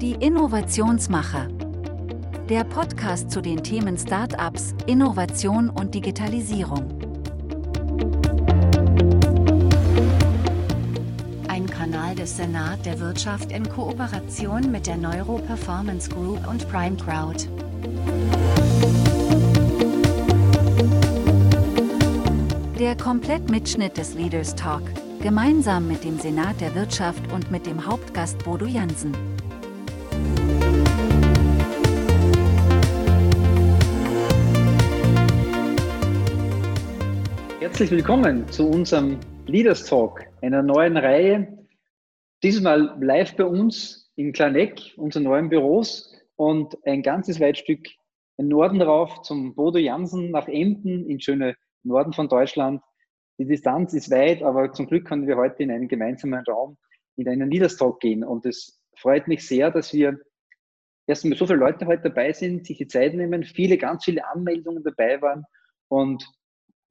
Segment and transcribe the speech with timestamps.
[0.00, 1.48] Die Innovationsmacher.
[2.48, 6.88] Der Podcast zu den Themen Startups, Innovation und Digitalisierung.
[11.48, 16.96] Ein Kanal des Senat der Wirtschaft in Kooperation mit der Neuro Performance Group und Prime
[16.96, 17.46] Crowd.
[22.82, 24.82] Der Komplettmitschnitt des Leaders Talk,
[25.22, 29.12] gemeinsam mit dem Senat der Wirtschaft und mit dem Hauptgast Bodo Jansen.
[37.60, 41.56] Herzlich willkommen zu unserem Leaders Talk, einer neuen Reihe.
[42.42, 47.86] Diesmal live bei uns in Klaneck, unseren neuen Büros und ein ganzes Weitstück
[48.38, 51.54] im Norden rauf zum Bodo Jansen nach Emden in schöne
[51.84, 52.82] Norden von Deutschland.
[53.38, 56.76] Die Distanz ist weit, aber zum Glück können wir heute in einen gemeinsamen Raum
[57.16, 58.24] in einen Niederstalk gehen.
[58.24, 60.18] Und es freut mich sehr, dass wir
[61.06, 64.82] erstmal so viele Leute heute dabei sind, sich die Zeit nehmen, viele, ganz viele Anmeldungen
[64.82, 65.44] dabei waren
[65.88, 66.26] und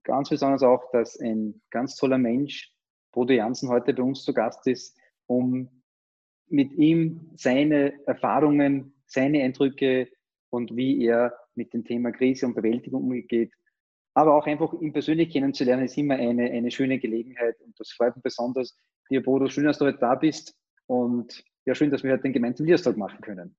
[0.04, 2.72] ganz besonders auch, dass ein ganz toller Mensch,
[3.12, 5.70] Bodo Jansen, heute bei uns zu Gast ist, um
[6.48, 10.10] mit ihm seine Erfahrungen, seine Eindrücke
[10.50, 13.54] und wie er mit dem Thema Krise und Bewältigung umgeht,
[14.14, 17.60] aber auch einfach ihn persönlich kennenzulernen, ist immer eine, eine schöne Gelegenheit.
[17.62, 18.78] Und das freut mich besonders.
[19.10, 20.56] Lieber Bodo, schön, dass du heute da bist.
[20.88, 23.56] Und ja, schön, dass wir heute den gemeinsamen Leaderstag machen können.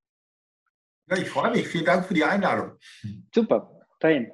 [1.09, 1.69] Ja, ich freue mich.
[1.69, 2.73] Vielen Dank für die Einladung.
[3.35, 4.33] Super, fein.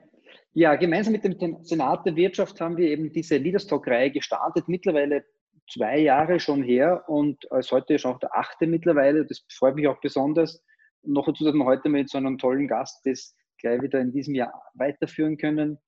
[0.52, 5.24] Ja, gemeinsam mit dem Senat der Wirtschaft haben wir eben diese Leaderstock-Reihe gestartet, mittlerweile
[5.70, 9.26] zwei Jahre schon her und als heute ist auch der achte mittlerweile.
[9.26, 10.64] Das freut mich auch besonders.
[11.02, 14.34] Noch dazu, dass wir heute mit so einem tollen Gast das gleich wieder in diesem
[14.34, 15.78] Jahr weiterführen können.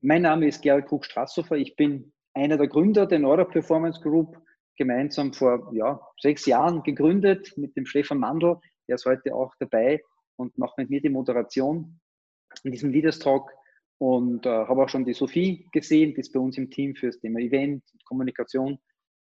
[0.00, 1.56] Mein Name ist Gerald Krug-Strasshofer.
[1.56, 4.40] Ich bin einer der Gründer der Nora Performance Group,
[4.76, 8.60] gemeinsam vor ja, sechs Jahren gegründet mit dem Stefan Mandl.
[8.86, 10.00] Der ist heute auch dabei
[10.36, 11.98] und macht mit mir die Moderation
[12.62, 13.50] in diesem Leaders Talk.
[14.00, 17.06] Und äh, habe auch schon die Sophie gesehen, die ist bei uns im Team für
[17.06, 18.78] das Thema Event, Kommunikation,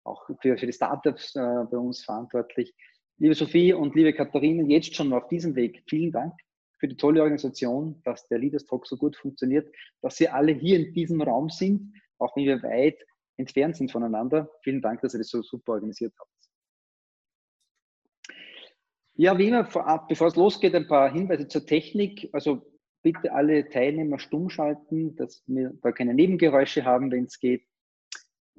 [0.04, 2.74] auch für, für die Startups äh, bei uns verantwortlich.
[3.16, 6.34] Liebe Sophie und liebe Katharina, jetzt schon auf diesem Weg, vielen Dank
[6.78, 10.78] für die tolle Organisation, dass der Leaders Talk so gut funktioniert, dass wir alle hier
[10.78, 12.98] in diesem Raum sind, auch wenn wir weit
[13.36, 14.50] entfernt sind voneinander.
[14.62, 16.30] Vielen Dank, dass ihr das so super organisiert habt.
[19.14, 22.28] Ja, wie immer, vorab, bevor es losgeht, ein paar Hinweise zur Technik.
[22.32, 22.62] Also
[23.02, 27.67] bitte alle Teilnehmer stumm schalten, dass wir da keine Nebengeräusche haben, wenn es geht.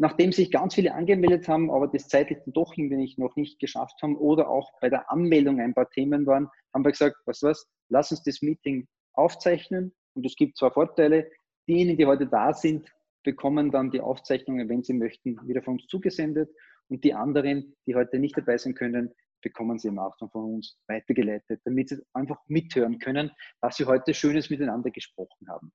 [0.02, 4.16] Nachdem sich ganz viele angemeldet haben, aber das zeitlich doch irgendwie noch nicht geschafft haben
[4.16, 8.10] oder auch bei der Anmeldung ein paar Themen waren, haben wir gesagt, was was, lass
[8.12, 11.30] uns das Meeting aufzeichnen und es gibt zwei Vorteile.
[11.68, 12.90] Diejenigen, die heute da sind,
[13.24, 16.50] bekommen dann die Aufzeichnungen, wenn sie möchten, wieder von uns zugesendet
[16.88, 20.80] und die anderen, die heute nicht dabei sein können, bekommen sie im Nachgang von uns
[20.88, 25.74] weitergeleitet, damit sie einfach mithören können, was wir heute Schönes miteinander gesprochen haben.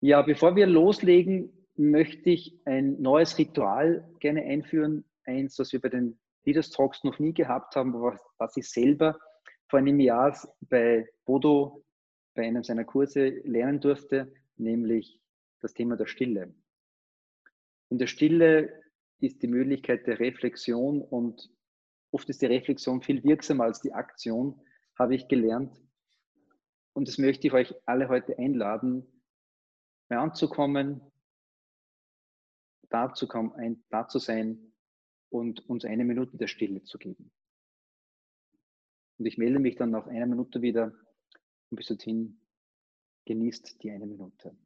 [0.00, 5.04] Ja, bevor wir loslegen, möchte ich ein neues Ritual gerne einführen.
[5.24, 9.18] Eins, das wir bei den Leaders Talks noch nie gehabt haben, was ich selber
[9.68, 11.84] vor einem Jahr bei Bodo
[12.34, 15.20] bei einem seiner Kurse lernen durfte, nämlich
[15.60, 16.54] das Thema der Stille.
[17.90, 18.82] In der Stille
[19.20, 21.48] ist die Möglichkeit der Reflexion und
[22.10, 24.60] oft ist die Reflexion viel wirksamer als die Aktion,
[24.98, 25.80] habe ich gelernt.
[26.92, 29.06] Und das möchte ich euch alle heute einladen,
[30.08, 31.00] mal anzukommen,
[32.94, 34.72] da zu, kommen, da zu sein
[35.28, 37.32] und uns eine Minute der Stille zu geben.
[39.18, 40.92] Und ich melde mich dann nach einer Minute wieder
[41.70, 42.40] und bis dorthin
[43.24, 44.56] genießt die eine Minute.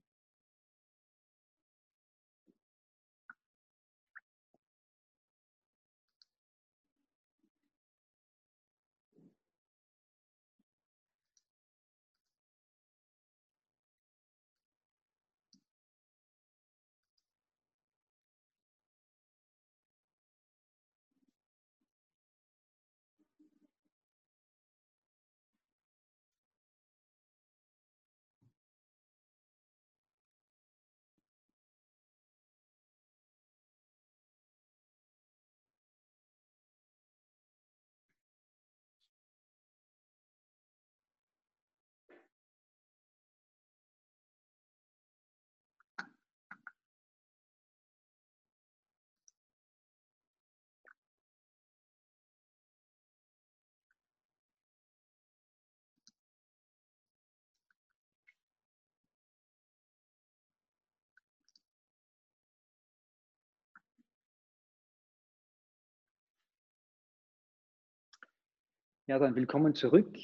[69.09, 70.19] Ja, dann willkommen zurück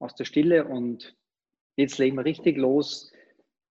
[0.00, 1.16] aus der Stille und
[1.76, 3.12] jetzt legen wir richtig los.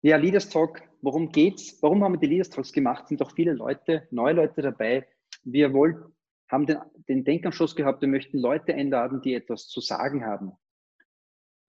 [0.03, 1.81] Ja, Leaders Talk, worum geht's?
[1.85, 3.07] Warum haben wir die Leaders Talks gemacht?
[3.07, 5.07] Sind doch viele Leute, neue Leute dabei.
[5.45, 6.03] Wir wollen,
[6.51, 10.51] haben den, den Denkanstoß gehabt, wir möchten Leute einladen, die etwas zu sagen haben,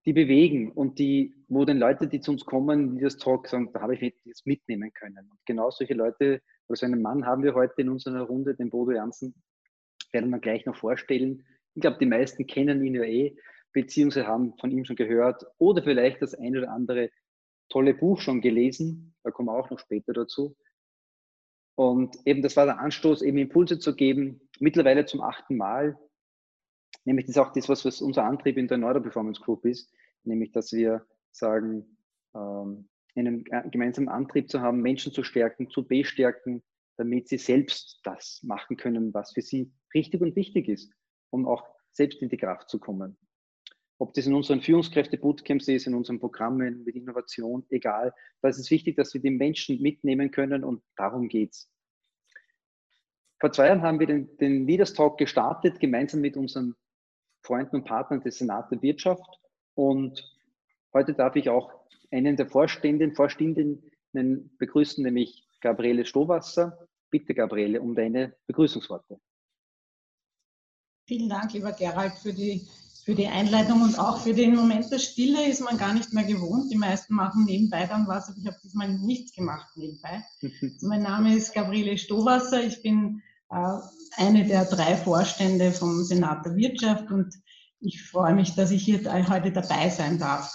[0.07, 3.81] die bewegen und die, wo den Leute, die zu uns kommen, Leaders Talk sagen, da
[3.81, 5.29] habe ich etwas mitnehmen können.
[5.29, 8.71] Und genau solche Leute, oder so einen Mann haben wir heute in unserer Runde, den
[8.71, 9.35] Bodo Jansen,
[10.11, 11.45] werden wir gleich noch vorstellen.
[11.73, 13.35] Ich glaube, die meisten kennen ihn ja eh,
[13.73, 17.09] beziehungsweise haben von ihm schon gehört oder vielleicht das ein oder andere
[17.69, 19.15] tolle Buch schon gelesen.
[19.23, 20.55] Da kommen wir auch noch später dazu.
[21.75, 25.97] Und eben das war der Anstoß, eben Impulse zu geben, mittlerweile zum achten Mal.
[27.03, 29.93] Nämlich das ist auch das, was, was unser Antrieb in der Neuroperformance Group ist,
[30.23, 31.97] nämlich dass wir sagen,
[32.33, 36.63] ähm, einen gemeinsamen Antrieb zu haben, Menschen zu stärken, zu bestärken,
[36.97, 40.93] damit sie selbst das machen können, was für sie richtig und wichtig ist,
[41.31, 43.17] um auch selbst in die Kraft zu kommen.
[43.97, 48.13] Ob das in unseren Führungskräfte-Bootcamps ist, in unseren Programmen mit Innovation, egal.
[48.41, 51.71] Da ist es wichtig, dass wir die Menschen mitnehmen können und darum geht es.
[53.39, 56.75] Vor zwei Jahren haben wir den, den Leaders Talk gestartet, gemeinsam mit unseren
[57.43, 59.39] Freunden und Partnern des Senat der Wirtschaft.
[59.75, 60.23] Und
[60.93, 61.71] heute darf ich auch
[62.11, 66.87] einen der Vorständinnen, Vorständinnen begrüßen, nämlich Gabriele Stowasser.
[67.11, 69.19] Bitte, Gabriele, um deine Begrüßungsworte.
[71.07, 72.67] Vielen Dank, lieber Gerald, für die,
[73.03, 76.23] für die Einleitung und auch für den Moment der Stille ist man gar nicht mehr
[76.23, 76.71] gewohnt.
[76.71, 80.25] Die meisten machen nebenbei dann was, aber ich habe diesmal nichts gemacht nebenbei.
[80.81, 82.63] mein Name ist Gabriele Stowasser.
[82.63, 83.21] Ich bin
[83.51, 83.77] äh,
[84.15, 87.35] eine der drei Vorstände vom Senat der Wirtschaft und
[87.81, 90.51] ich freue mich, dass ich hier heute dabei sein darf.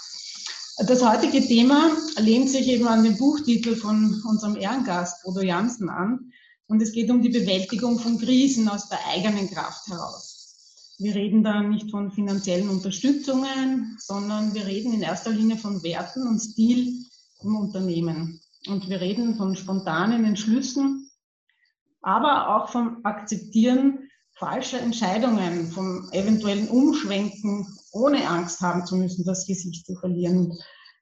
[0.85, 6.31] Das heutige Thema lehnt sich eben an den Buchtitel von unserem Ehrengast Bodo Jansen an.
[6.67, 10.30] Und es geht um die Bewältigung von Krisen aus der eigenen Kraft heraus.
[11.01, 16.27] Wir reden da nicht von finanziellen Unterstützungen, sondern wir reden in erster Linie von Werten
[16.27, 16.93] und Stil
[17.41, 18.39] im Unternehmen.
[18.67, 21.09] Und wir reden von spontanen Entschlüssen,
[22.03, 29.47] aber auch vom Akzeptieren falscher Entscheidungen, vom eventuellen Umschwenken, ohne Angst haben zu müssen, das
[29.47, 30.55] Gesicht zu verlieren.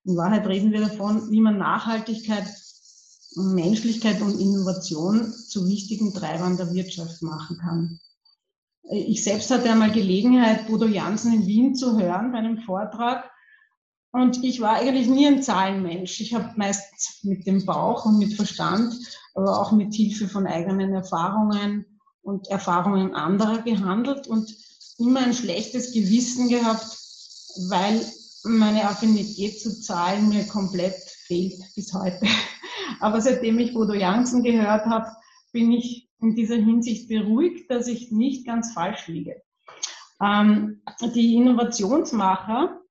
[0.05, 2.47] In Wahrheit reden wir davon, wie man Nachhaltigkeit,
[3.35, 7.99] Menschlichkeit und Innovation zu wichtigen Treibern der Wirtschaft machen kann.
[8.91, 13.29] Ich selbst hatte einmal Gelegenheit, Bodo Jansen in Wien zu hören bei einem Vortrag.
[14.11, 16.19] Und ich war eigentlich nie ein Zahlenmensch.
[16.21, 18.95] Ich habe meist mit dem Bauch und mit Verstand,
[19.35, 21.85] aber auch mit Hilfe von eigenen Erfahrungen
[22.23, 24.55] und Erfahrungen anderer gehandelt und
[24.97, 26.87] immer ein schlechtes Gewissen gehabt,
[27.69, 28.03] weil
[28.43, 30.95] meine Affinität zu Zahlen mir komplett
[31.27, 32.25] fehlt bis heute.
[32.99, 35.11] Aber seitdem ich Bodo Jansen gehört habe,
[35.51, 39.41] bin ich in dieser Hinsicht beruhigt, dass ich nicht ganz falsch liege.
[40.21, 40.81] Ähm,
[41.15, 42.81] die Innovationsmacher,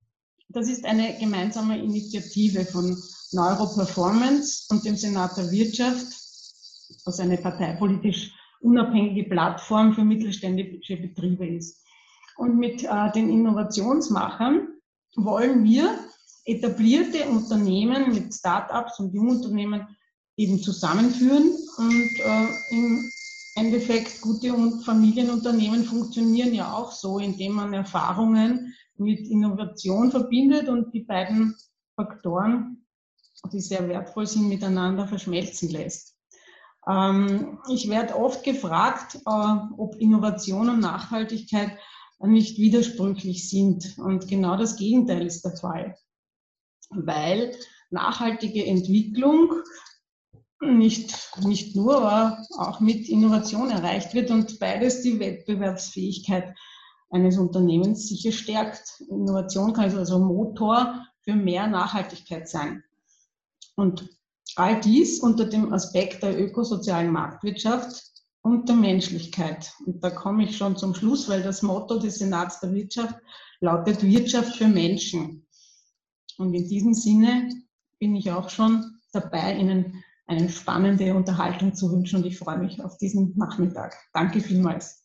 [0.49, 2.97] das ist eine gemeinsame Initiative von
[3.33, 6.07] Neuroperformance und dem Senat der Wirtschaft,
[7.05, 11.85] was eine parteipolitisch unabhängige Plattform für mittelständische Betriebe ist.
[12.37, 14.69] Und mit äh, den Innovationsmachern
[15.17, 15.99] wollen wir
[16.45, 19.87] etablierte Unternehmen mit Startups und Jungunternehmen
[20.37, 23.11] eben zusammenführen und äh, im
[23.59, 31.05] Endeffekt gute Familienunternehmen funktionieren ja auch so, indem man Erfahrungen mit Innovation verbindet und die
[31.05, 31.57] beiden
[31.97, 32.87] Faktoren,
[33.53, 36.17] die sehr wertvoll sind, miteinander verschmelzen lässt.
[36.89, 41.77] Ähm, ich werde oft gefragt, äh, ob Innovation und Nachhaltigkeit
[42.21, 43.99] nicht widersprüchlich sind.
[43.99, 45.97] Und genau das Gegenteil ist der Fall,
[46.91, 47.55] weil
[47.91, 49.53] nachhaltige Entwicklung
[50.61, 56.55] nicht, nicht nur, aber auch mit Innovation erreicht wird und beides die Wettbewerbsfähigkeit
[57.11, 59.01] eines Unternehmens sicher stärkt.
[59.09, 62.83] Innovation kann also Motor für mehr Nachhaltigkeit sein.
[63.77, 64.09] Und
[64.57, 68.03] all dies unter dem Aspekt der ökosozialen Marktwirtschaft
[68.43, 69.73] und der Menschlichkeit.
[69.87, 73.15] Und da komme ich schon zum Schluss, weil das Motto des Senats der Wirtschaft
[73.61, 75.47] lautet Wirtschaft für Menschen.
[76.39, 77.51] Und in diesem Sinne
[77.99, 79.98] bin ich auch schon dabei, Ihnen
[80.29, 83.97] eine spannende Unterhaltung zu wünschen und ich freue mich auf diesen Nachmittag.
[84.13, 85.05] Danke vielmals.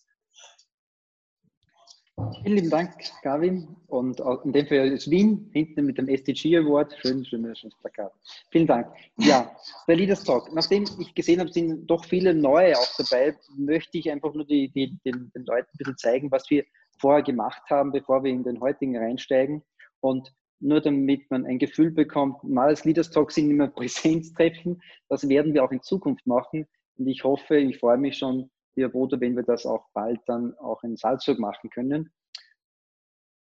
[2.43, 2.91] Vielen lieben Dank,
[3.23, 3.75] Gavin.
[3.87, 6.93] Und in dem Fall ist Wien, hinten mit dem SDG Award.
[6.99, 8.13] Schön, schön, schönes Plakat.
[8.51, 8.93] Vielen Dank.
[9.17, 9.51] Ja,
[9.87, 10.53] der Leaders Talk.
[10.53, 14.69] Nachdem ich gesehen habe, sind doch viele neue auch dabei, möchte ich einfach nur die,
[14.69, 16.65] die, den, den Leuten ein bisschen zeigen, was wir
[16.99, 19.63] vorher gemacht haben, bevor wir in den heutigen reinsteigen.
[20.01, 20.31] Und
[20.63, 24.81] nur damit man ein Gefühl bekommt, mal als Leaders Talk sind immer Präsenztreffen.
[25.09, 26.65] Das werden wir auch in Zukunft machen.
[26.97, 30.55] Und ich hoffe, ich freue mich schon, lieber Bodo, wenn wir das auch bald dann
[30.57, 32.11] auch in Salzburg machen können.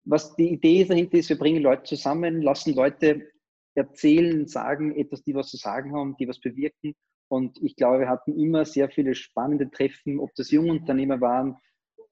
[0.04, 3.30] Was die Idee dahinter ist, wir bringen Leute zusammen, lassen Leute
[3.74, 6.94] erzählen, sagen etwas, die was zu sagen haben, die was bewirken.
[7.28, 11.56] Und ich glaube, wir hatten immer sehr viele spannende Treffen, ob das Jungunternehmer waren,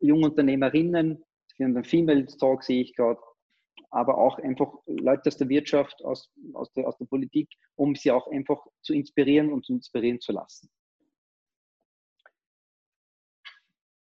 [0.01, 1.23] Jungunternehmerinnen,
[1.57, 3.21] wir haben einen Female Talk, sehe ich gerade,
[3.91, 8.11] aber auch einfach Leute aus der Wirtschaft, aus, aus, der, aus der Politik, um sie
[8.11, 10.71] auch einfach zu inspirieren und zu inspirieren zu lassen.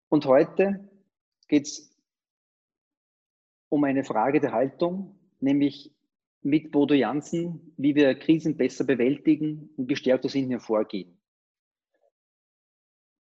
[0.09, 0.88] Und heute
[1.49, 1.97] geht es
[3.68, 5.92] um eine Frage der Haltung, nämlich
[6.42, 11.20] mit Bodo Jansen, wie wir Krisen besser bewältigen und gestärkt aus ihnen hervorgehen.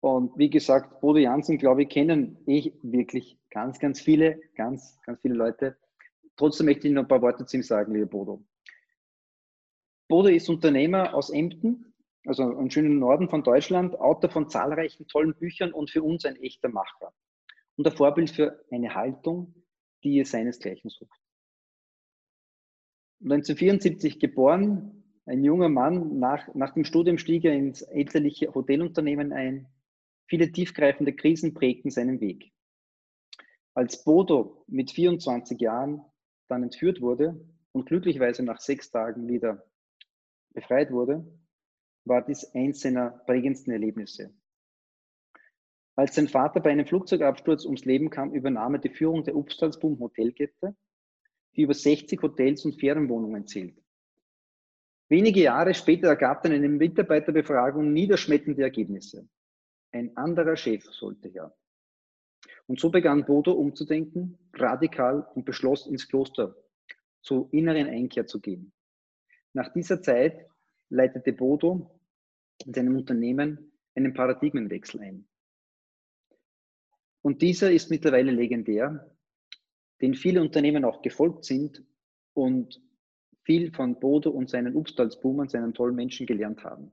[0.01, 5.19] Und wie gesagt, Bodo Jansen, glaube ich, kennen eh wirklich ganz, ganz viele, ganz, ganz
[5.21, 5.77] viele Leute.
[6.39, 8.41] Trotzdem möchte ich noch ein paar Worte zu ihm sagen, lieber Bodo.
[10.07, 11.93] Bodo ist Unternehmer aus Emden,
[12.25, 16.37] also im schönen Norden von Deutschland, Autor von zahlreichen tollen Büchern und für uns ein
[16.37, 17.13] echter Macher.
[17.75, 19.53] Und ein Vorbild für eine Haltung,
[20.05, 21.19] die es seinesgleichen sucht.
[23.21, 29.67] 1974 geboren, ein junger Mann, nach, nach dem Studium stieg er ins elterliche Hotelunternehmen ein.
[30.27, 32.53] Viele tiefgreifende Krisen prägten seinen Weg.
[33.73, 36.05] Als Bodo mit 24 Jahren
[36.49, 37.39] dann entführt wurde
[37.71, 39.63] und glücklicherweise nach sechs Tagen wieder
[40.53, 41.25] befreit wurde,
[42.05, 44.33] war dies eins seiner prägendsten Erlebnisse.
[45.95, 49.99] Als sein Vater bei einem Flugzeugabsturz ums Leben kam, übernahm er die Führung der Upstalsboom
[49.99, 50.75] Hotelkette,
[51.55, 53.77] die über 60 Hotels und Ferienwohnungen zählt.
[55.09, 59.27] Wenige Jahre später ergab dann eine Mitarbeiterbefragung niederschmetternde Ergebnisse.
[59.91, 61.53] Ein anderer Chef sollte her.
[62.69, 66.55] Und so begann Bodo umzudenken, radikal und beschloss, ins Kloster
[67.19, 68.71] zur inneren Einkehr zu gehen.
[69.53, 70.45] Nach dieser Zeit
[70.89, 71.99] leitete Bodo
[72.63, 75.27] in seinem Unternehmen einen Paradigmenwechsel ein.
[77.23, 79.17] Und dieser ist mittlerweile legendär,
[79.99, 81.83] den viele Unternehmen auch gefolgt sind
[82.35, 82.79] und
[83.41, 86.91] viel von Bodo und seinen Upstalsboomern, seinen tollen Menschen gelernt haben.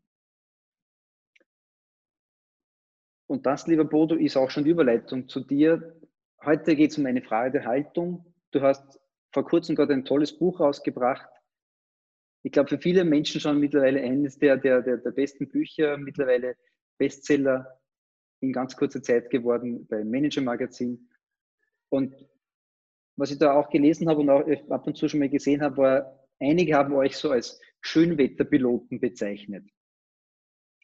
[3.27, 6.01] Und das, lieber Bodo, ist auch schon die Überleitung zu dir.
[6.45, 8.25] Heute geht es um eine Frage der Haltung.
[8.53, 9.01] Du hast
[9.33, 11.29] vor kurzem gerade ein tolles Buch rausgebracht.
[12.43, 16.57] Ich glaube, für viele Menschen schon mittlerweile eines der, der, der, der besten Bücher, mittlerweile
[16.99, 17.81] Bestseller
[18.41, 21.09] in ganz kurzer Zeit geworden beim Manager Magazin.
[21.89, 22.15] Und
[23.17, 25.77] was ich da auch gelesen habe und auch ab und zu schon mal gesehen habe,
[25.79, 29.65] war, einige haben euch so als Schönwetterpiloten bezeichnet.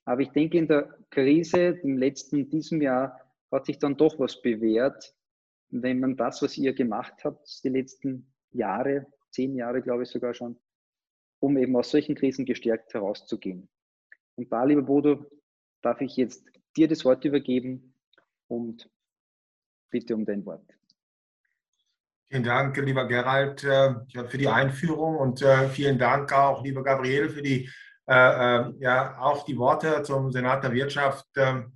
[0.04, 4.40] Aber ich denke, in der Krise, im letzten, diesem Jahr, hat sich dann doch was
[4.40, 5.14] bewährt,
[5.68, 10.35] wenn man das, was ihr gemacht habt, die letzten Jahre, zehn Jahre, glaube ich sogar
[10.35, 10.59] schon,
[11.40, 13.68] um eben aus solchen Krisen gestärkt herauszugehen.
[14.37, 15.26] Und da, lieber Bodo,
[15.82, 16.44] darf ich jetzt
[16.76, 17.94] dir das Wort übergeben
[18.49, 18.88] und
[19.90, 20.64] bitte um dein Wort.
[22.28, 23.94] Vielen Dank, lieber Gerald, äh,
[24.26, 27.68] für die Einführung und äh, vielen Dank auch, lieber Gabriel, für die
[28.06, 31.26] ja, auch die Worte zum Senat der Wirtschaft.
[31.37, 31.73] Ähm,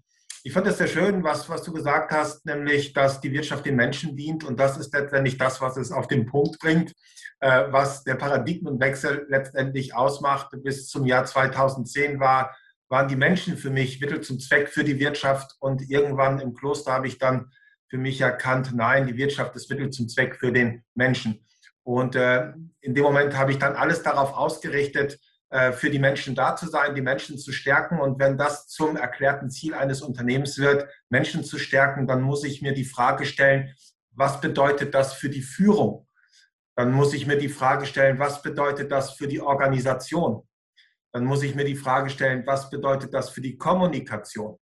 [0.47, 3.75] ich fand es sehr schön, was, was du gesagt hast, nämlich, dass die Wirtschaft den
[3.75, 6.93] Menschen dient und das ist letztendlich das, was es auf den Punkt bringt,
[7.41, 10.51] äh, was der Paradigmenwechsel letztendlich ausmacht.
[10.63, 12.57] Bis zum Jahr 2010 war,
[12.89, 16.93] waren die Menschen für mich Mittel zum Zweck für die Wirtschaft und irgendwann im Kloster
[16.93, 17.51] habe ich dann
[17.89, 21.45] für mich erkannt, nein, die Wirtschaft ist Mittel zum Zweck für den Menschen.
[21.83, 26.35] Und äh, in dem Moment habe ich dann alles darauf ausgerichtet, äh, für die Menschen
[26.35, 28.01] da zu sein, die Menschen zu stärken.
[28.01, 32.63] Und wenn das zum erklärten Ziel eines Unternehmens wird, Menschen zu stärken, dann muss ich
[32.63, 33.73] mir die Frage stellen,
[34.11, 36.07] was bedeutet das für die Führung?
[36.75, 40.43] Dann muss ich mir die Frage stellen, was bedeutet das für die Organisation?
[41.13, 44.59] Dann muss ich mir die Frage stellen, was bedeutet das für die Kommunikation?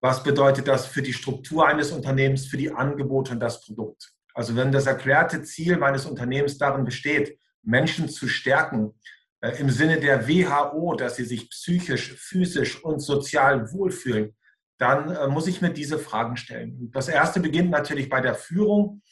[0.00, 4.12] Was bedeutet das für die Struktur eines Unternehmens, für die Angebote und das Produkt?
[4.34, 10.00] Also wenn das erklärte Ziel meines Unternehmens darin besteht, Menschen zu stärken, äh, im Sinne
[10.00, 14.36] der WHO, dass sie sich psychisch, physisch und sozial wohlfühlen,
[14.78, 16.90] dann äh, muss ich mir diese Fragen stellen.
[16.92, 19.02] Das erste beginnt natürlich bei der Führung.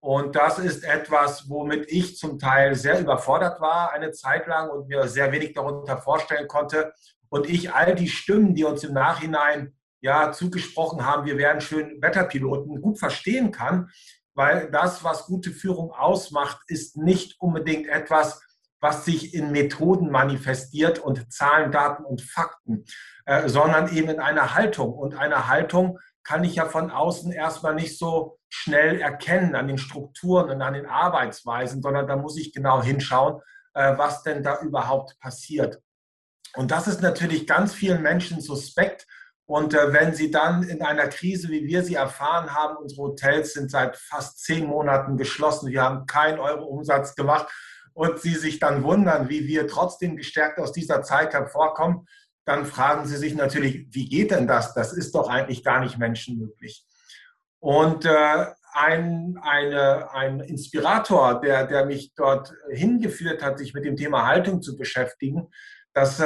[0.00, 4.88] Und das ist etwas, womit ich zum Teil sehr überfordert war eine Zeit lang und
[4.88, 6.92] mir sehr wenig darunter vorstellen konnte.
[7.28, 12.00] Und ich all die Stimmen, die uns im Nachhinein ja zugesprochen haben, wir wären schön
[12.00, 13.90] Wetterpiloten, gut verstehen kann,
[14.34, 18.40] weil das, was gute Führung ausmacht, ist nicht unbedingt etwas,
[18.80, 22.84] was sich in Methoden manifestiert und Zahlen, Daten und Fakten,
[23.26, 24.92] äh, sondern eben in einer Haltung.
[24.92, 29.78] Und eine Haltung kann ich ja von außen erstmal nicht so schnell erkennen an den
[29.78, 33.40] Strukturen und an den Arbeitsweisen, sondern da muss ich genau hinschauen,
[33.74, 35.80] äh, was denn da überhaupt passiert.
[36.54, 39.06] Und das ist natürlich ganz vielen Menschen suspekt.
[39.46, 43.54] Und äh, wenn Sie dann in einer Krise, wie wir sie erfahren haben, unsere Hotels
[43.54, 47.48] sind seit fast zehn Monaten geschlossen, wir haben keinen Euro Umsatz gemacht
[47.98, 52.06] und Sie sich dann wundern, wie wir trotzdem gestärkt aus dieser Zeit hervorkommen,
[52.44, 54.72] dann fragen Sie sich natürlich, wie geht denn das?
[54.72, 56.86] Das ist doch eigentlich gar nicht menschenmöglich.
[57.58, 63.96] Und äh, ein, eine, ein Inspirator, der, der mich dort hingeführt hat, sich mit dem
[63.96, 65.48] Thema Haltung zu beschäftigen,
[65.92, 66.24] das, äh,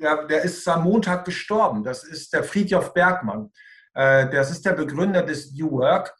[0.00, 1.84] der, der ist am Montag gestorben.
[1.84, 3.52] Das ist der Friedhof Bergmann.
[3.92, 6.14] Äh, das ist der Begründer des New Work.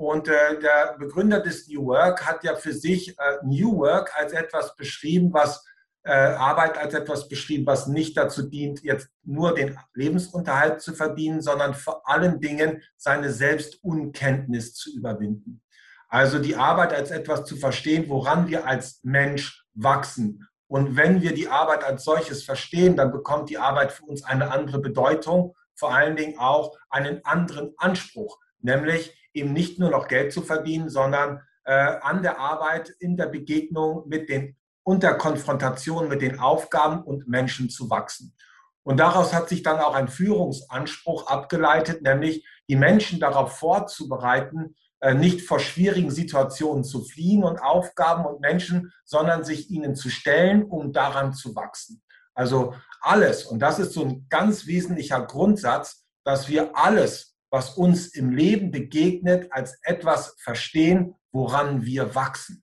[0.00, 4.32] Und äh, der Begründer des New Work hat ja für sich äh, New Work als
[4.32, 5.62] etwas beschrieben, was
[6.04, 11.42] äh, Arbeit als etwas beschrieben, was nicht dazu dient, jetzt nur den Lebensunterhalt zu verdienen,
[11.42, 15.60] sondern vor allen Dingen seine Selbstunkenntnis zu überwinden.
[16.08, 20.48] Also die Arbeit als etwas zu verstehen, woran wir als Mensch wachsen.
[20.66, 24.50] Und wenn wir die Arbeit als solches verstehen, dann bekommt die Arbeit für uns eine
[24.50, 30.32] andere Bedeutung, vor allen Dingen auch einen anderen Anspruch, nämlich eben nicht nur noch Geld
[30.32, 36.08] zu verdienen, sondern äh, an der Arbeit, in der Begegnung mit den und der Konfrontation
[36.08, 38.34] mit den Aufgaben und Menschen zu wachsen.
[38.82, 45.14] Und daraus hat sich dann auch ein Führungsanspruch abgeleitet, nämlich die Menschen darauf vorzubereiten, äh,
[45.14, 50.64] nicht vor schwierigen Situationen zu fliehen und Aufgaben und Menschen, sondern sich ihnen zu stellen,
[50.64, 52.02] um daran zu wachsen.
[52.34, 58.08] Also alles, und das ist so ein ganz wesentlicher Grundsatz, dass wir alles, was uns
[58.08, 62.62] im Leben begegnet, als etwas verstehen, woran wir wachsen.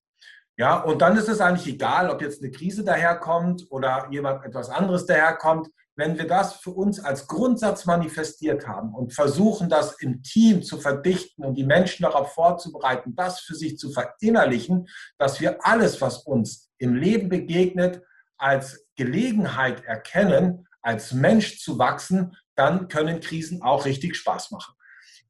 [0.60, 4.70] Ja, und dann ist es eigentlich egal, ob jetzt eine Krise daherkommt oder jemand etwas
[4.70, 5.70] anderes daherkommt.
[5.96, 10.80] Wenn wir das für uns als Grundsatz manifestiert haben und versuchen, das im Team zu
[10.80, 14.88] verdichten und die Menschen darauf vorzubereiten, das für sich zu verinnerlichen,
[15.20, 18.02] dass wir alles, was uns im Leben begegnet,
[18.38, 24.74] als Gelegenheit erkennen, als Mensch zu wachsen, dann können Krisen auch richtig Spaß machen.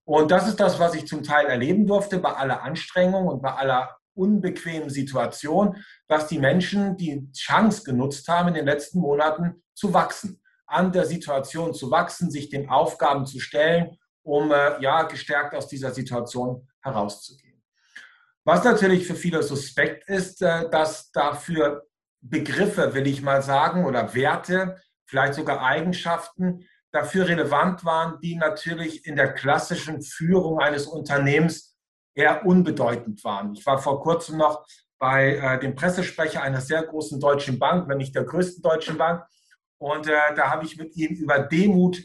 [0.07, 3.51] Und das ist das, was ich zum Teil erleben durfte bei aller Anstrengung und bei
[3.51, 9.93] aller unbequemen Situation, dass die Menschen die Chance genutzt haben, in den letzten Monaten zu
[9.93, 15.53] wachsen, an der Situation zu wachsen, sich den Aufgaben zu stellen, um äh, ja gestärkt
[15.53, 17.61] aus dieser Situation herauszugehen.
[18.45, 21.85] Was natürlich für viele suspekt ist, äh, dass dafür
[22.21, 29.05] Begriffe, will ich mal sagen, oder Werte, vielleicht sogar Eigenschaften dafür relevant waren, die natürlich
[29.05, 31.75] in der klassischen Führung eines Unternehmens
[32.15, 33.53] eher unbedeutend waren.
[33.53, 34.65] Ich war vor kurzem noch
[34.99, 39.23] bei äh, dem Pressesprecher einer sehr großen deutschen Bank, wenn nicht der größten deutschen Bank.
[39.79, 42.03] Und äh, da habe ich mit ihm über Demut,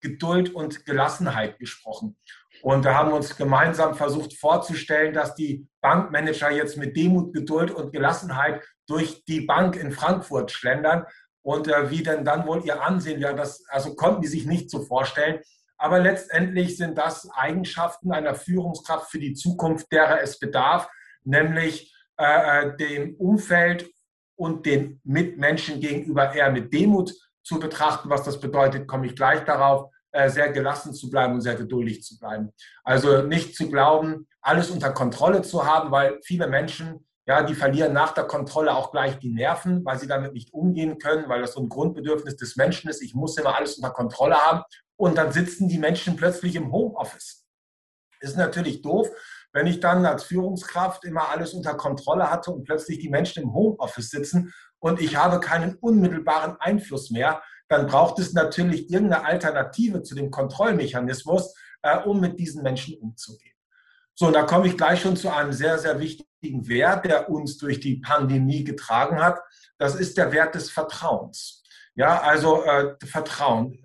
[0.00, 2.16] Geduld und Gelassenheit gesprochen.
[2.62, 7.70] Und da haben wir uns gemeinsam versucht vorzustellen, dass die Bankmanager jetzt mit Demut, Geduld
[7.70, 11.04] und Gelassenheit durch die Bank in Frankfurt schlendern.
[11.42, 14.70] Und äh, wie denn dann wohl ihr Ansehen wäre, das also konnten die sich nicht
[14.70, 15.40] so vorstellen.
[15.76, 20.88] Aber letztendlich sind das Eigenschaften einer Führungskraft für die Zukunft, derer es bedarf,
[21.22, 23.88] nämlich äh, äh, dem Umfeld
[24.36, 27.12] und den Mitmenschen gegenüber eher mit Demut
[27.44, 28.10] zu betrachten.
[28.10, 32.02] Was das bedeutet, komme ich gleich darauf, äh, sehr gelassen zu bleiben und sehr geduldig
[32.02, 32.52] zu bleiben.
[32.82, 37.92] Also nicht zu glauben, alles unter Kontrolle zu haben, weil viele Menschen, ja, die verlieren
[37.92, 41.52] nach der Kontrolle auch gleich die Nerven, weil sie damit nicht umgehen können, weil das
[41.52, 43.02] so ein Grundbedürfnis des Menschen ist.
[43.02, 44.62] Ich muss immer alles unter Kontrolle haben
[44.96, 47.44] und dann sitzen die Menschen plötzlich im Homeoffice.
[48.20, 49.10] Ist natürlich doof,
[49.52, 53.52] wenn ich dann als Führungskraft immer alles unter Kontrolle hatte und plötzlich die Menschen im
[53.52, 60.02] Homeoffice sitzen und ich habe keinen unmittelbaren Einfluss mehr, dann braucht es natürlich irgendeine Alternative
[60.02, 63.57] zu dem Kontrollmechanismus, äh, um mit diesen Menschen umzugehen.
[64.18, 67.56] So, und da komme ich gleich schon zu einem sehr, sehr wichtigen Wert, der uns
[67.56, 69.38] durch die Pandemie getragen hat.
[69.78, 71.62] Das ist der Wert des Vertrauens.
[71.94, 73.78] Ja, also äh, Vertrauen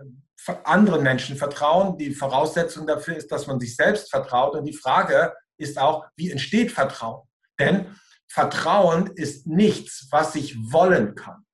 [0.63, 1.97] anderen Menschen vertrauen.
[1.97, 4.55] Die Voraussetzung dafür ist, dass man sich selbst vertraut.
[4.55, 7.27] Und die Frage ist auch, wie entsteht Vertrauen?
[7.59, 7.95] Denn
[8.27, 11.45] Vertrauen ist nichts, was ich wollen kann.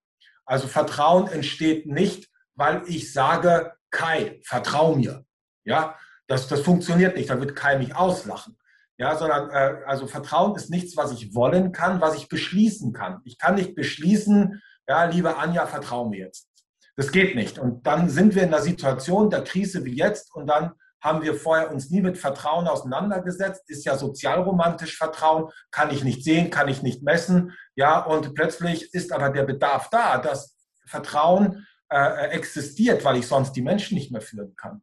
[0.46, 5.26] Also Vertrauen entsteht nicht, weil ich sage, Kai, vertrau mir.
[5.66, 7.30] Ja, das, das funktioniert nicht.
[7.30, 8.58] Da wird Kai mich auslachen.
[9.00, 13.22] Ja, sondern äh, also Vertrauen ist nichts, was ich wollen kann, was ich beschließen kann.
[13.24, 16.50] Ich kann nicht beschließen, ja, liebe Anja, vertrau mir jetzt.
[16.98, 17.58] Das geht nicht.
[17.58, 21.36] Und dann sind wir in einer Situation der Krise wie jetzt und dann haben wir
[21.36, 26.68] vorher uns nie mit Vertrauen auseinandergesetzt, ist ja sozialromantisch Vertrauen, kann ich nicht sehen, kann
[26.68, 33.06] ich nicht messen, ja, und plötzlich ist aber der Bedarf da, dass Vertrauen äh, existiert,
[33.06, 34.82] weil ich sonst die Menschen nicht mehr führen kann.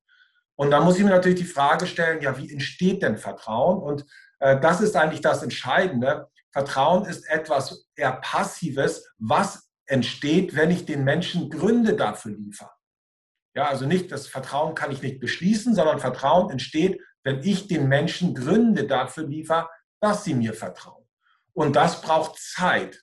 [0.57, 3.83] Und da muss ich mir natürlich die Frage stellen, ja, wie entsteht denn Vertrauen?
[3.83, 4.07] Und
[4.39, 6.29] äh, das ist eigentlich das Entscheidende.
[6.51, 12.71] Vertrauen ist etwas eher Passives, was entsteht, wenn ich den Menschen Gründe dafür liefere.
[13.55, 17.89] Ja, also nicht, das Vertrauen kann ich nicht beschließen, sondern Vertrauen entsteht, wenn ich den
[17.89, 19.69] Menschen Gründe dafür liefere,
[20.01, 21.07] dass sie mir vertrauen.
[21.53, 23.03] Und das braucht Zeit.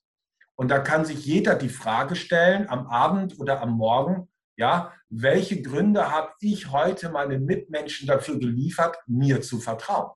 [0.56, 5.62] Und da kann sich jeder die Frage stellen, am Abend oder am Morgen, ja, welche
[5.62, 10.12] Gründe habe ich heute meinen Mitmenschen dafür geliefert, mir zu vertrauen?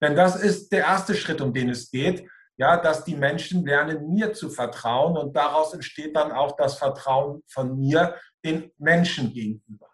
[0.00, 4.10] Denn das ist der erste Schritt, um den es geht, ja, dass die Menschen lernen,
[4.10, 9.88] mir zu vertrauen und daraus entsteht dann auch das Vertrauen von mir den Menschen gegenüber.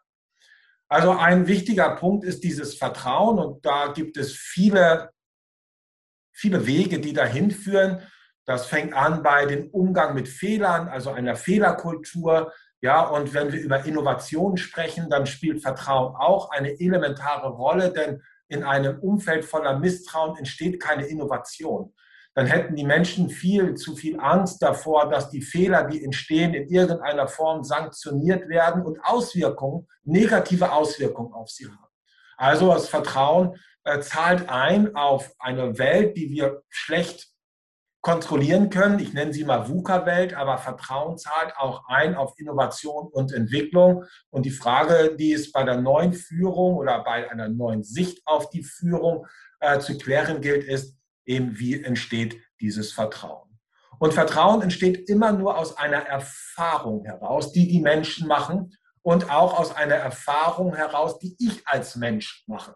[0.89, 5.11] Also ein wichtiger Punkt ist dieses Vertrauen und da gibt es viele,
[6.33, 8.03] viele Wege, die dahin führen.
[8.47, 12.51] Das fängt an bei dem Umgang mit Fehlern, also einer Fehlerkultur.
[12.81, 18.23] Ja, und wenn wir über Innovation sprechen, dann spielt Vertrauen auch eine elementare Rolle, denn
[18.49, 21.93] in einem Umfeld voller Misstrauen entsteht keine Innovation
[22.39, 26.69] dann hätten die Menschen viel zu viel Angst davor, dass die Fehler, die entstehen, in
[26.69, 31.91] irgendeiner Form sanktioniert werden und Auswirkungen, negative Auswirkungen auf sie haben.
[32.37, 37.27] Also das Vertrauen äh, zahlt ein auf eine Welt, die wir schlecht
[38.09, 39.01] kontrollieren können.
[39.01, 44.05] Ich nenne sie mal VUCA-Welt, aber Vertrauen zahlt auch ein auf Innovation und Entwicklung.
[44.31, 48.49] Und die Frage, die es bei der neuen Führung oder bei einer neuen Sicht auf
[48.49, 49.27] die Führung
[49.61, 53.61] äh, zu klären gilt, ist, eben wie entsteht dieses Vertrauen.
[53.99, 59.61] Und Vertrauen entsteht immer nur aus einer Erfahrung heraus, die die Menschen machen und auch
[59.61, 62.75] aus einer Erfahrung heraus, die ich als Mensch mache.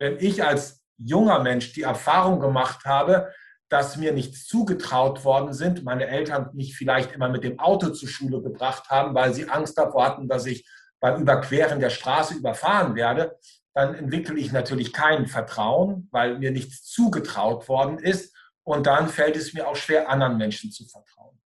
[0.00, 3.32] Wenn ich als junger Mensch die Erfahrung gemacht habe,
[3.72, 8.08] dass mir nichts zugetraut worden sind, meine Eltern mich vielleicht immer mit dem Auto zur
[8.08, 10.68] Schule gebracht haben, weil sie Angst davor hatten, dass ich
[11.00, 13.38] beim Überqueren der Straße überfahren werde,
[13.74, 18.36] dann entwickle ich natürlich kein Vertrauen, weil mir nichts zugetraut worden ist.
[18.62, 21.40] Und dann fällt es mir auch schwer, anderen Menschen zu vertrauen.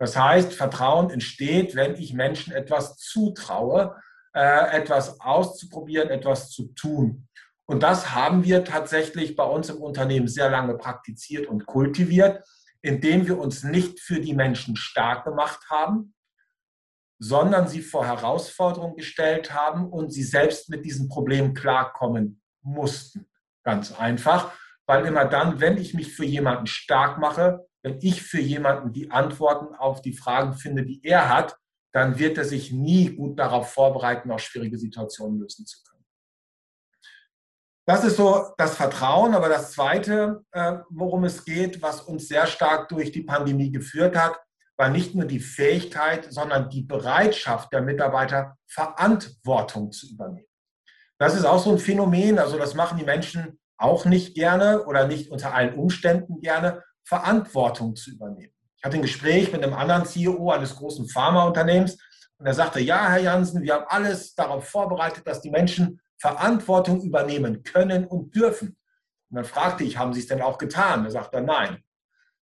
[0.00, 3.96] Das heißt, Vertrauen entsteht, wenn ich Menschen etwas zutraue,
[4.34, 7.27] äh, etwas auszuprobieren, etwas zu tun.
[7.68, 12.42] Und das haben wir tatsächlich bei uns im Unternehmen sehr lange praktiziert und kultiviert,
[12.80, 16.14] indem wir uns nicht für die Menschen stark gemacht haben,
[17.18, 23.28] sondern sie vor Herausforderungen gestellt haben und sie selbst mit diesen Problemen klarkommen mussten.
[23.64, 24.52] Ganz einfach,
[24.86, 29.10] weil immer dann, wenn ich mich für jemanden stark mache, wenn ich für jemanden die
[29.10, 31.58] Antworten auf die Fragen finde, die er hat,
[31.92, 35.97] dann wird er sich nie gut darauf vorbereiten, auch schwierige Situationen lösen zu können.
[37.88, 39.34] Das ist so das Vertrauen.
[39.34, 44.14] Aber das Zweite, äh, worum es geht, was uns sehr stark durch die Pandemie geführt
[44.14, 44.38] hat,
[44.76, 50.46] war nicht nur die Fähigkeit, sondern die Bereitschaft der Mitarbeiter, Verantwortung zu übernehmen.
[51.18, 55.06] Das ist auch so ein Phänomen, also das machen die Menschen auch nicht gerne oder
[55.06, 58.52] nicht unter allen Umständen gerne, Verantwortung zu übernehmen.
[58.76, 61.96] Ich hatte ein Gespräch mit einem anderen CEO eines großen Pharmaunternehmens
[62.36, 67.02] und er sagte, ja, Herr Jansen, wir haben alles darauf vorbereitet, dass die Menschen Verantwortung
[67.02, 68.76] übernehmen können und dürfen.
[69.30, 71.04] Und dann fragte ich, haben Sie es denn auch getan?
[71.04, 71.82] Er sagte, nein.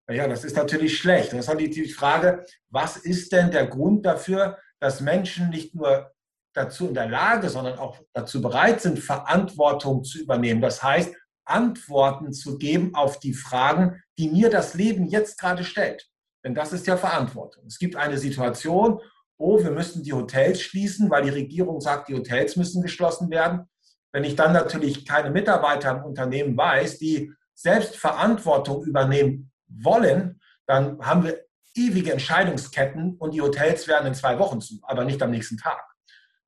[0.08, 1.32] Naja, das ist natürlich schlecht.
[1.32, 6.12] Und das ist die Frage, was ist denn der Grund dafür, dass Menschen nicht nur
[6.54, 10.60] dazu in der Lage, sondern auch dazu bereit sind, Verantwortung zu übernehmen.
[10.60, 16.08] Das heißt, Antworten zu geben auf die Fragen, die mir das Leben jetzt gerade stellt.
[16.44, 17.64] Denn das ist ja Verantwortung.
[17.66, 19.00] Es gibt eine Situation,
[19.38, 23.68] oh, wir müssen die Hotels schließen, weil die Regierung sagt, die Hotels müssen geschlossen werden.
[24.12, 30.98] Wenn ich dann natürlich keine Mitarbeiter im Unternehmen weiß, die selbst Verantwortung übernehmen wollen, dann
[31.00, 31.44] haben wir
[31.74, 35.82] ewige Entscheidungsketten und die Hotels werden in zwei Wochen zu, aber nicht am nächsten Tag.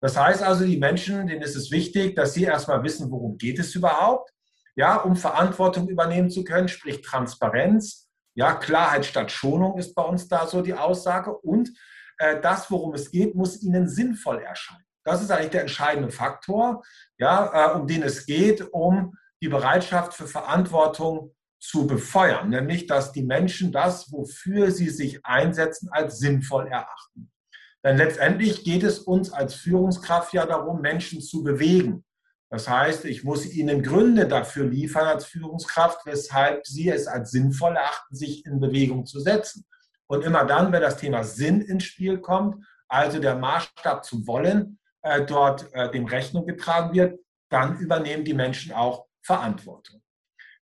[0.00, 3.58] Das heißt also, die Menschen, denen ist es wichtig, dass sie erstmal wissen, worum geht
[3.58, 4.30] es überhaupt,
[4.76, 10.28] ja, um Verantwortung übernehmen zu können, sprich Transparenz, ja, Klarheit statt Schonung ist bei uns
[10.28, 11.70] da so die Aussage und
[12.18, 14.84] äh, das, worum es geht, muss ihnen sinnvoll erscheinen.
[15.04, 16.82] Das ist eigentlich der entscheidende Faktor,
[17.18, 23.12] ja, äh, um den es geht, um die Bereitschaft für Verantwortung zu befeuern, nämlich dass
[23.12, 27.30] die Menschen das, wofür sie sich einsetzen, als sinnvoll erachten.
[27.84, 32.04] Denn letztendlich geht es uns als Führungskraft ja darum, Menschen zu bewegen.
[32.50, 37.76] Das heißt, ich muss ihnen Gründe dafür liefern als Führungskraft, weshalb sie es als sinnvoll
[37.76, 39.64] erachten, sich in Bewegung zu setzen.
[40.08, 44.78] Und immer dann, wenn das Thema Sinn ins Spiel kommt, also der Maßstab zu wollen,
[45.02, 50.02] äh, dort äh, dem Rechnung getragen wird, dann übernehmen die Menschen auch Verantwortung.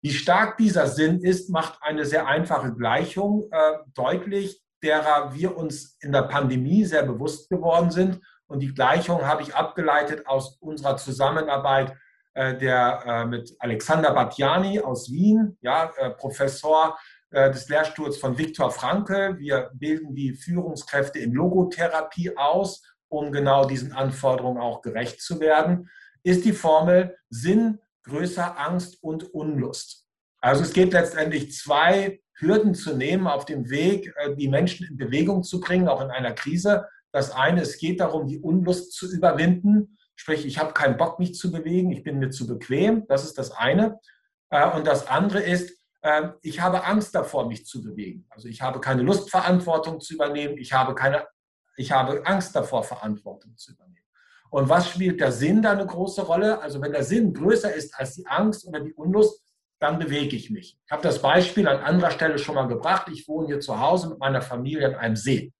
[0.01, 3.57] Wie stark dieser Sinn ist, macht eine sehr einfache Gleichung äh,
[3.93, 8.19] deutlich, derer wir uns in der Pandemie sehr bewusst geworden sind.
[8.47, 11.95] Und die Gleichung habe ich abgeleitet aus unserer Zusammenarbeit
[12.35, 16.99] äh, der, äh, mit Alexander Batjani aus Wien, ja, äh, Professor
[17.35, 19.37] des Lehrstuhls von Viktor Frankl.
[19.39, 25.89] Wir bilden die Führungskräfte in Logotherapie aus, um genau diesen Anforderungen auch gerecht zu werden,
[26.23, 30.05] ist die Formel Sinn größer Angst und Unlust.
[30.39, 34.97] Also es geht letztendlich zwei Hürden zu nehmen auf dem Weg, äh, die Menschen in
[34.97, 36.85] Bewegung zu bringen, auch in einer Krise.
[37.11, 39.97] Das eine, es geht darum, die Unlust zu überwinden.
[40.15, 43.07] Sprich, ich habe keinen Bock, mich zu bewegen, ich bin mir zu bequem.
[43.07, 43.99] Das ist das eine.
[44.49, 45.84] Äh, und das andere ist, äh,
[46.41, 48.25] ich habe Angst davor, mich zu bewegen.
[48.29, 50.57] Also ich habe keine Lust, Verantwortung zu übernehmen.
[50.57, 51.25] Ich habe, keine,
[51.77, 53.95] ich habe Angst davor, Verantwortung zu übernehmen.
[54.51, 56.61] Und was spielt der Sinn da eine große Rolle?
[56.61, 59.41] Also wenn der Sinn größer ist als die Angst oder die Unlust,
[59.79, 60.77] dann bewege ich mich.
[60.85, 63.07] Ich habe das Beispiel an anderer Stelle schon mal gebracht.
[63.11, 65.53] Ich wohne hier zu Hause mit meiner Familie an einem See.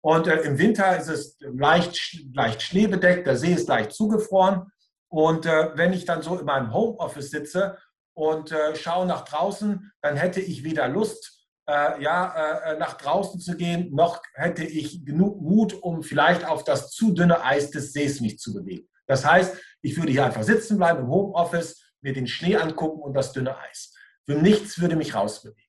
[0.00, 4.70] Und äh, im Winter ist es leicht, leicht schneebedeckt, der See ist leicht zugefroren.
[5.08, 7.76] Und äh, wenn ich dann so in meinem Homeoffice sitze
[8.16, 13.40] und äh, schaue nach draußen, dann hätte ich weder Lust, äh, ja, äh, nach draußen
[13.40, 17.92] zu gehen, noch hätte ich genug Mut, um vielleicht auf das zu dünne Eis des
[17.92, 18.88] Sees mich zu bewegen.
[19.06, 23.12] Das heißt, ich würde hier einfach sitzen bleiben im Homeoffice, mir den Schnee angucken und
[23.12, 23.94] das dünne Eis.
[24.24, 25.62] Für nichts würde mich rausbewegen.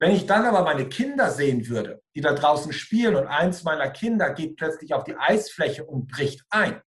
[0.00, 3.90] Wenn ich dann aber meine Kinder sehen würde, die da draußen spielen und eins meiner
[3.90, 6.82] Kinder geht plötzlich auf die Eisfläche und bricht ein,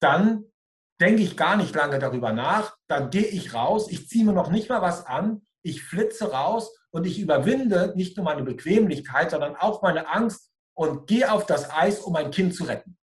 [0.00, 0.44] dann
[1.00, 4.50] denke ich gar nicht lange darüber nach, dann gehe ich raus, ich ziehe mir noch
[4.50, 9.56] nicht mal was an, ich flitze raus und ich überwinde nicht nur meine Bequemlichkeit, sondern
[9.56, 12.96] auch meine Angst und gehe auf das Eis, um mein Kind zu retten.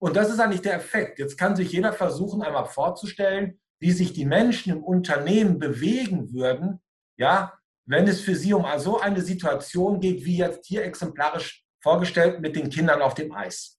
[0.00, 1.18] Und das ist eigentlich der Effekt.
[1.18, 6.80] Jetzt kann sich jeder versuchen, einmal vorzustellen, wie sich die Menschen im Unternehmen bewegen würden,
[7.16, 12.40] ja, wenn es für sie um so eine Situation geht, wie jetzt hier exemplarisch vorgestellt
[12.40, 13.77] mit den Kindern auf dem Eis.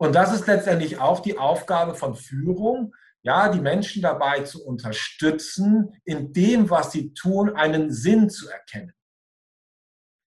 [0.00, 6.00] Und das ist letztendlich auch die Aufgabe von Führung, ja, die Menschen dabei zu unterstützen,
[6.04, 8.94] in dem, was sie tun, einen Sinn zu erkennen.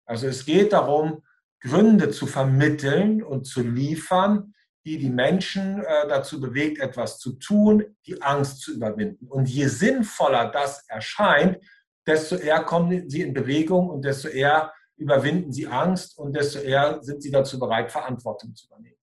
[0.07, 1.23] Also es geht darum,
[1.61, 4.55] Gründe zu vermitteln und zu liefern,
[4.87, 9.29] die die Menschen äh, dazu bewegt, etwas zu tun, die Angst zu überwinden.
[9.29, 11.59] Und je sinnvoller das erscheint,
[12.07, 17.03] desto eher kommen sie in Bewegung und desto eher überwinden sie Angst und desto eher
[17.03, 18.98] sind sie dazu bereit, Verantwortung zu übernehmen.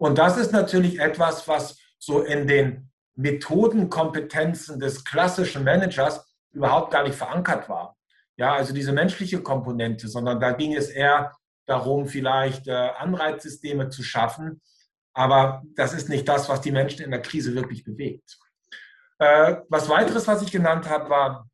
[0.00, 7.02] Und das ist natürlich etwas, was so in den Methodenkompetenzen des klassischen Managers überhaupt gar
[7.02, 7.98] nicht verankert war.
[8.38, 11.32] Ja, also diese menschliche Komponente, sondern da ging es eher
[11.66, 14.62] darum, vielleicht äh, Anreizsysteme zu schaffen,
[15.12, 18.38] aber das ist nicht das, was die Menschen in der Krise wirklich bewegt.
[19.18, 21.50] Äh, was weiteres, was ich genannt habe, war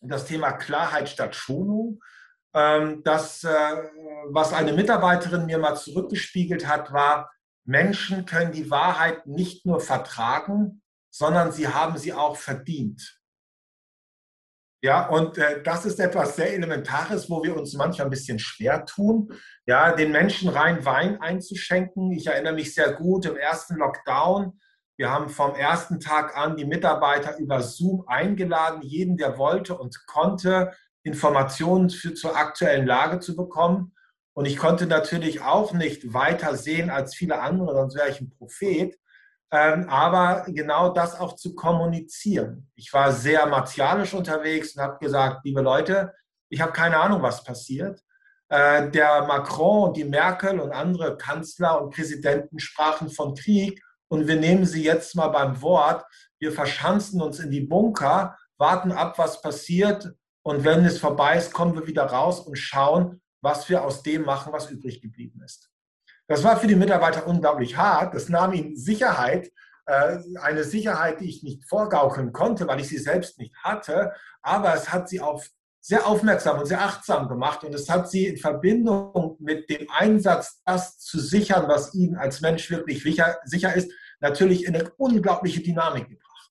[0.00, 2.00] das Thema Klarheit statt Schonung.
[2.54, 3.50] Ähm, das, äh,
[4.30, 7.31] was eine Mitarbeiterin mir mal zurückgespiegelt hat, war,
[7.64, 13.20] Menschen können die Wahrheit nicht nur vertragen, sondern sie haben sie auch verdient.
[14.84, 18.84] Ja, und äh, das ist etwas sehr Elementares, wo wir uns manchmal ein bisschen schwer
[18.84, 19.32] tun,
[19.64, 22.10] ja, den Menschen rein Wein einzuschenken.
[22.10, 24.58] Ich erinnere mich sehr gut im ersten Lockdown.
[24.98, 30.04] Wir haben vom ersten Tag an die Mitarbeiter über Zoom eingeladen, jeden, der wollte und
[30.06, 30.72] konnte,
[31.04, 33.94] Informationen für, zur aktuellen Lage zu bekommen.
[34.34, 38.30] Und ich konnte natürlich auch nicht weiter sehen als viele andere, sonst wäre ich ein
[38.30, 38.98] Prophet.
[39.50, 42.70] Ähm, aber genau das auch zu kommunizieren.
[42.74, 46.14] Ich war sehr martialisch unterwegs und habe gesagt, liebe Leute,
[46.48, 48.02] ich habe keine Ahnung, was passiert.
[48.48, 54.26] Äh, der Macron und die Merkel und andere Kanzler und Präsidenten sprachen von Krieg und
[54.26, 56.04] wir nehmen sie jetzt mal beim Wort.
[56.38, 61.52] Wir verschanzen uns in die Bunker, warten ab, was passiert und wenn es vorbei ist,
[61.52, 65.70] kommen wir wieder raus und schauen, was wir aus dem machen, was übrig geblieben ist.
[66.28, 68.14] Das war für die Mitarbeiter unglaublich hart.
[68.14, 69.52] Das nahm ihnen Sicherheit,
[69.86, 74.12] äh, eine Sicherheit, die ich nicht vorgaukeln konnte, weil ich sie selbst nicht hatte.
[74.40, 75.50] Aber es hat sie auf
[75.84, 80.62] sehr aufmerksam und sehr achtsam gemacht und es hat sie in Verbindung mit dem Einsatz,
[80.64, 86.08] das zu sichern, was ihnen als Mensch wirklich sicher ist, natürlich in eine unglaubliche Dynamik
[86.08, 86.50] gebracht.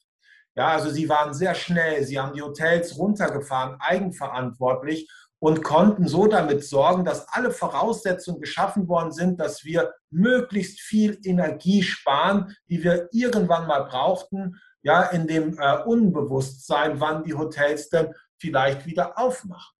[0.53, 5.09] Ja, also sie waren sehr schnell, sie haben die Hotels runtergefahren, eigenverantwortlich
[5.41, 11.19] und konnten so damit sorgen, dass alle Voraussetzungen geschaffen worden sind, dass wir möglichst viel
[11.23, 17.89] Energie sparen, die wir irgendwann mal brauchten, ja, in dem äh, Unbewusstsein, wann die Hotels
[17.89, 19.75] denn vielleicht wieder aufmachen.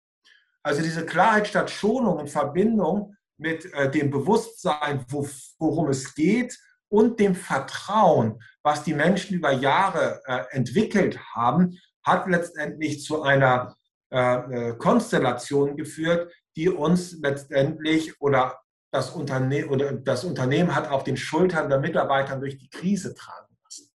[0.64, 5.28] Also diese Klarheit statt Schonung in Verbindung mit äh, dem Bewusstsein, wo,
[5.60, 6.58] worum es geht
[6.90, 13.76] und dem Vertrauen, was die Menschen über Jahre äh, entwickelt haben, hat letztendlich zu einer
[14.12, 18.60] äh, äh, Konstellationen geführt, die uns letztendlich oder
[18.92, 23.56] das, Unterne oder das Unternehmen hat auf den Schultern der Mitarbeiter durch die Krise tragen
[23.64, 23.90] lassen.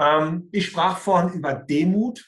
[0.00, 2.24] Ähm, ich sprach vorhin über Demut.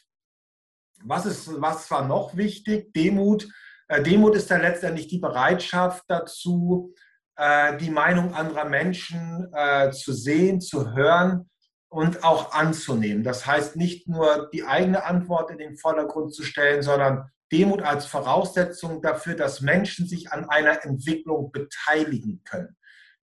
[1.05, 2.93] Was, ist, was war noch wichtig?
[2.93, 3.49] Demut.
[3.89, 6.95] Äh, Demut ist ja letztendlich die Bereitschaft dazu,
[7.37, 11.49] äh, die Meinung anderer Menschen äh, zu sehen, zu hören
[11.93, 13.23] und auch anzunehmen.
[13.23, 18.07] Das heißt, nicht nur die eigene Antwort in den Vordergrund zu stellen, sondern Demut als
[18.07, 22.77] Voraussetzung dafür, dass Menschen sich an einer Entwicklung beteiligen können.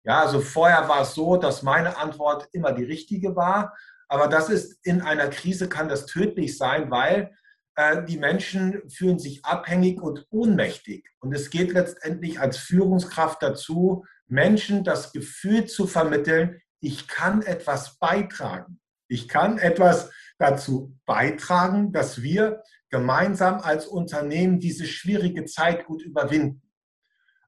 [0.03, 3.73] Ja, also vorher war es so, dass meine Antwort immer die richtige war,
[4.09, 7.31] aber das ist in einer Krise kann das tödlich sein, weil
[7.75, 11.07] äh, die Menschen fühlen sich abhängig und ohnmächtig.
[11.19, 17.97] Und es geht letztendlich als Führungskraft dazu, Menschen das Gefühl zu vermitteln, ich kann etwas
[17.97, 18.79] beitragen.
[19.07, 26.61] Ich kann etwas dazu beitragen, dass wir gemeinsam als Unternehmen diese schwierige Zeit gut überwinden.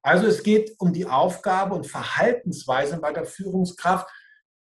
[0.02, 4.08] Also es geht um die Aufgabe und Verhaltensweise bei der Führungskraft,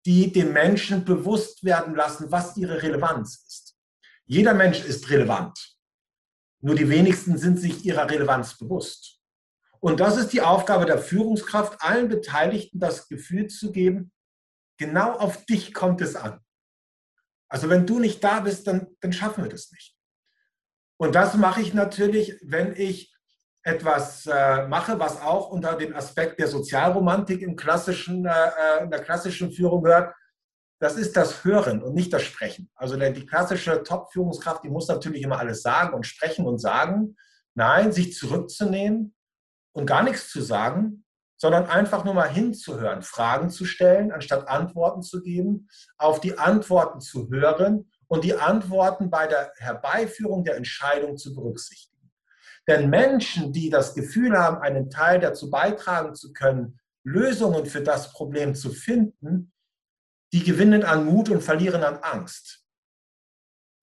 [0.05, 3.75] die dem Menschen bewusst werden lassen, was ihre Relevanz ist.
[4.25, 5.77] Jeder Mensch ist relevant.
[6.59, 9.19] Nur die wenigsten sind sich ihrer Relevanz bewusst.
[9.79, 14.11] Und das ist die Aufgabe der Führungskraft, allen Beteiligten das Gefühl zu geben,
[14.77, 16.39] genau auf dich kommt es an.
[17.49, 19.95] Also wenn du nicht da bist, dann, dann schaffen wir das nicht.
[20.99, 23.15] Und das mache ich natürlich, wenn ich
[23.63, 28.89] etwas äh, mache, was auch unter den Aspekt der Sozialromantik im klassischen, äh, äh in
[28.89, 30.15] der klassischen Führung gehört.
[30.79, 32.69] Das ist das Hören und nicht das Sprechen.
[32.75, 37.15] Also die klassische Top-Führungskraft, die muss natürlich immer alles sagen und sprechen und sagen.
[37.55, 39.15] Nein, sich zurückzunehmen
[39.73, 41.03] und gar nichts zu sagen,
[41.37, 46.99] sondern einfach nur mal hinzuhören, Fragen zu stellen, anstatt Antworten zu geben, auf die Antworten
[46.99, 52.11] zu hören und die Antworten bei der Herbeiführung der Entscheidung zu berücksichtigen.
[52.67, 58.11] Denn Menschen, die das Gefühl haben, einen Teil dazu beitragen zu können, Lösungen für das
[58.11, 59.53] Problem zu finden,
[60.33, 62.65] die gewinnen an Mut und verlieren an Angst.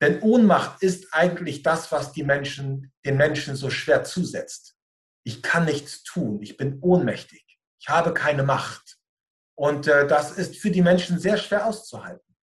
[0.02, 4.76] Denn Ohnmacht ist eigentlich das, was die Menschen, den Menschen so schwer zusetzt.
[5.22, 7.43] Ich kann nichts tun, ich bin ohnmächtig,
[7.84, 8.96] ich habe keine Macht.
[9.56, 12.34] Und äh, das ist für die Menschen sehr schwer auszuhalten.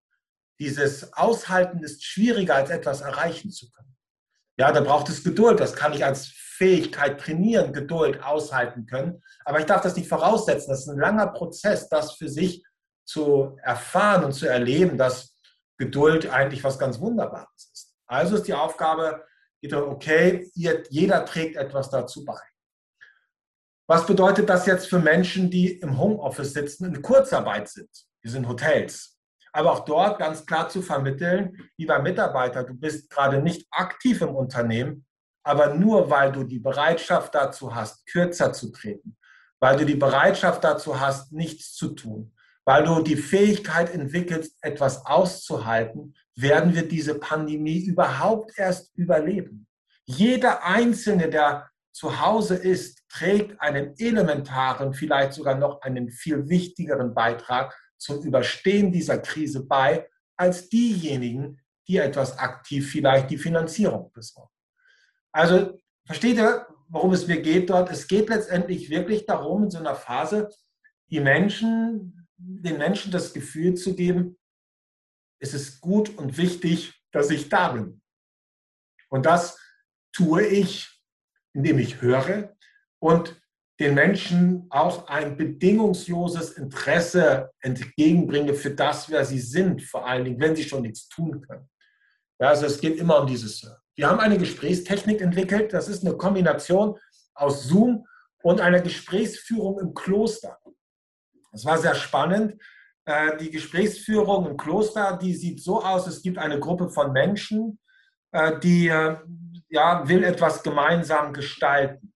[0.60, 3.98] Dieses Aushalten ist schwieriger, als etwas erreichen zu können.
[4.60, 5.60] Ja, da braucht es Geduld.
[5.60, 9.24] Das kann ich als Fähigkeit trainieren, Geduld aushalten können.
[9.44, 10.70] Aber ich darf das nicht voraussetzen.
[10.70, 12.64] Das ist ein langer Prozess, das für sich
[13.04, 15.36] zu erfahren und zu erleben, dass
[15.80, 17.96] Geduld eigentlich was ganz Wunderbares ist.
[18.06, 19.26] Also ist die Aufgabe,
[19.74, 22.40] okay, jeder trägt etwas dazu bei.
[23.92, 27.90] Was bedeutet das jetzt für Menschen, die im Homeoffice sitzen, in Kurzarbeit sind?
[28.22, 29.20] Wir sind Hotels.
[29.52, 34.34] Aber auch dort ganz klar zu vermitteln, lieber Mitarbeiter, du bist gerade nicht aktiv im
[34.34, 35.06] Unternehmen,
[35.44, 39.18] aber nur weil du die Bereitschaft dazu hast, kürzer zu treten,
[39.60, 45.06] weil du die Bereitschaft dazu hast, nichts zu tun, weil du die Fähigkeit entwickelst, etwas
[45.06, 49.68] auszuhalten, werden wir diese Pandemie überhaupt erst überleben.
[50.06, 57.14] Jeder Einzelne, der zu Hause ist, trägt einen elementaren, vielleicht sogar noch einen viel wichtigeren
[57.14, 64.54] Beitrag zum Überstehen dieser Krise bei, als diejenigen, die etwas aktiv vielleicht die Finanzierung besorgen.
[65.32, 67.92] Also versteht ihr, worum es mir geht dort?
[67.92, 70.50] Es geht letztendlich wirklich darum, in so einer Phase
[71.10, 74.38] die Menschen den Menschen das Gefühl zu geben,
[75.40, 78.02] es ist gut und wichtig, dass ich da bin.
[79.10, 79.60] Und das
[80.14, 81.02] tue ich,
[81.54, 82.56] indem ich höre
[83.02, 83.42] und
[83.80, 90.40] den Menschen auch ein bedingungsloses Interesse entgegenbringe für das, wer sie sind, vor allen Dingen,
[90.40, 91.68] wenn sie schon nichts tun können.
[92.40, 93.68] Ja, also es geht immer um dieses.
[93.96, 96.98] Wir haben eine Gesprächstechnik entwickelt, das ist eine Kombination
[97.34, 98.06] aus Zoom
[98.44, 100.60] und einer Gesprächsführung im Kloster.
[101.52, 102.62] Es war sehr spannend.
[103.06, 107.80] Äh, die Gesprächsführung im Kloster, die sieht so aus, es gibt eine Gruppe von Menschen,
[108.32, 109.18] äh, die äh,
[109.70, 112.11] ja, will etwas gemeinsam gestalten.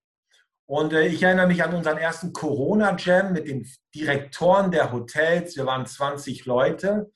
[0.67, 5.55] Und ich erinnere mich an unseren ersten Corona-Jam mit den Direktoren der Hotels.
[5.55, 7.11] Wir waren 20 Leute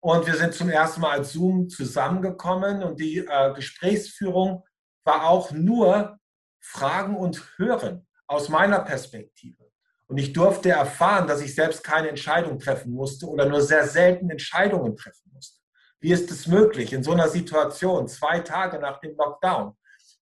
[0.00, 4.64] und wir sind zum ersten Mal als Zoom zusammengekommen und die Gesprächsführung
[5.04, 6.18] war auch nur
[6.60, 9.68] Fragen und Hören aus meiner Perspektive.
[10.06, 14.30] Und ich durfte erfahren, dass ich selbst keine Entscheidung treffen musste oder nur sehr selten
[14.30, 15.60] Entscheidungen treffen musste.
[16.00, 19.76] Wie ist es möglich in so einer Situation, zwei Tage nach dem Lockdown?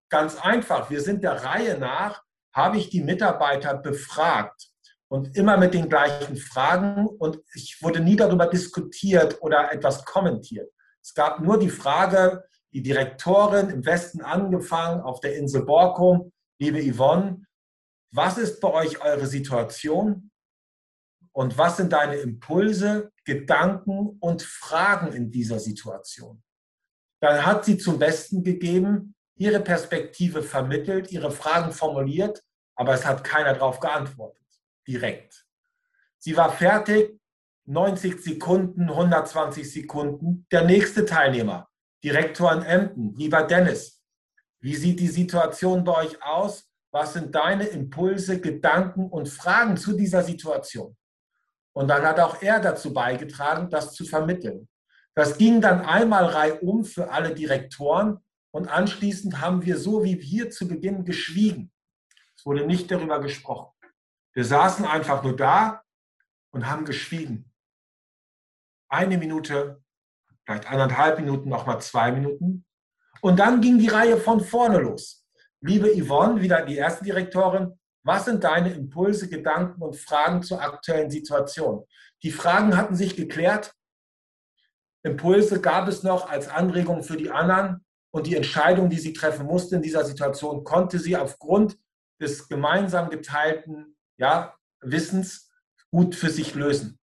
[0.09, 2.26] Ganz einfach, wir sind der Reihe nach,
[2.57, 4.71] habe ich die Mitarbeiter befragt
[5.09, 10.73] und immer mit den gleichen Fragen und ich wurde nie darüber diskutiert oder etwas kommentiert.
[11.03, 16.83] Es gab nur die Frage, die Direktorin im Westen angefangen auf der Insel Borkum, liebe
[16.83, 17.45] Yvonne,
[18.11, 20.31] was ist bei euch eure Situation
[21.33, 26.43] und was sind deine Impulse, Gedanken und Fragen in dieser Situation?
[27.21, 32.43] Dann hat sie zum Besten gegeben, ihre Perspektive vermittelt, ihre Fragen formuliert,
[32.77, 34.47] aber es hat keiner darauf geantwortet,
[34.87, 35.47] direkt.
[36.19, 37.19] Sie war fertig,
[37.65, 40.47] 90 Sekunden, 120 Sekunden.
[40.53, 41.69] Der nächste Teilnehmer,
[42.05, 44.01] Direktor in Emden, lieber Dennis.
[44.61, 46.71] Wie sieht die Situation bei euch aus?
[46.93, 50.97] Was sind deine Impulse, Gedanken und Fragen zu dieser Situation?
[51.73, 54.69] Und dann hat auch er dazu beigetragen, das zu vermitteln.
[55.15, 58.19] Das ging dann einmal reihum für alle Direktoren
[58.51, 61.71] und anschließend haben wir so wie hier zu Beginn geschwiegen.
[62.47, 63.73] Wurde nicht darüber gesprochen.
[64.33, 65.83] Wir saßen einfach nur da
[66.53, 67.53] und haben geschwiegen.
[68.89, 69.83] Eine Minute,
[70.45, 72.65] vielleicht eineinhalb Minuten, nochmal zwei Minuten.
[73.21, 75.27] Und dann ging die Reihe von vorne los.
[75.61, 81.11] Liebe Yvonne, wieder die erste Direktorin, was sind deine Impulse, Gedanken und Fragen zur aktuellen
[81.11, 81.85] Situation?
[82.23, 83.75] Die Fragen hatten sich geklärt.
[85.03, 89.47] Impulse gab es noch als Anregung für die anderen und die Entscheidung, die sie treffen
[89.47, 91.77] musste in dieser Situation, konnte sie aufgrund
[92.21, 95.51] des gemeinsam geteilten ja, Wissens
[95.91, 96.99] gut für sich lösen.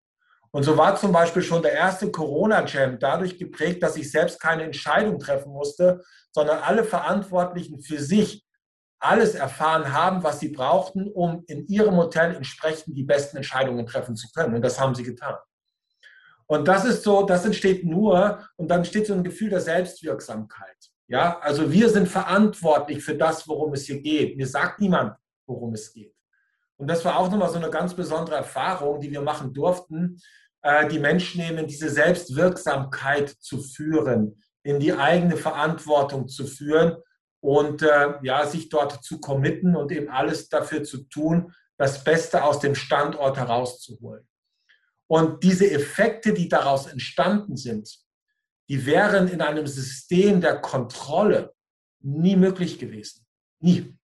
[0.50, 4.64] Und so war zum Beispiel schon der erste Corona-Jam dadurch geprägt, dass ich selbst keine
[4.64, 8.44] Entscheidung treffen musste, sondern alle Verantwortlichen für sich
[8.98, 14.14] alles erfahren haben, was sie brauchten, um in ihrem Hotel entsprechend die besten Entscheidungen treffen
[14.14, 14.54] zu können.
[14.54, 15.36] Und das haben sie getan.
[16.46, 20.91] Und das ist so, das entsteht nur, und dann entsteht so ein Gefühl der Selbstwirksamkeit.
[21.12, 24.34] Ja, also wir sind verantwortlich für das, worum es hier geht.
[24.38, 25.14] Mir sagt niemand,
[25.46, 26.14] worum es geht.
[26.78, 30.18] Und das war auch nochmal so eine ganz besondere Erfahrung, die wir machen durften,
[30.62, 36.96] äh, die Menschen eben in diese Selbstwirksamkeit zu führen, in die eigene Verantwortung zu führen
[37.40, 42.42] und äh, ja, sich dort zu committen und eben alles dafür zu tun, das Beste
[42.42, 44.26] aus dem Standort herauszuholen.
[45.08, 48.02] Und diese Effekte, die daraus entstanden sind,
[48.72, 51.52] die wären in einem System der Kontrolle
[52.00, 53.26] nie möglich gewesen.
[53.60, 53.98] Nie.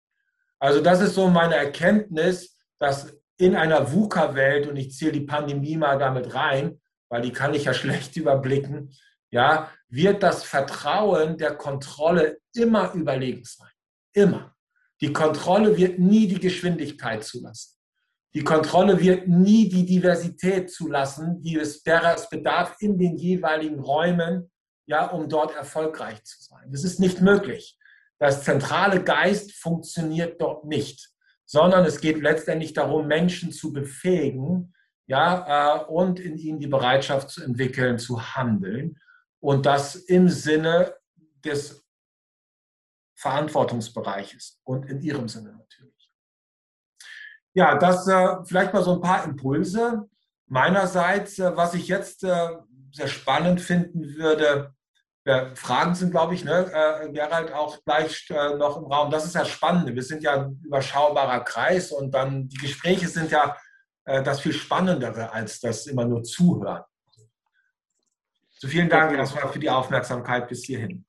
[0.60, 5.78] Also das ist so meine Erkenntnis, dass in einer VUCA-Welt, und ich zähle die Pandemie
[5.78, 8.94] mal damit rein, weil die kann ich ja schlecht überblicken,
[9.30, 13.72] ja, wird das Vertrauen der Kontrolle immer überlegen sein.
[14.12, 14.54] Immer.
[15.00, 17.78] Die Kontrolle wird nie die Geschwindigkeit zulassen.
[18.34, 24.52] Die Kontrolle wird nie die Diversität zulassen, die es, es bedarf in den jeweiligen Räumen,
[24.88, 26.72] ja, um dort erfolgreich zu sein.
[26.72, 27.78] Das ist nicht möglich.
[28.20, 31.12] Das zentrale Geist funktioniert dort nicht,
[31.46, 34.74] sondern es geht letztendlich darum, Menschen zu befähigen,
[35.06, 39.00] ja, äh, und in ihnen die Bereitschaft zu entwickeln, zu handeln
[39.40, 40.96] und das im Sinne
[41.46, 41.86] des
[43.16, 46.12] Verantwortungsbereiches und in Ihrem Sinne natürlich.
[47.54, 50.08] Ja, das äh, vielleicht mal so ein paar Impulse
[50.48, 52.58] meinerseits, äh, was ich jetzt äh,
[52.92, 54.76] sehr spannend finden würde.
[55.28, 59.12] Ja, Fragen sind, glaube ich, ne, äh, Gerald, auch gleich äh, noch im Raum.
[59.12, 59.94] Das ist ja spannend.
[59.94, 63.58] Wir sind ja ein überschaubarer Kreis und dann die Gespräche sind ja
[64.06, 66.82] äh, das viel Spannendere als das immer nur Zuhören.
[68.52, 71.04] So vielen Dank erstmal für die Aufmerksamkeit bis hierhin.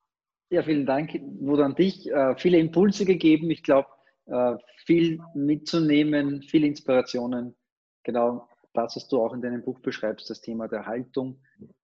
[0.49, 2.11] Ja, vielen Dank, Wurde an dich.
[2.11, 3.49] Äh, viele Impulse gegeben.
[3.49, 3.87] Ich glaube,
[4.25, 4.55] äh,
[4.85, 7.55] viel mitzunehmen, viele Inspirationen.
[8.03, 11.39] Genau das, was du auch in deinem Buch beschreibst, das Thema der Haltung.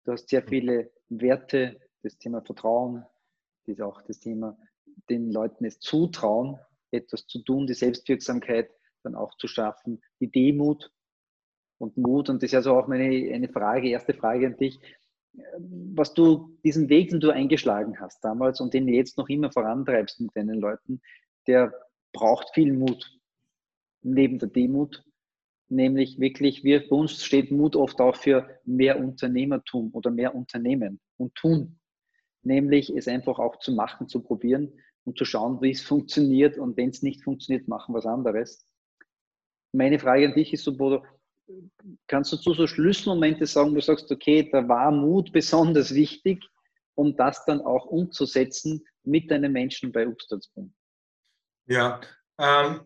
[0.04, 3.04] Du hast sehr viele Werte, das Thema Vertrauen,
[3.66, 4.56] das auch das Thema,
[5.08, 6.58] den Leuten es zutrauen,
[6.90, 8.70] etwas zu tun, die Selbstwirksamkeit
[9.02, 10.92] dann auch zu schaffen, die Demut
[11.78, 12.28] und Mut.
[12.30, 14.80] Und das ist also auch meine eine Frage, erste Frage an dich
[15.66, 20.20] was du, diesen Weg, den du eingeschlagen hast damals und den jetzt noch immer vorantreibst
[20.20, 21.00] mit deinen Leuten,
[21.46, 21.72] der
[22.12, 23.18] braucht viel Mut.
[24.02, 25.04] Neben der Demut.
[25.68, 31.00] Nämlich wirklich, wir, bei uns steht Mut oft auch für mehr Unternehmertum oder mehr Unternehmen
[31.16, 31.80] und tun.
[32.44, 34.72] Nämlich es einfach auch zu machen, zu probieren
[35.04, 36.58] und zu schauen, wie es funktioniert.
[36.58, 38.66] Und wenn es nicht funktioniert, machen was anderes.
[39.72, 41.04] Meine Frage an dich ist so, Bodo,
[42.06, 46.44] kannst du zu so Schlüsselmomente sagen, wo du sagst, okay, da war Mut besonders wichtig,
[46.94, 50.72] um das dann auch umzusetzen mit deinen Menschen bei Upstalsboom?
[51.66, 52.00] Ja,
[52.38, 52.80] ähm,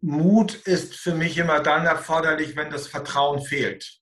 [0.00, 4.00] Mut ist für mich immer dann erforderlich, wenn das Vertrauen fehlt.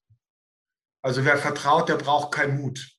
[1.02, 2.97] Also wer vertraut, der braucht keinen Mut.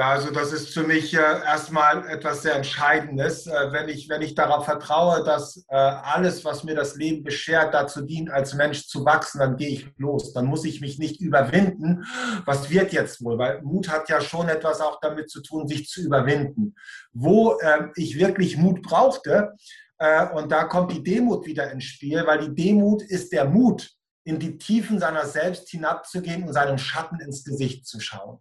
[0.00, 3.46] Ja, also das ist für mich äh, erstmal etwas sehr Entscheidendes.
[3.46, 7.74] Äh, wenn, ich, wenn ich darauf vertraue, dass äh, alles, was mir das Leben beschert,
[7.74, 10.32] dazu dient, als Mensch zu wachsen, dann gehe ich los.
[10.32, 12.06] Dann muss ich mich nicht überwinden.
[12.46, 13.36] Was wird jetzt wohl?
[13.36, 16.76] Weil Mut hat ja schon etwas auch damit zu tun, sich zu überwinden.
[17.12, 19.52] Wo äh, ich wirklich Mut brauchte,
[19.98, 23.90] äh, und da kommt die Demut wieder ins Spiel, weil die Demut ist der Mut,
[24.24, 28.38] in die Tiefen seiner selbst hinabzugehen und seinem Schatten ins Gesicht zu schauen.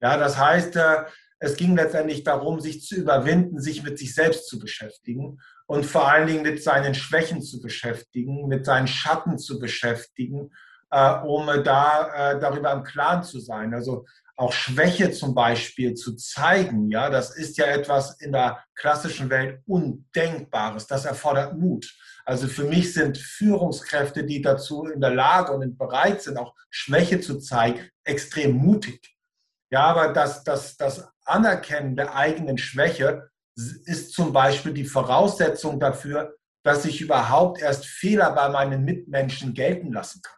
[0.00, 1.04] Ja, das heißt, äh,
[1.38, 6.08] es ging letztendlich darum, sich zu überwinden, sich mit sich selbst zu beschäftigen und vor
[6.08, 10.50] allen Dingen mit seinen Schwächen zu beschäftigen, mit seinen Schatten zu beschäftigen
[10.90, 13.72] äh, um da äh, darüber im Klaren zu sein.
[13.74, 14.04] Also
[14.36, 19.60] auch Schwäche zum Beispiel zu zeigen, ja, das ist ja etwas in der klassischen Welt
[19.66, 20.86] Undenkbares.
[20.86, 21.94] Das erfordert Mut.
[22.24, 27.20] Also für mich sind Führungskräfte, die dazu in der Lage und bereit sind, auch Schwäche
[27.20, 29.14] zu zeigen, extrem mutig.
[29.70, 36.36] Ja, aber das, das, das Anerkennen der eigenen Schwäche ist zum Beispiel die Voraussetzung dafür,
[36.62, 40.36] dass ich überhaupt erst Fehler bei meinen Mitmenschen gelten lassen kann.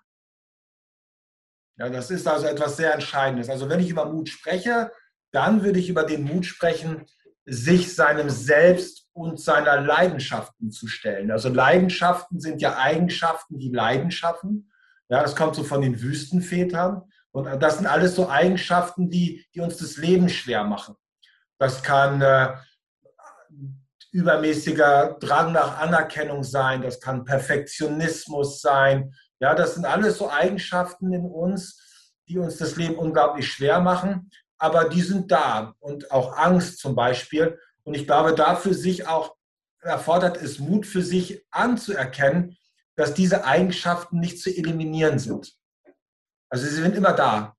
[1.78, 3.49] Ja, das ist also etwas sehr Entscheidendes.
[3.49, 4.93] Also wenn ich über Mut spreche,
[5.33, 7.07] dann würde ich über den Mut sprechen,
[7.45, 11.30] sich seinem Selbst und seiner Leidenschaften zu stellen.
[11.30, 14.70] Also Leidenschaften sind ja Eigenschaften, die Leiden schaffen.
[15.09, 17.03] Ja, das kommt so von den Wüstenvätern.
[17.33, 20.95] Und das sind alles so Eigenschaften, die, die uns das Leben schwer machen.
[21.59, 22.55] Das kann äh,
[24.12, 29.14] übermäßiger Drang nach Anerkennung sein, das kann Perfektionismus sein.
[29.41, 34.30] Ja, das sind alles so Eigenschaften in uns, die uns das Leben unglaublich schwer machen,
[34.59, 37.59] aber die sind da und auch Angst zum Beispiel.
[37.85, 39.35] Und ich glaube, dafür sich auch
[39.80, 42.57] erfordert es Mut für sich anzuerkennen,
[42.95, 45.55] dass diese Eigenschaften nicht zu eliminieren sind.
[46.53, 47.57] Also sie sind immer da.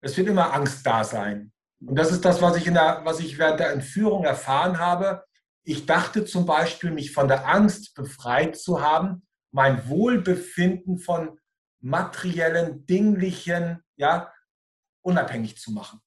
[0.00, 1.52] Es wird immer Angst da sein.
[1.80, 5.24] Und das ist das, was ich, in der, was ich während der Entführung erfahren habe.
[5.64, 11.40] Ich dachte zum Beispiel, mich von der Angst befreit zu haben, mein Wohlbefinden von
[11.80, 14.32] materiellen, dinglichen, ja,
[15.02, 16.00] unabhängig zu machen.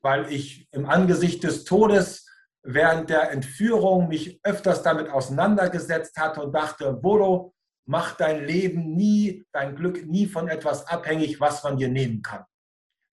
[0.00, 2.28] Weil ich im Angesicht des Todes
[2.64, 7.54] während der Entführung mich öfters damit auseinandergesetzt hatte und dachte, Bodo,
[7.86, 12.44] mach dein Leben nie, dein Glück nie von etwas abhängig, was man dir nehmen kann.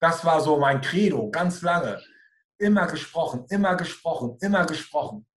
[0.01, 2.01] Das war so mein Credo, ganz lange.
[2.57, 5.28] Immer gesprochen, immer gesprochen, immer gesprochen.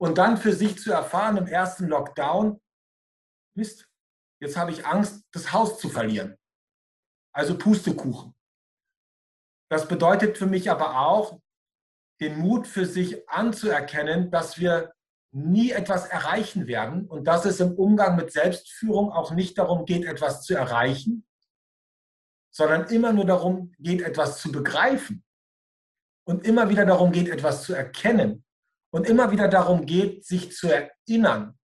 [0.00, 2.60] Und dann für sich zu erfahren im ersten Lockdown,
[3.54, 3.88] Mist,
[4.40, 6.38] jetzt habe ich Angst, das Haus zu verlieren.
[7.34, 8.34] Also Pustekuchen.
[9.70, 11.38] Das bedeutet für mich aber auch,
[12.20, 14.92] den Mut für sich anzuerkennen, dass wir
[15.32, 20.04] nie etwas erreichen werden und dass es im Umgang mit Selbstführung auch nicht darum geht,
[20.04, 21.26] etwas zu erreichen,
[22.50, 25.24] sondern immer nur darum geht, etwas zu begreifen
[26.24, 28.44] und immer wieder darum geht, etwas zu erkennen
[28.90, 31.56] und immer wieder darum geht, sich zu erinnern.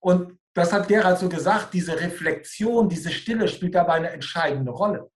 [0.00, 5.10] Und das hat Gerald so gesagt, diese Reflexion, diese Stille spielt dabei eine entscheidende Rolle.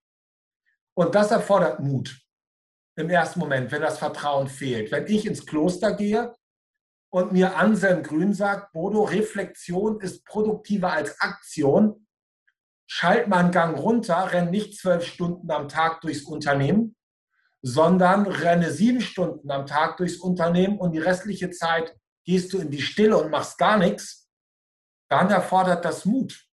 [0.95, 2.21] Und das erfordert Mut
[2.97, 4.91] im ersten Moment, wenn das Vertrauen fehlt.
[4.91, 6.35] Wenn ich ins Kloster gehe
[7.11, 12.07] und mir Anselm Grün sagt, Bodo, Reflexion ist produktiver als Aktion,
[12.87, 16.97] schalt mal einen Gang runter, renn nicht zwölf Stunden am Tag durchs Unternehmen,
[17.63, 22.71] sondern renne sieben Stunden am Tag durchs Unternehmen und die restliche Zeit gehst du in
[22.71, 24.29] die Stille und machst gar nichts,
[25.11, 26.47] dann erfordert das Mut,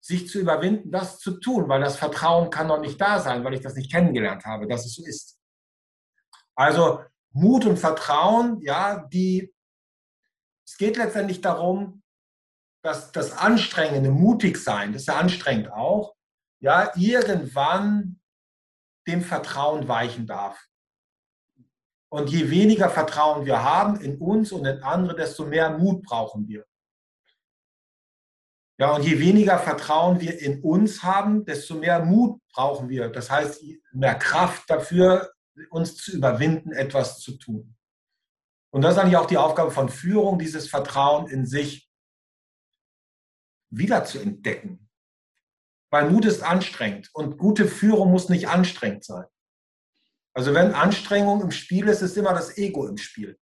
[0.00, 3.54] sich zu überwinden, das zu tun, weil das Vertrauen kann noch nicht da sein, weil
[3.54, 5.38] ich das nicht kennengelernt habe, dass es so ist.
[6.54, 9.54] Also Mut und Vertrauen, ja, die,
[10.66, 12.02] es geht letztendlich darum,
[12.82, 16.14] dass das anstrengende, mutig sein, das ist ja anstrengend auch,
[16.60, 18.20] ja, irgendwann
[19.06, 20.68] dem Vertrauen weichen darf.
[22.10, 26.48] Und je weniger Vertrauen wir haben in uns und in andere, desto mehr Mut brauchen
[26.48, 26.64] wir.
[28.80, 33.08] Ja, und je weniger Vertrauen wir in uns haben, desto mehr Mut brauchen wir.
[33.08, 33.62] Das heißt,
[33.92, 35.32] mehr Kraft dafür,
[35.70, 37.76] uns zu überwinden, etwas zu tun.
[38.70, 41.90] Und das ist eigentlich auch die Aufgabe von Führung, dieses Vertrauen in sich
[43.70, 44.88] wieder zu entdecken.
[45.90, 49.24] Weil Mut ist anstrengend und gute Führung muss nicht anstrengend sein.
[50.34, 53.38] Also wenn Anstrengung im Spiel ist, ist immer das Ego im Spiel.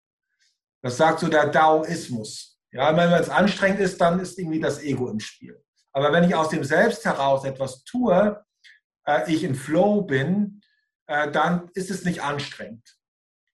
[0.83, 2.61] Das sagt so der Daoismus.
[2.71, 5.63] Ja, wenn es anstrengend ist, dann ist irgendwie das Ego im Spiel.
[5.93, 8.45] Aber wenn ich aus dem Selbst heraus etwas tue,
[9.07, 10.61] äh, ich im Flow bin,
[11.07, 12.97] äh, dann ist es nicht anstrengend.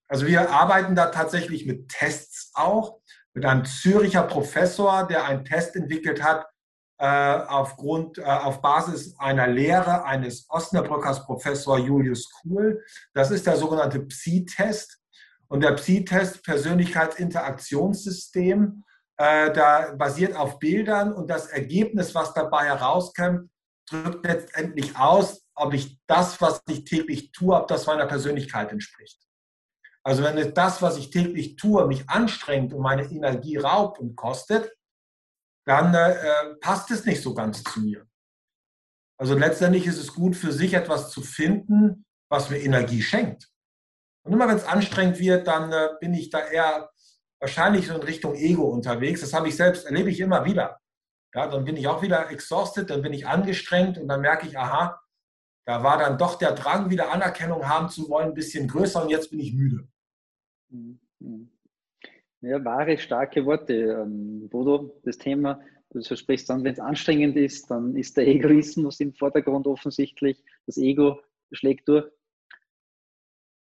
[0.09, 3.01] Also wir arbeiten da tatsächlich mit Tests auch,
[3.35, 6.47] mit einem Züricher Professor, der einen Test entwickelt hat,
[6.99, 12.83] äh, aufgrund, äh, auf Basis einer Lehre eines Osnabrückers Professor Julius Kuhl.
[13.15, 14.99] Das ist der sogenannte Psi-Test.
[15.49, 18.85] Und der Psi-Test, Persönlichkeitsinteraktionssystem,
[19.17, 23.51] äh, da basiert auf Bildern und das Ergebnis, was dabei herauskommt,
[23.91, 29.21] drückt letztendlich aus, ob ich das, was ich täglich tue, ob das meiner Persönlichkeit entspricht.
[30.05, 34.73] Also wenn das, was ich täglich tue, mich anstrengt und meine Energie raubt und kostet,
[35.65, 38.07] dann äh, passt es nicht so ganz zu mir.
[39.19, 43.49] Also letztendlich ist es gut für sich etwas zu finden, was mir Energie schenkt.
[44.25, 46.91] Und immer wenn es anstrengend wird, dann äh, bin ich da eher
[47.39, 49.21] wahrscheinlich so in Richtung Ego unterwegs.
[49.21, 50.81] Das habe ich selbst, erlebe ich immer wieder.
[51.35, 54.59] Ja, dann bin ich auch wieder exhausted, dann bin ich angestrengt und dann merke ich,
[54.59, 55.01] aha,
[55.65, 59.11] da war dann doch der Drang, wieder Anerkennung haben zu wollen, ein bisschen größer und
[59.11, 59.87] jetzt bin ich müde.
[60.71, 60.99] Mhm.
[62.41, 63.75] Ja, wahre, starke Worte.
[63.75, 65.61] Ähm, Bodo, das Thema,
[65.91, 70.43] du sprichst dann, wenn es anstrengend ist, dann ist der Egoismus im Vordergrund offensichtlich.
[70.67, 71.21] Das Ego
[71.53, 72.11] schlägt durch.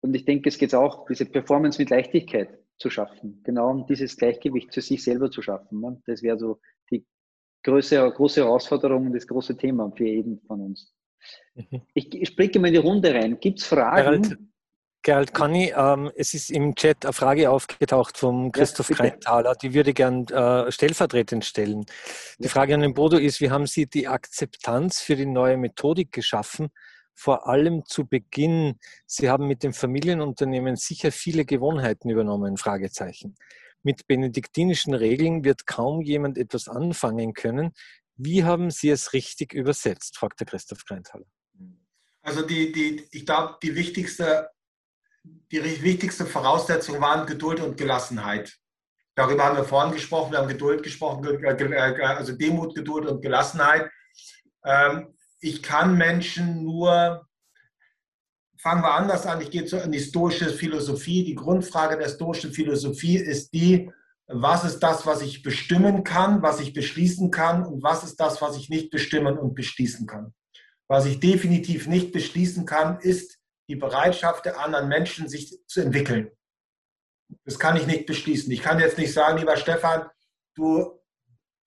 [0.01, 3.41] Und ich denke, es geht auch, diese Performance mit Leichtigkeit zu schaffen.
[3.45, 5.81] Genau um dieses Gleichgewicht für sich selber zu schaffen.
[5.81, 6.03] Ne?
[6.07, 7.07] Das wäre so die
[7.63, 10.93] große, große Herausforderung das große Thema für jeden von uns.
[11.55, 11.83] Mhm.
[11.95, 13.39] Ich, ich blicke mal in die Runde rein.
[13.41, 14.23] Gibt es Fragen?
[14.23, 14.39] Gerald,
[15.05, 19.75] Gerald Kanni, ähm, es ist im Chat eine Frage aufgetaucht vom Christoph ja, Kreintaler, die
[19.75, 21.85] würde ich gern äh, stellvertretend stellen.
[22.39, 26.11] Die Frage an den Bodo ist, wie haben Sie die Akzeptanz für die neue Methodik
[26.11, 26.69] geschaffen?
[27.13, 33.37] Vor allem zu Beginn, Sie haben mit dem Familienunternehmen sicher viele Gewohnheiten übernommen, Fragezeichen.
[33.83, 37.73] Mit benediktinischen Regeln wird kaum jemand etwas anfangen können.
[38.17, 41.27] Wie haben Sie es richtig übersetzt, fragt der Christoph Kreintaler.
[42.23, 44.49] Also die, die, ich glaube, die wichtigste,
[45.23, 48.57] die wichtigste Voraussetzung waren Geduld und Gelassenheit.
[49.15, 53.91] Darüber haben wir vorhin gesprochen, wir haben Geduld gesprochen, äh, also Demut, Geduld und Gelassenheit.
[54.65, 57.27] Ähm, ich kann Menschen nur,
[58.59, 61.25] fangen wir anders an, ich gehe in die stoische Philosophie.
[61.25, 63.91] Die Grundfrage der stoischen Philosophie ist die,
[64.27, 68.41] was ist das, was ich bestimmen kann, was ich beschließen kann und was ist das,
[68.41, 70.35] was ich nicht bestimmen und beschließen kann.
[70.89, 76.31] Was ich definitiv nicht beschließen kann, ist die Bereitschaft der anderen Menschen, sich zu entwickeln.
[77.45, 78.51] Das kann ich nicht beschließen.
[78.53, 80.09] Ich kann jetzt nicht sagen, lieber Stefan,
[80.55, 81.01] du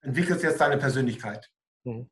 [0.01, 1.49] entwickelst jetzt deine Persönlichkeit.
[1.83, 2.09] Mhm.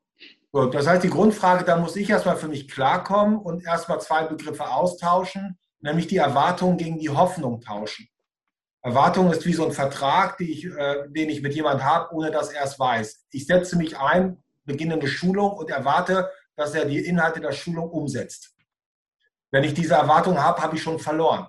[0.51, 4.25] So, das heißt, die Grundfrage, da muss ich erstmal für mich klarkommen und erstmal zwei
[4.25, 8.07] Begriffe austauschen, nämlich die Erwartung gegen die Hoffnung tauschen.
[8.85, 12.51] Erwartung ist wie so ein Vertrag, ich, äh, den ich mit jemandem habe, ohne dass
[12.51, 13.25] er es weiß.
[13.31, 17.89] Ich setze mich ein, beginne eine Schulung und erwarte, dass er die Inhalte der Schulung
[17.89, 18.53] umsetzt.
[19.49, 21.47] Wenn ich diese Erwartung habe, habe ich schon verloren.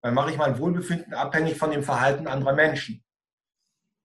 [0.00, 3.02] Dann mache ich mein Wohlbefinden abhängig von dem Verhalten anderer Menschen.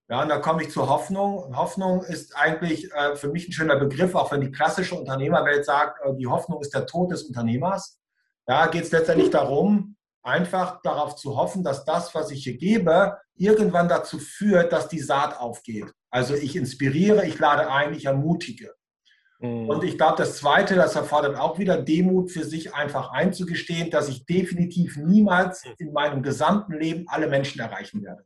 [0.07, 1.55] Ja, und da komme ich zur Hoffnung.
[1.55, 6.03] Hoffnung ist eigentlich äh, für mich ein schöner Begriff, auch wenn die klassische Unternehmerwelt sagt,
[6.03, 7.99] äh, die Hoffnung ist der Tod des Unternehmers.
[8.47, 13.17] Da geht es letztendlich darum, einfach darauf zu hoffen, dass das, was ich hier gebe,
[13.35, 15.91] irgendwann dazu führt, dass die Saat aufgeht.
[16.09, 18.73] Also ich inspiriere, ich lade ein, ich ermutige.
[19.39, 19.69] Mhm.
[19.69, 24.09] Und ich glaube, das Zweite, das erfordert auch wieder Demut für sich einfach einzugestehen, dass
[24.09, 28.25] ich definitiv niemals in meinem gesamten Leben alle Menschen erreichen werde.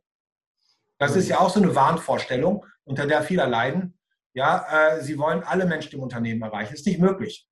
[0.98, 3.98] Das ist ja auch so eine Wahnvorstellung, unter der viele leiden.
[4.32, 6.74] Ja, äh, sie wollen alle Menschen im Unternehmen erreichen.
[6.74, 7.48] Ist nicht möglich.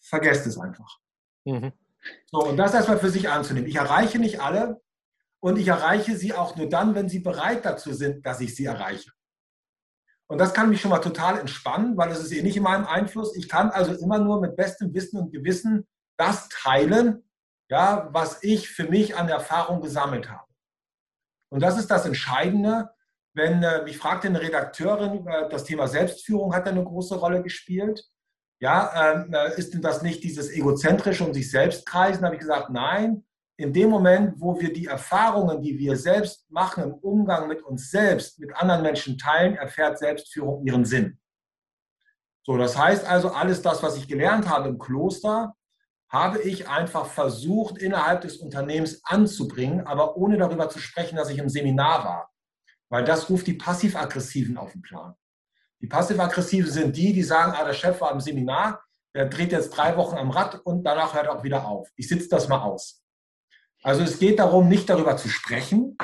[0.00, 0.98] Vergesst es einfach.
[1.44, 1.72] Mhm.
[2.26, 3.68] So, und das erstmal für sich anzunehmen.
[3.68, 4.80] Ich erreiche nicht alle
[5.40, 8.64] und ich erreiche sie auch nur dann, wenn sie bereit dazu sind, dass ich sie
[8.64, 9.10] erreiche.
[10.26, 12.86] Und das kann mich schon mal total entspannen, weil es ist eh nicht in meinem
[12.86, 13.36] Einfluss.
[13.36, 15.86] Ich kann also immer nur mit bestem Wissen und Gewissen
[16.16, 17.28] das teilen,
[17.68, 20.46] ja, was ich für mich an Erfahrung gesammelt habe.
[21.50, 22.90] Und das ist das Entscheidende.
[23.34, 28.08] Wenn äh, mich fragte eine Redakteurin, äh, das Thema Selbstführung hat eine große Rolle gespielt.
[28.64, 32.24] Ja, ähm, äh, ist denn das nicht dieses egozentrische um sich selbst kreisen?
[32.24, 33.22] Habe ich gesagt, nein.
[33.58, 37.90] In dem Moment, wo wir die Erfahrungen, die wir selbst machen im Umgang mit uns
[37.90, 41.20] selbst, mit anderen Menschen teilen, erfährt Selbstführung ihren Sinn.
[42.42, 45.54] So, das heißt also, alles das, was ich gelernt habe im Kloster,
[46.08, 51.36] habe ich einfach versucht, innerhalb des Unternehmens anzubringen, aber ohne darüber zu sprechen, dass ich
[51.36, 52.32] im Seminar war.
[52.88, 55.14] Weil das ruft die Passiv-Aggressiven auf den Plan.
[55.84, 58.82] Die Passiv-Aggressiven sind die, die sagen, ah, der Chef war im Seminar,
[59.14, 61.90] der dreht jetzt drei Wochen am Rad und danach hört er auch wieder auf.
[61.94, 63.04] Ich sitze das mal aus.
[63.82, 65.98] Also es geht darum, nicht darüber zu sprechen,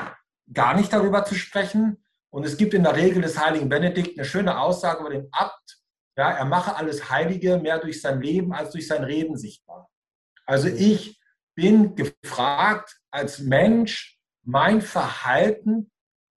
[0.53, 2.05] gar nicht darüber zu sprechen.
[2.29, 5.79] Und es gibt in der Regel des heiligen Benedikt eine schöne Aussage über den Abt.
[6.15, 9.89] Ja, er mache alles Heilige mehr durch sein Leben als durch sein Reden sichtbar.
[10.45, 11.19] Also ich
[11.55, 15.90] bin gefragt, als Mensch mein Verhalten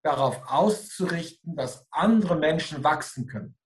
[0.04, 3.56] darauf auszurichten, dass andere Menschen wachsen können.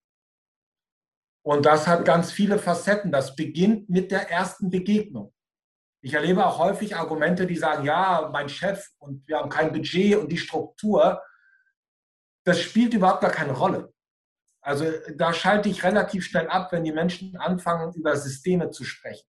[1.42, 3.10] Und das hat ganz viele Facetten.
[3.10, 5.34] Das beginnt mit der ersten Begegnung.
[6.00, 10.16] Ich erlebe auch häufig Argumente, die sagen, ja, mein Chef und wir haben kein Budget
[10.16, 11.22] und die Struktur.
[12.44, 13.92] Das spielt überhaupt gar keine Rolle.
[14.60, 14.84] Also
[15.16, 19.26] da schalte ich relativ schnell ab, wenn die Menschen anfangen, über Systeme zu sprechen.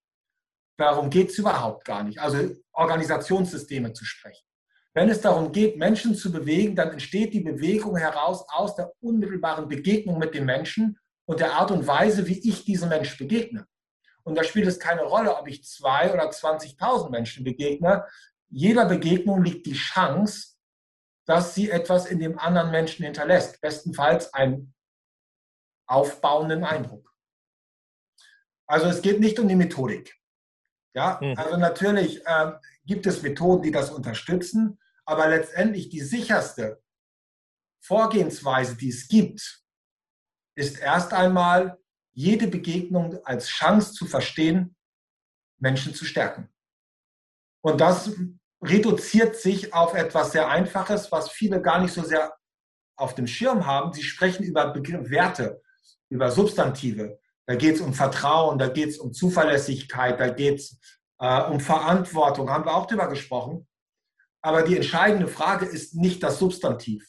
[0.78, 2.20] Darum geht es überhaupt gar nicht.
[2.20, 4.49] Also Organisationssysteme zu sprechen.
[4.94, 9.68] Wenn es darum geht, Menschen zu bewegen, dann entsteht die Bewegung heraus aus der unmittelbaren
[9.68, 13.68] Begegnung mit den Menschen und der Art und Weise, wie ich diesem Menschen begegne.
[14.24, 18.06] Und da spielt es keine Rolle, ob ich zwei oder 20.000 Menschen begegne.
[18.50, 20.56] Jeder Begegnung liegt die Chance,
[21.26, 23.62] dass sie etwas in dem anderen Menschen hinterlässt.
[23.62, 24.74] Bestenfalls ein
[25.88, 27.14] aufbauenden Eindruck.
[28.68, 30.16] Also es geht nicht um die Methodik.
[30.96, 31.36] Ja, mhm.
[31.38, 32.52] also natürlich äh,
[32.90, 36.82] gibt es Methoden, die das unterstützen, aber letztendlich die sicherste
[37.86, 39.64] Vorgehensweise, die es gibt,
[40.56, 41.78] ist erst einmal
[42.14, 44.76] jede Begegnung als Chance zu verstehen,
[45.60, 46.50] Menschen zu stärken.
[47.62, 48.12] Und das
[48.60, 52.36] reduziert sich auf etwas sehr Einfaches, was viele gar nicht so sehr
[52.96, 53.94] auf dem Schirm haben.
[53.94, 55.62] Sie sprechen über Begr Werte,
[56.10, 57.20] über Substantive.
[57.46, 60.80] Da geht es um Vertrauen, da geht es um Zuverlässigkeit, da geht es
[61.20, 63.68] äh, um Verantwortung, haben wir auch drüber gesprochen.
[64.42, 67.08] Aber die entscheidende Frage ist nicht das Substantiv.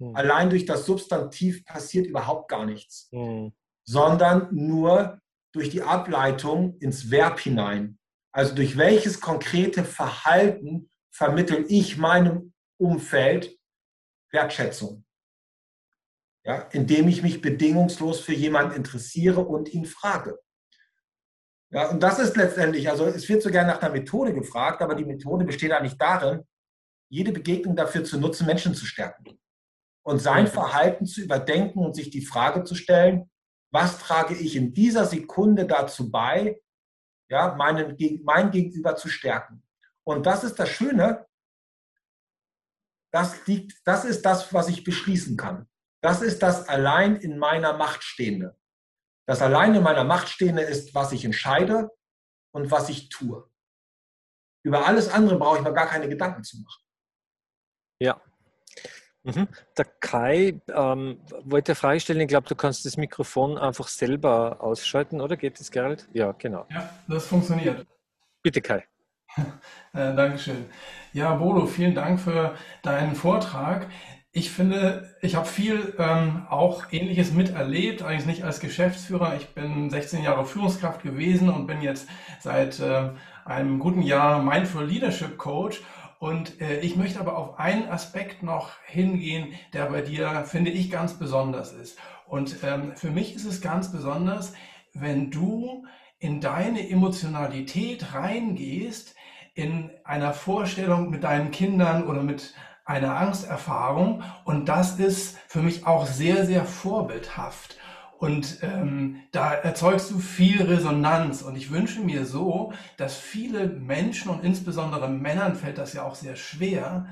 [0.00, 0.14] Hm.
[0.14, 3.52] Allein durch das Substantiv passiert überhaupt gar nichts, hm.
[3.84, 5.20] sondern nur
[5.52, 7.98] durch die Ableitung ins Verb hinein.
[8.32, 13.58] Also durch welches konkrete Verhalten vermittle ich meinem Umfeld
[14.30, 15.04] Wertschätzung?
[16.44, 20.38] Ja, indem ich mich bedingungslos für jemanden interessiere und ihn frage.
[21.72, 24.96] Ja, und das ist letztendlich, also es wird so gerne nach einer Methode gefragt, aber
[24.96, 26.44] die Methode besteht eigentlich darin,
[27.08, 29.38] jede Begegnung dafür zu nutzen, Menschen zu stärken.
[30.02, 33.30] Und sein Verhalten zu überdenken und sich die Frage zu stellen,
[33.72, 36.60] was trage ich in dieser Sekunde dazu bei,
[37.28, 39.62] ja, meinen, mein Gegenüber zu stärken.
[40.04, 41.26] Und das ist das Schöne,
[43.12, 45.68] das, liegt, das ist das, was ich beschließen kann.
[46.02, 48.56] Das ist das allein in meiner Macht Stehende.
[49.30, 51.88] Das allein in meiner Macht Stehende ist, was ich entscheide
[52.52, 53.48] und was ich tue.
[54.64, 56.82] Über alles andere brauche ich mir gar keine Gedanken zu machen.
[58.00, 58.20] Ja.
[59.22, 59.46] Mhm.
[59.78, 62.18] Der Kai ähm, wollte eine Frage stellen.
[62.22, 65.36] Ich glaube, du kannst das Mikrofon einfach selber ausschalten, oder?
[65.36, 66.08] Geht das, Gerald?
[66.12, 66.66] Ja, genau.
[66.68, 67.86] Ja, das funktioniert.
[68.42, 68.84] Bitte, Kai.
[69.36, 70.68] äh, Dankeschön.
[71.12, 73.86] Ja, Bodo, vielen Dank für deinen Vortrag.
[74.32, 79.34] Ich finde, ich habe viel ähm, auch Ähnliches miterlebt, eigentlich nicht als Geschäftsführer.
[79.34, 82.08] Ich bin 16 Jahre Führungskraft gewesen und bin jetzt
[82.38, 83.10] seit äh,
[83.44, 85.82] einem guten Jahr Mindful Leadership Coach.
[86.20, 90.92] Und äh, ich möchte aber auf einen Aspekt noch hingehen, der bei dir, finde ich,
[90.92, 91.98] ganz besonders ist.
[92.28, 94.52] Und ähm, für mich ist es ganz besonders,
[94.94, 95.86] wenn du
[96.20, 99.16] in deine Emotionalität reingehst,
[99.54, 102.54] in einer Vorstellung mit deinen Kindern oder mit
[102.90, 104.22] einer Angsterfahrung.
[104.44, 107.78] Und das ist für mich auch sehr, sehr vorbildhaft.
[108.18, 111.40] Und ähm, da erzeugst du viel Resonanz.
[111.40, 116.16] Und ich wünsche mir so, dass viele Menschen und insbesondere Männern fällt das ja auch
[116.16, 117.06] sehr schwer,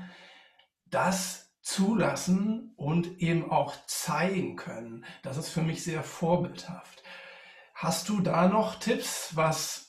[0.85, 5.05] das zulassen und eben auch zeigen können.
[5.23, 7.03] Das ist für mich sehr vorbildhaft.
[7.73, 9.88] Hast du da noch Tipps, was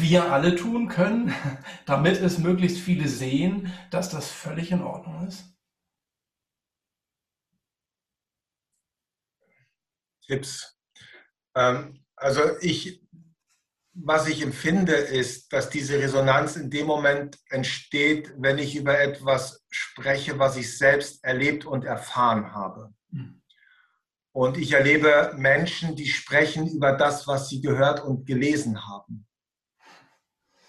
[0.00, 1.34] wir alle tun können,
[1.86, 5.44] damit es möglichst viele sehen, dass das völlig in Ordnung ist?
[10.26, 10.78] Tipps.
[11.54, 13.02] Ähm, also ich,
[13.92, 19.64] was ich empfinde, ist, dass diese Resonanz in dem Moment entsteht, wenn ich über etwas
[19.70, 22.94] spreche, was ich selbst erlebt und erfahren habe.
[23.10, 23.42] Hm.
[24.32, 29.28] Und ich erlebe Menschen, die sprechen über das, was sie gehört und gelesen haben.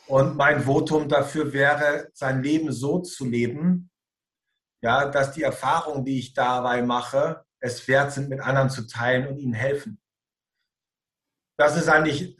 [0.07, 3.89] Und mein Votum dafür wäre, sein Leben so zu leben,
[4.81, 9.27] ja, dass die Erfahrungen, die ich dabei mache, es wert sind, mit anderen zu teilen
[9.27, 9.99] und ihnen helfen.
[11.57, 12.37] Das ist eigentlich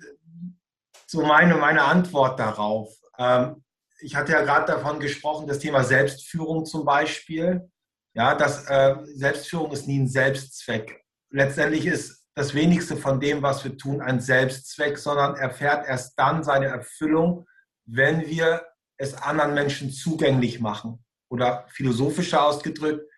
[1.07, 2.93] so meine, meine Antwort darauf.
[3.17, 3.63] Ähm,
[4.01, 7.71] ich hatte ja gerade davon gesprochen, das Thema Selbstführung zum Beispiel.
[8.13, 11.03] Ja, das, äh, Selbstführung ist nie ein Selbstzweck.
[11.31, 16.43] Letztendlich ist das wenigste von dem, was wir tun, ein Selbstzweck, sondern erfährt erst dann
[16.43, 17.47] seine Erfüllung,
[17.85, 18.65] wenn wir
[18.97, 21.03] es anderen Menschen zugänglich machen.
[21.29, 23.09] Oder philosophischer ausgedrückt,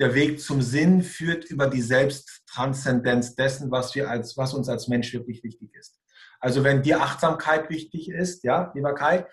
[0.00, 4.88] der Weg zum Sinn führt über die Selbsttranszendenz dessen, was, wir als, was uns als
[4.88, 6.00] Mensch wirklich wichtig ist.
[6.40, 9.26] Also wenn dir Achtsamkeit wichtig ist, ja, lieber Kai,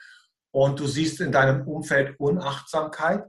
[0.51, 3.25] und du siehst in deinem Umfeld Unachtsamkeit,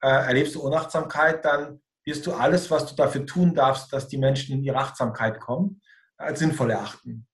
[0.00, 4.18] äh, erlebst du Unachtsamkeit, dann wirst du alles, was du dafür tun darfst, dass die
[4.18, 5.80] Menschen in ihre Achtsamkeit kommen,
[6.16, 7.26] als sinnvoll erachten.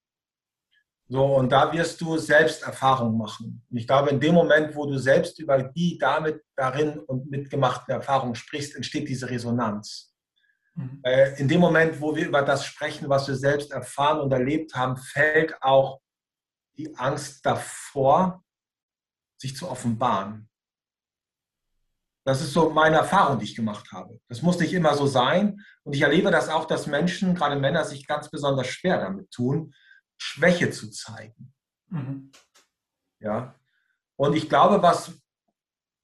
[1.12, 3.66] So, und da wirst du selbst Erfahrungen machen.
[3.68, 7.92] Und ich glaube, in dem Moment, wo du selbst über die damit, darin und mitgemachten
[7.92, 10.14] Erfahrungen sprichst, entsteht diese Resonanz.
[10.76, 11.00] Mhm.
[11.02, 14.76] Äh, in dem Moment, wo wir über das sprechen, was wir selbst erfahren und erlebt
[14.76, 16.00] haben, fällt auch
[16.78, 18.44] die Angst davor,
[19.36, 20.48] sich zu offenbaren.
[22.24, 24.20] Das ist so meine Erfahrung, die ich gemacht habe.
[24.28, 25.60] Das muss nicht immer so sein.
[25.82, 29.74] Und ich erlebe das auch, dass Menschen, gerade Männer, sich ganz besonders schwer damit tun,
[30.20, 31.54] Schwäche zu zeigen.
[31.88, 32.30] Mhm.
[33.20, 33.54] Ja.
[34.16, 35.12] Und ich glaube, was,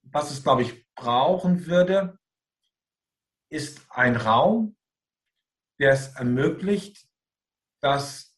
[0.01, 2.17] was es, glaube ich, brauchen würde,
[3.49, 4.75] ist ein Raum,
[5.79, 7.07] der es ermöglicht,
[7.81, 8.35] dass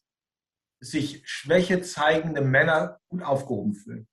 [0.80, 4.08] sich Schwäche zeigende Männer gut aufgehoben fühlen.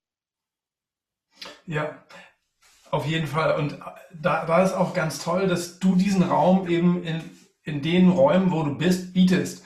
[1.66, 2.04] Ja,
[2.90, 3.58] auf jeden Fall.
[3.58, 3.78] Und
[4.14, 8.50] da, da ist auch ganz toll, dass du diesen Raum eben in, in den Räumen,
[8.50, 9.64] wo du bist, bietest.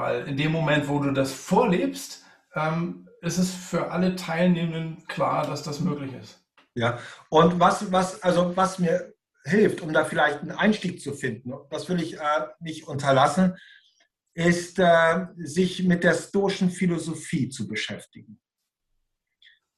[0.00, 2.24] Weil in dem Moment, wo du das vorlebst,
[2.54, 6.42] ähm, ist es für alle Teilnehmenden klar, dass das möglich ist.
[6.74, 6.98] Ja,
[7.28, 9.12] und was, was, also was mir
[9.44, 13.58] hilft, um da vielleicht einen Einstieg zu finden, das will ich äh, nicht unterlassen,
[14.32, 18.40] ist, äh, sich mit der stoischen Philosophie zu beschäftigen.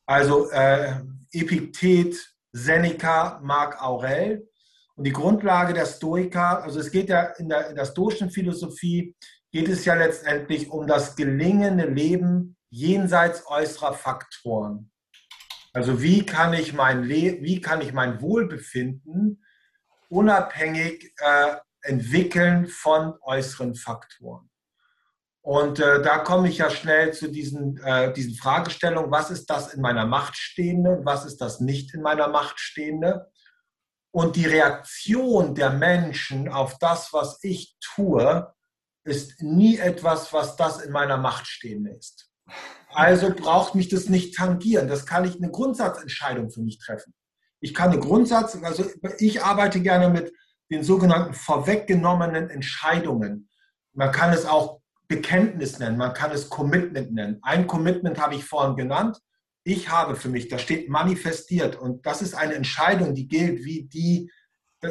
[0.07, 1.01] Also äh,
[1.33, 2.15] Epiktet,
[2.53, 4.49] Seneca, Marc Aurel.
[4.95, 9.17] Und die Grundlage der Stoiker, also es geht ja in der, in der stoischen Philosophie,
[9.53, 14.91] geht es ja letztendlich um das gelingende Leben jenseits äußerer Faktoren.
[15.75, 19.45] Also wie kann ich mein, Le wie kann ich mein Wohlbefinden
[20.09, 24.51] unabhängig äh, entwickeln von äußeren Faktoren?
[25.43, 29.75] Und äh, da komme ich ja schnell zu diesen, äh, diesen Fragestellungen, was ist das
[29.75, 33.31] in meiner Macht Stehende, was ist das nicht in meiner Macht Stehende?
[34.13, 38.55] Und die Reaktion der Menschen auf das, was ich tue,
[39.05, 42.31] ist nie etwas, was das in meiner Macht Stehende ist.
[42.95, 44.89] Also braucht mich das nicht tangieren.
[44.89, 47.15] Das kann ich eine Grundsatzentscheidung für mich treffen.
[47.61, 48.85] Ich kann eine Grundsatz, also
[49.19, 50.33] ich arbeite gerne mit
[50.71, 53.49] den sogenannten vorweggenommenen Entscheidungen.
[53.95, 57.39] Man kann es auch Bekenntnis nennen, man kann es Commitment nennen.
[57.43, 59.19] Ein Commitment habe ich vorhin genannt.
[59.65, 63.85] Ich habe für mich, da steht manifestiert und das ist eine Entscheidung, die gilt wie
[63.85, 64.31] die,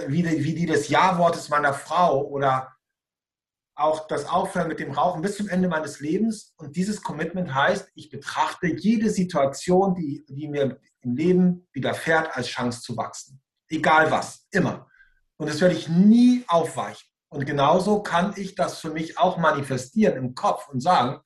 [0.07, 2.70] wie die, wie die des Ja-Wortes meiner Frau oder
[3.75, 6.53] auch das Aufhören mit dem Rauchen bis zum Ende meines Lebens.
[6.57, 12.47] Und dieses Commitment heißt, ich betrachte jede Situation, die, die mir im Leben widerfährt, als
[12.47, 13.41] Chance zu wachsen.
[13.69, 14.87] Egal was, immer.
[15.37, 17.07] Und das werde ich nie aufweichen.
[17.29, 21.21] Und genauso kann ich das für mich auch manifestieren im Kopf und sagen,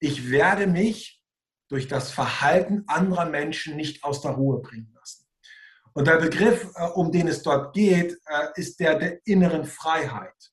[0.00, 1.22] ich werde mich
[1.68, 5.26] durch das Verhalten anderer Menschen nicht aus der Ruhe bringen lassen.
[5.94, 10.51] Und der Begriff, äh, um den es dort geht, äh, ist der der inneren Freiheit.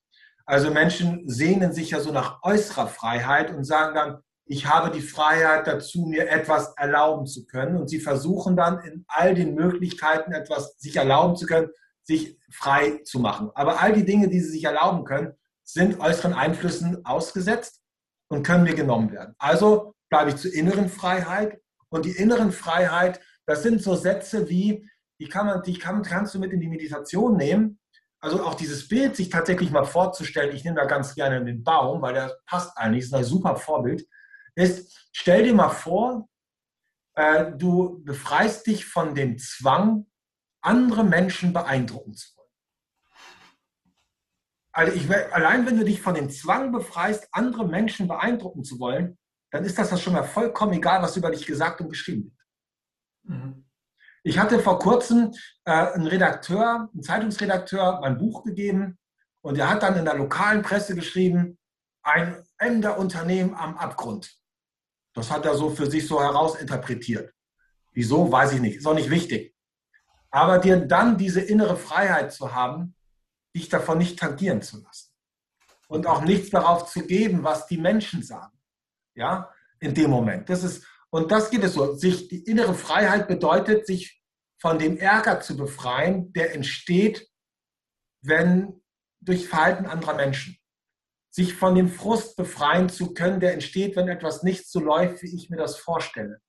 [0.50, 5.00] Also Menschen sehnen sich ja so nach äußerer Freiheit und sagen dann, ich habe die
[5.00, 7.76] Freiheit dazu, mir etwas erlauben zu können.
[7.76, 11.68] Und sie versuchen dann in all den Möglichkeiten etwas sich erlauben zu können,
[12.02, 13.52] sich frei zu machen.
[13.54, 17.80] Aber all die Dinge, die sie sich erlauben können, sind äußeren Einflüssen ausgesetzt
[18.26, 19.36] und können mir genommen werden.
[19.38, 21.60] Also bleibe ich zur inneren Freiheit.
[21.90, 24.90] Und die inneren Freiheit, das sind so Sätze wie,
[25.20, 27.78] die, kann man, die kann, kannst du mit in die Meditation nehmen.
[28.20, 32.02] Also auch dieses Bild, sich tatsächlich mal vorzustellen, ich nehme da ganz gerne den Baum,
[32.02, 34.06] weil der passt eigentlich, ist ein super Vorbild,
[34.54, 36.28] ist, stell dir mal vor,
[37.14, 40.06] äh, du befreist dich von dem Zwang,
[40.62, 42.48] andere Menschen beeindrucken zu wollen.
[44.72, 49.18] Also ich, allein wenn du dich von dem Zwang befreist, andere Menschen beeindrucken zu wollen,
[49.50, 53.38] dann ist das, das schon mal vollkommen egal, was über dich gesagt und geschrieben wird.
[53.38, 53.69] Mhm.
[54.22, 55.32] Ich hatte vor kurzem
[55.64, 58.98] äh, einen Redakteur, einen Zeitungsredakteur, mein Buch gegeben
[59.40, 61.58] und der hat dann in der lokalen Presse geschrieben,
[62.02, 64.36] ein Ende Unternehmen am Abgrund.
[65.14, 67.32] Das hat er so für sich so herausinterpretiert.
[67.92, 68.76] Wieso, weiß ich nicht.
[68.76, 69.54] Ist auch nicht wichtig.
[70.30, 72.94] Aber dir dann diese innere Freiheit zu haben,
[73.54, 75.10] dich davon nicht tangieren zu lassen.
[75.88, 78.56] Und auch nichts darauf zu geben, was die Menschen sagen.
[79.14, 79.50] Ja,
[79.80, 80.48] in dem Moment.
[80.48, 81.94] Das ist, und das geht es so.
[81.94, 84.22] Sich, die innere Freiheit bedeutet, sich
[84.60, 87.28] von dem Ärger zu befreien, der entsteht,
[88.22, 88.82] wenn
[89.20, 90.56] durch Verhalten anderer Menschen.
[91.32, 95.34] Sich von dem Frust befreien zu können, der entsteht, wenn etwas nicht so läuft, wie
[95.34, 96.40] ich mir das vorstelle.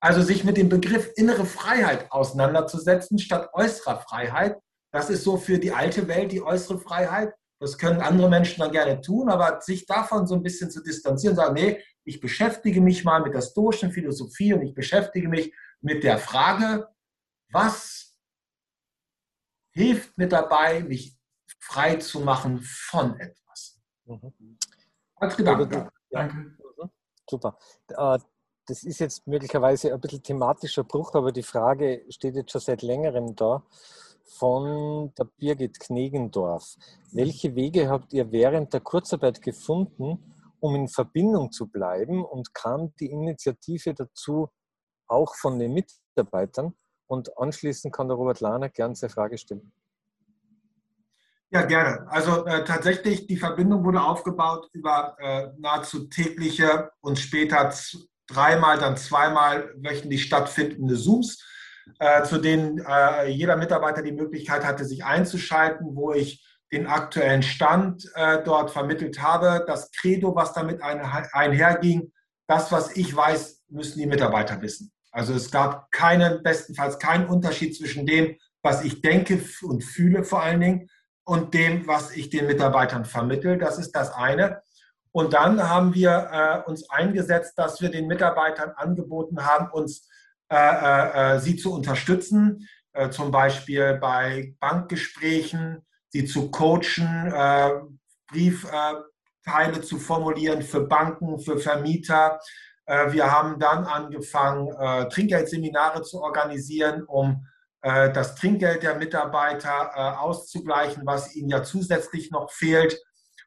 [0.00, 4.58] Also sich mit dem Begriff innere Freiheit auseinanderzusetzen statt äußerer Freiheit.
[4.92, 7.34] Das ist so für die alte Welt die äußere Freiheit.
[7.60, 11.34] Das können andere Menschen dann gerne tun, aber sich davon so ein bisschen zu distanzieren,
[11.34, 16.04] sagen, nee, ich beschäftige mich mal mit der stoischen Philosophie und ich beschäftige mich mit
[16.04, 16.88] der Frage,
[17.50, 18.16] was
[19.72, 21.16] hilft mir dabei, mich
[21.60, 23.80] frei zu machen von etwas.
[24.04, 24.58] Mhm.
[25.16, 25.90] Als Gedanke.
[26.10, 26.36] Danke.
[26.36, 26.58] Mhm.
[27.28, 27.58] Super.
[27.88, 28.18] Äh,
[28.66, 32.82] das ist jetzt möglicherweise ein bisschen thematischer Bruch, aber die Frage steht jetzt schon seit
[32.82, 33.62] längerem da
[34.28, 36.76] von der Birgit Knegendorf.
[37.12, 42.94] Welche Wege habt ihr während der Kurzarbeit gefunden, um in Verbindung zu bleiben und kam
[42.96, 44.48] die Initiative dazu
[45.06, 46.74] auch von den Mitarbeitern?
[47.06, 49.72] Und anschließend kann der Robert Lahner gern seine Frage stellen.
[51.50, 52.06] Ja, gerne.
[52.10, 57.72] Also äh, tatsächlich, die Verbindung wurde aufgebaut über äh, nahezu tägliche und später
[58.26, 61.42] dreimal, dann zweimal wöchentlich stattfindende Zooms,
[61.98, 67.42] äh, zu denen äh, jeder Mitarbeiter die Möglichkeit hatte, sich einzuschalten, wo ich den aktuellen
[67.42, 69.64] Stand äh, dort vermittelt habe.
[69.66, 72.12] Das Credo, was damit ein, einherging,
[72.46, 74.92] das, was ich weiß, müssen die Mitarbeiter wissen.
[75.10, 80.42] Also es gab keinen, bestenfalls keinen Unterschied zwischen dem, was ich denke und fühle vor
[80.42, 80.90] allen Dingen
[81.24, 83.58] und dem, was ich den Mitarbeitern vermittle.
[83.58, 84.62] Das ist das eine.
[85.10, 90.08] Und dann haben wir äh, uns eingesetzt, dass wir den Mitarbeitern angeboten haben, uns
[90.50, 92.66] sie zu unterstützen,
[92.98, 97.70] äh, zum Beispiel bei Bankgesprächen, sie zu coachen, äh,
[98.26, 102.40] Briefteile zu formulieren für Banken, für Vermieter.
[102.86, 104.70] wir haben dann angefangen,
[105.10, 107.46] Trinkgeldseminare zu organisieren, um
[107.82, 112.98] das Trinkgeld der Mitarbeiter auszugleichen, was ihnen ja zusätzlich noch fehlt.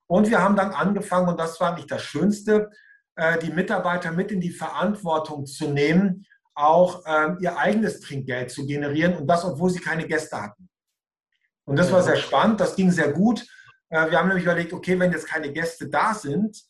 [0.08, 2.70] Und wir haben dann angefangen, und das war nicht das Schönste,
[3.16, 8.66] äh, die Mitarbeiter mit in die Verantwortung zu nehmen, auch ähm, ihr eigenes Trinkgeld zu
[8.66, 10.70] generieren und das, obwohl sie keine Gäste hatten.
[11.66, 13.46] Und das war sehr spannend, das ging sehr gut.
[13.90, 16.62] Äh, wir haben nämlich überlegt, okay, wenn jetzt keine Gäste da sind,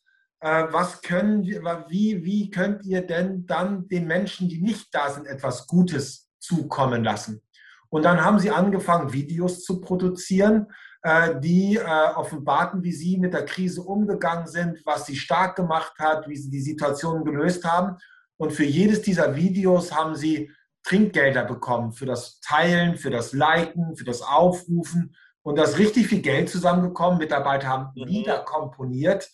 [0.41, 5.09] äh, was können wir, wie, wie könnt ihr denn dann den Menschen, die nicht da
[5.09, 7.41] sind, etwas Gutes zukommen lassen?
[7.89, 10.67] Und dann haben sie angefangen, Videos zu produzieren,
[11.03, 15.93] äh, die äh, offenbarten, wie sie mit der Krise umgegangen sind, was sie stark gemacht
[15.99, 17.97] hat, wie sie die Situation gelöst haben.
[18.41, 23.95] Und für jedes dieser Videos haben sie Trinkgelder bekommen für das Teilen, für das Liken,
[23.95, 25.15] für das Aufrufen.
[25.43, 27.19] Und da ist richtig viel Geld zusammengekommen.
[27.19, 28.07] Mitarbeiter haben mhm.
[28.07, 29.29] Lieder komponiert,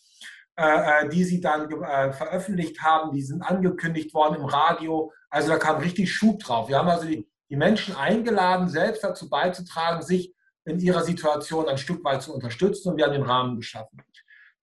[0.57, 1.69] äh, die sie dann
[2.11, 3.13] veröffentlicht haben.
[3.13, 5.13] Die sind angekündigt worden im Radio.
[5.29, 6.67] Also da kam richtig Schub drauf.
[6.67, 10.35] Wir haben also die, die Menschen eingeladen, selbst dazu beizutragen, sich
[10.65, 14.01] in ihrer Situation ein Stück weit zu unterstützen und wir haben den Rahmen geschaffen.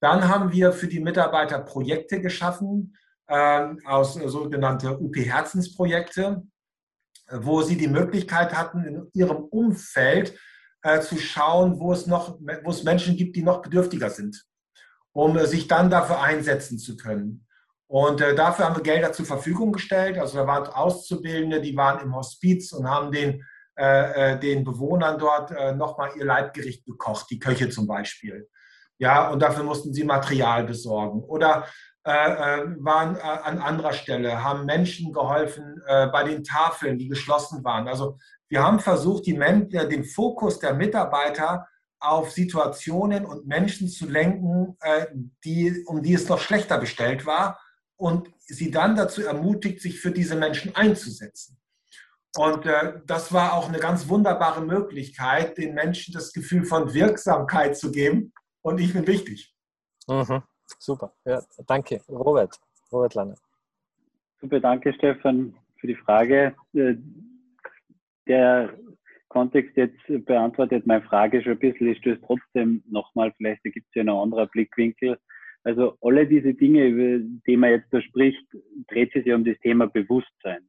[0.01, 6.43] Dann haben wir für die Mitarbeiter Projekte geschaffen, äh, aus äh, sogenannte UP-Herzensprojekte,
[7.31, 10.39] wo sie die Möglichkeit hatten, in ihrem Umfeld
[10.83, 14.45] äh, zu schauen, wo es noch, wo es Menschen gibt, die noch bedürftiger sind,
[15.13, 17.47] um äh, sich dann dafür einsetzen zu können.
[17.87, 20.19] Und äh, dafür haben wir Gelder zur Verfügung gestellt.
[20.19, 23.45] Also da waren Auszubildende, die waren im Hospiz und haben den
[23.77, 28.49] äh, äh, den Bewohnern dort äh, nochmal ihr Leibgericht gekocht, die Köche zum Beispiel.
[28.99, 31.25] Ja, und dafür mussten sie Material besorgen.
[31.25, 37.09] Oder äh, äh waren äh, an anderer Stelle, haben Menschen geholfen bei den Tafeln, die
[37.09, 37.89] geschlossen waren.
[37.89, 41.67] Also wir haben versucht, Men den Fokus der Mitarbeiter
[41.99, 44.77] auf Situationen und Menschen zu lenken,
[45.45, 47.59] die, um die es noch schlechter bestellt war
[47.97, 51.59] und sie dann dazu ermutigt, sich für diese Menschen einzusetzen.
[52.37, 57.77] Und äh, das war auch eine ganz wunderbare Möglichkeit, den Menschen das Gefühl von Wirksamkeit
[57.77, 58.33] zu geben.
[58.63, 59.55] Und ich bin wichtig.
[60.09, 60.43] Mhm.
[60.79, 61.13] Super.
[61.25, 62.01] Ja, danke.
[62.09, 62.59] Robert.
[62.93, 63.35] Robert Lange.
[64.41, 66.55] Super, danke Stefan für die Frage.
[66.75, 66.95] Äh,
[68.27, 68.75] der
[69.29, 71.89] Kontext jetzt beantwortet meine Frage schon ein bisschen.
[71.89, 75.19] Ich stöße trotzdem nochmal, vielleicht gibt es ja noch andere Blickwinkel.
[75.65, 78.47] Also alle diese Dinge, über die man jetzt da spricht,
[78.89, 80.69] dreht sich ja um das Thema Bewusstsein.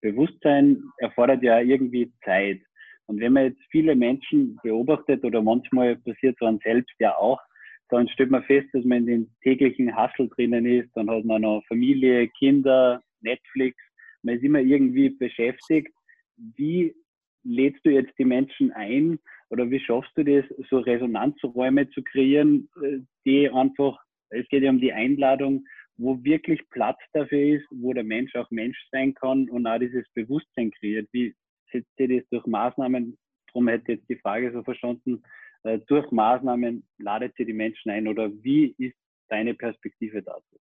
[0.00, 2.60] Bewusstsein erfordert ja irgendwie Zeit.
[3.06, 7.40] Und wenn man jetzt viele Menschen beobachtet oder manchmal passiert es einem selbst ja auch,
[7.88, 11.42] dann stellt man fest, dass man in den täglichen Hustle drinnen ist, dann hat man
[11.42, 13.76] noch Familie, Kinder, Netflix,
[14.22, 15.92] man ist immer irgendwie beschäftigt.
[16.36, 16.94] Wie
[17.44, 19.18] lädst du jetzt die Menschen ein
[19.50, 23.98] oder wie schaffst du das, so Resonanzräume zu kreieren, äh, die einfach,
[24.30, 25.64] es geht ja um die Einladung,
[25.96, 30.04] wo wirklich Platz dafür ist, wo der Mensch auch Mensch sein kann und auch dieses
[30.14, 31.08] Bewusstsein kreiert.
[31.12, 31.34] Wie
[31.72, 33.16] setzt ihr das durch Maßnahmen?
[33.46, 35.22] Darum hätte ich jetzt die Frage so verstanden,
[35.66, 38.96] äh, durch Maßnahmen ladet ihr die Menschen ein oder wie ist
[39.28, 40.56] deine Perspektive dazu?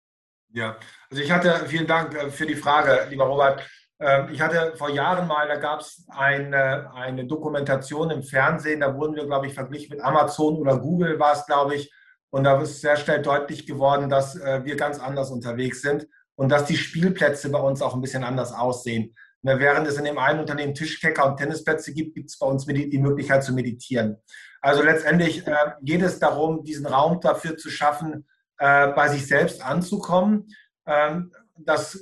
[0.49, 0.77] Ja,
[1.09, 3.67] also ich hatte, vielen Dank äh, für die Frage, lieber Robert.
[3.99, 8.95] Ähm, ich hatte vor Jahren mal, da gab es eine, eine Dokumentation im Fernsehen, da
[8.95, 11.93] wurden wir, glaube ich, verglichen mit Amazon oder Google war es, glaube ich.
[12.29, 16.49] Und da ist sehr schnell deutlich geworden, dass äh, wir ganz anders unterwegs sind und
[16.49, 19.15] dass die Spielplätze bei uns auch ein bisschen anders aussehen.
[19.41, 22.65] Ne, während es in dem einen Unternehmen Tischkecker und Tennisplätze gibt, gibt es bei uns
[22.65, 24.17] die Möglichkeit zu meditieren.
[24.65, 25.53] Also letztendlich äh,
[25.83, 28.25] geht es darum, diesen Raum dafür zu schaffen,
[28.57, 30.47] äh, bei sich selbst anzukommen.
[30.87, 31.99] Ähm, das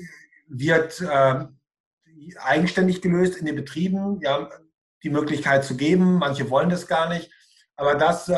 [0.47, 1.43] wird äh,
[2.39, 4.49] eigenständig gelöst in den Betrieben, ja,
[5.03, 6.14] die Möglichkeit zu geben.
[6.14, 7.30] Manche wollen das gar nicht.
[7.76, 8.34] Aber das, äh,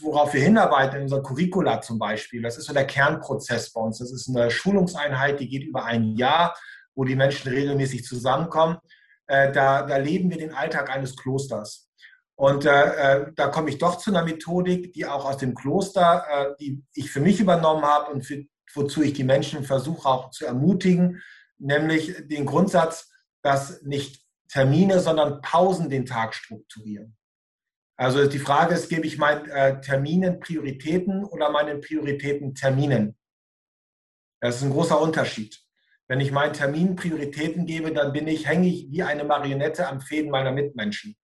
[0.00, 3.98] worauf wir hinarbeiten, in unserer Curricula zum Beispiel, das ist so der Kernprozess bei uns.
[3.98, 6.56] Das ist eine Schulungseinheit, die geht über ein Jahr,
[6.94, 8.78] wo die Menschen regelmäßig zusammenkommen.
[9.26, 11.89] Äh, da, da leben wir den Alltag eines Klosters.
[12.40, 16.24] Und äh, äh, da komme ich doch zu einer Methodik, die auch aus dem Kloster,
[16.26, 20.30] äh, die ich für mich übernommen habe und für, wozu ich die Menschen versuche auch
[20.30, 21.22] zu ermutigen,
[21.58, 23.12] nämlich den Grundsatz,
[23.42, 27.14] dass nicht Termine, sondern Pausen den Tag strukturieren.
[27.98, 33.18] Also die Frage ist, gebe ich meinen äh, Terminen Prioritäten oder meinen Prioritäten Terminen?
[34.40, 35.60] Das ist ein großer Unterschied.
[36.08, 40.00] Wenn ich meinen Terminen Prioritäten gebe, dann bin ich, hänge ich wie eine Marionette am
[40.00, 41.18] Fäden meiner Mitmenschen.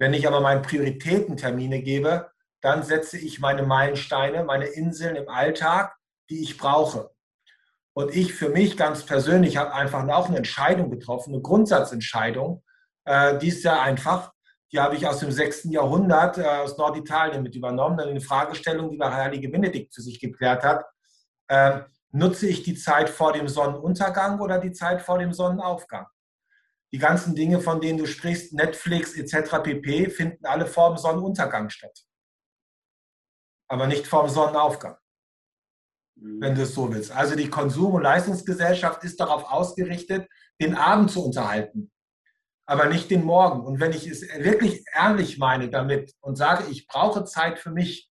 [0.00, 2.30] Wenn ich aber meinen Prioritäten Termine gebe,
[2.62, 5.94] dann setze ich meine Meilensteine, meine Inseln im Alltag,
[6.30, 7.10] die ich brauche.
[7.92, 12.64] Und ich für mich ganz persönlich habe einfach auch eine Entscheidung getroffen, eine Grundsatzentscheidung.
[13.04, 14.32] Äh, die ist sehr einfach.
[14.72, 15.64] Die habe ich aus dem 6.
[15.64, 18.00] Jahrhundert äh, aus Norditalien mit übernommen.
[18.00, 20.86] Eine Fragestellung, die der heilige Benedikt für sich geklärt hat.
[21.48, 21.80] Äh,
[22.10, 26.06] nutze ich die Zeit vor dem Sonnenuntergang oder die Zeit vor dem Sonnenaufgang?
[26.92, 29.62] Die ganzen Dinge, von denen du sprichst, Netflix etc.
[29.62, 32.04] pp., finden alle vor dem Sonnenuntergang statt.
[33.68, 34.96] Aber nicht vor dem Sonnenaufgang
[36.20, 37.12] wenn du es so willst.
[37.12, 40.28] Also die Konsum- und Leistungsgesellschaft ist darauf ausgerichtet,
[40.60, 41.90] den Abend zu unterhalten,
[42.66, 43.64] aber nicht den Morgen.
[43.64, 48.10] Und wenn ich es wirklich ehrlich meine damit und sage, ich brauche Zeit für mich,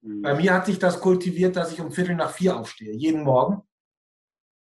[0.00, 0.22] mhm.
[0.22, 3.62] bei mir hat sich das kultiviert, dass ich um Viertel nach vier aufstehe, jeden Morgen.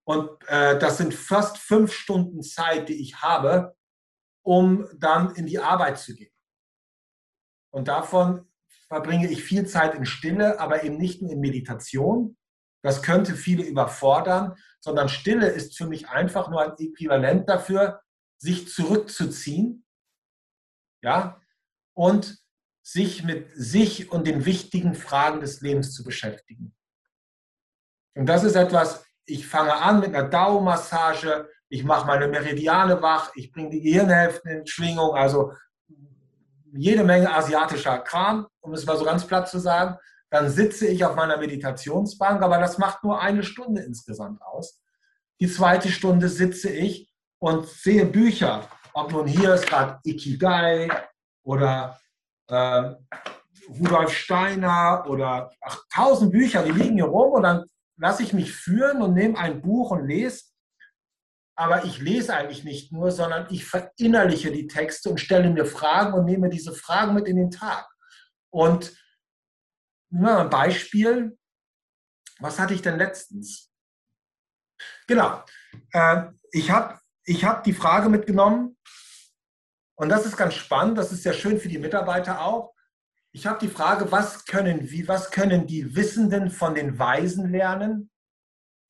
[0.05, 3.75] Und äh, das sind fast fünf Stunden Zeit, die ich habe,
[4.43, 6.33] um dann in die Arbeit zu gehen.
[7.71, 8.51] Und davon
[8.87, 12.37] verbringe ich viel Zeit in Stille, aber eben nicht nur in Meditation.
[12.83, 18.01] Das könnte viele überfordern, sondern Stille ist für mich einfach nur ein Äquivalent dafür,
[18.37, 19.85] sich zurückzuziehen,
[21.01, 21.41] ja,
[21.95, 22.43] und
[22.85, 26.75] sich mit sich und den wichtigen Fragen des Lebens zu beschäftigen.
[28.15, 33.31] Und das ist etwas, ich fange an mit einer Daumassage, ich mache meine Meridiane wach,
[33.35, 35.53] ich bringe die Gehirnhälften in Schwingung, also
[36.75, 39.97] jede Menge asiatischer Kram, um es mal so ganz platt zu sagen.
[40.29, 44.81] Dann sitze ich auf meiner Meditationsbank, aber das macht nur eine Stunde insgesamt aus.
[45.39, 48.67] Die zweite Stunde sitze ich und sehe Bücher.
[48.93, 50.89] Ob nun hier ist gerade Ikigai
[51.43, 51.99] oder
[52.47, 52.93] äh,
[53.69, 57.65] Rudolf Steiner oder ach, tausend Bücher, die liegen hier rum und dann
[57.97, 60.53] lasse ich mich führen und nehme ein Buch und lese
[61.55, 66.13] aber ich lese eigentlich nicht nur, sondern ich verinnerliche die Texte und stelle mir Fragen
[66.13, 67.87] und nehme diese Fragen mit in den Tag.
[68.49, 68.97] Und
[70.09, 71.37] na, ein Beispiel,
[72.39, 73.71] was hatte ich denn letztens?
[75.07, 75.43] Genau,
[75.91, 78.77] äh, ich habe ich hab die Frage mitgenommen
[79.95, 82.72] und das ist ganz spannend, das ist sehr schön für die Mitarbeiter auch.
[83.35, 88.11] Ich habe die Frage, was können, wie, was können die Wissenden von den Weisen lernen?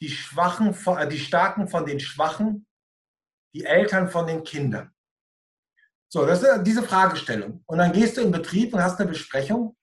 [0.03, 2.67] die Schwachen, äh, die Starken von den Schwachen,
[3.55, 4.91] die Eltern von den Kindern.
[6.11, 7.63] So, das ist diese Fragestellung.
[7.65, 9.77] Und dann gehst du in Betrieb und hast eine Besprechung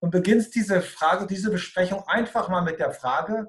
[0.00, 3.46] und beginnst diese Frage, diese Besprechung einfach mal mit der Frage,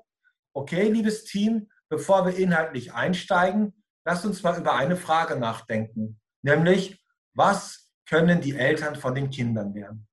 [0.54, 7.04] okay, liebes Team, bevor wir inhaltlich einsteigen, lass uns mal über eine Frage nachdenken, nämlich,
[7.34, 10.08] was können die Eltern von den Kindern lernen?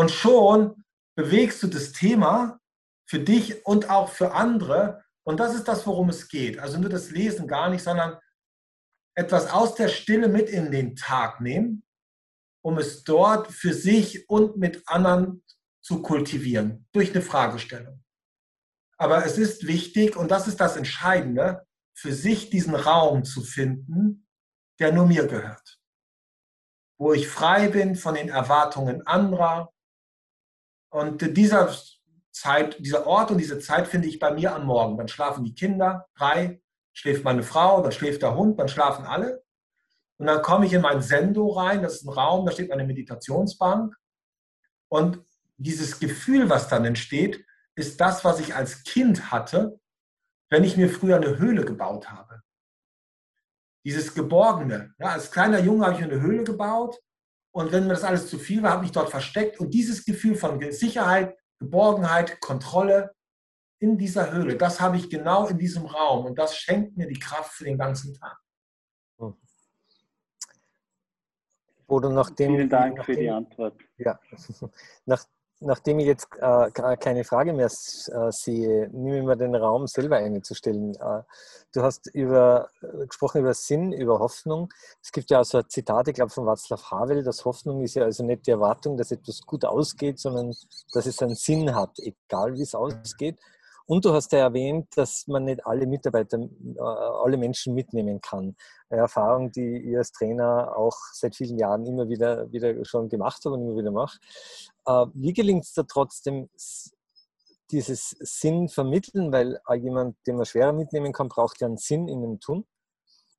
[0.00, 0.82] Und schon
[1.14, 2.58] bewegst du das Thema
[3.06, 5.04] für dich und auch für andere.
[5.26, 6.58] Und das ist das, worum es geht.
[6.58, 8.18] Also nur das Lesen gar nicht, sondern
[9.14, 11.84] etwas aus der Stille mit in den Tag nehmen,
[12.64, 15.44] um es dort für sich und mit anderen
[15.82, 18.02] zu kultivieren, durch eine Fragestellung.
[18.96, 24.26] Aber es ist wichtig, und das ist das Entscheidende, für sich diesen Raum zu finden,
[24.78, 25.78] der nur mir gehört.
[26.98, 29.70] Wo ich frei bin von den Erwartungen anderer.
[30.90, 31.72] Und dieser
[32.32, 34.98] Zeit, dieser Ort und diese Zeit finde ich bei mir am Morgen.
[34.98, 36.60] Dann schlafen die Kinder, drei,
[36.92, 39.42] schläft meine Frau, dann schläft der Hund, dann schlafen alle.
[40.18, 42.84] Und dann komme ich in mein Sendo rein, das ist ein Raum, da steht meine
[42.84, 43.96] Meditationsbank.
[44.88, 45.24] Und
[45.56, 47.44] dieses Gefühl, was dann entsteht,
[47.74, 49.80] ist das, was ich als Kind hatte,
[50.50, 52.42] wenn ich mir früher eine Höhle gebaut habe.
[53.84, 54.92] Dieses Geborgene.
[54.98, 57.00] Ja, als kleiner Junge habe ich eine Höhle gebaut
[57.52, 59.58] und wenn mir das alles zu viel war, habe ich dort versteckt.
[59.58, 63.14] Und dieses Gefühl von Sicherheit, Geborgenheit, Kontrolle
[63.80, 64.56] in dieser Höhle.
[64.56, 67.78] Das habe ich genau in diesem Raum und das schenkt mir die Kraft für den
[67.78, 68.38] ganzen Tag.
[71.90, 73.80] Oder nachdem, Vielen Dank nachdem, für die Antwort.
[73.96, 74.20] Ja,
[75.06, 75.24] nach,
[75.60, 80.16] nachdem ich jetzt äh, keine Frage mehr äh, sehe, nehme ich mir den Raum selber
[80.16, 80.94] einzustellen.
[80.94, 81.22] Äh,
[81.72, 84.72] du hast über, äh, gesprochen über Sinn, über Hoffnung.
[85.02, 87.94] Es gibt ja auch so ein Zitat, ich glaube von Václav Havel, dass Hoffnung ist
[87.94, 90.54] ja also nicht die Erwartung, dass etwas gut ausgeht, sondern
[90.92, 93.38] dass es einen Sinn hat, egal wie es ausgeht.
[93.90, 98.54] Und du hast ja erwähnt, dass man nicht alle Mitarbeiter, äh, alle Menschen mitnehmen kann.
[98.88, 103.44] Eine Erfahrung, die ich als Trainer auch seit vielen Jahren immer wieder, wieder schon gemacht
[103.44, 104.16] habe und immer wieder mache.
[104.86, 106.48] Äh, wie gelingt es da trotzdem,
[107.70, 112.20] dieses Sinn vermitteln, weil jemand, den man schwerer mitnehmen kann, braucht ja einen Sinn in
[112.20, 112.66] dem Tun.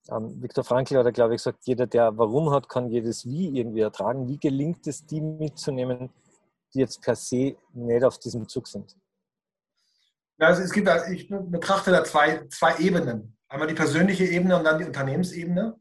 [0.09, 3.81] ähm, Viktor Frankl hat, glaube ich, gesagt, jeder, der Warum hat, kann jedes Wie irgendwie
[3.81, 4.27] ertragen.
[4.27, 6.09] Wie gelingt es, die mitzunehmen,
[6.73, 8.95] die jetzt per se nicht auf diesem Zug sind?
[10.39, 13.38] Also es gibt, ich betrachte da zwei, zwei Ebenen.
[13.47, 15.80] Einmal die persönliche Ebene und dann die Unternehmensebene.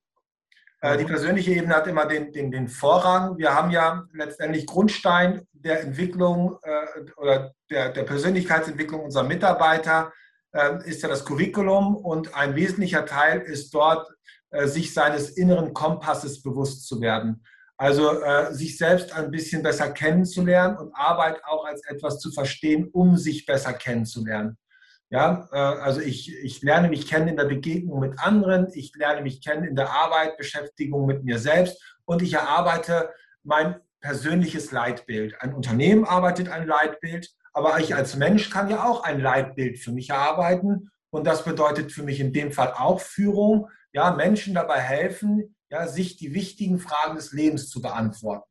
[0.81, 3.37] Äh, die persönliche Ebene hat immer den, den, den Vorrang.
[3.39, 10.13] Wir haben ja letztendlich Grundstein der Entwicklung äh, oder der, der Persönlichkeitsentwicklung unserer Mitarbeiter
[10.53, 14.09] äh, ist ja das Curriculum und ein wesentlicher Teil ist dort,
[14.51, 17.45] äh, sich seines inneren Kompasses bewusst zu werden.
[17.77, 22.89] Also äh, sich selbst ein bisschen besser kennenzulernen und Arbeit auch als etwas zu verstehen,
[22.93, 24.59] um sich besser kennenzulernen.
[25.11, 29.23] Ja, äh, also ich, ich lerne mich kennen in der Begegnung mit anderen, ich lerne
[29.23, 33.11] mich kennen in der Arbeit, Beschäftigung mit mir selbst und ich erarbeite
[33.43, 35.41] mein persönliches Leitbild.
[35.43, 39.91] Ein Unternehmen arbeitet ein Leitbild, aber ich als Mensch kann ja auch ein Leitbild für
[39.91, 44.79] mich erarbeiten und das bedeutet für mich in dem Fall auch Führung, ja, Menschen dabei
[44.79, 48.49] helfen, ja, sich die wichtigen Fragen des Lebens zu beantworten.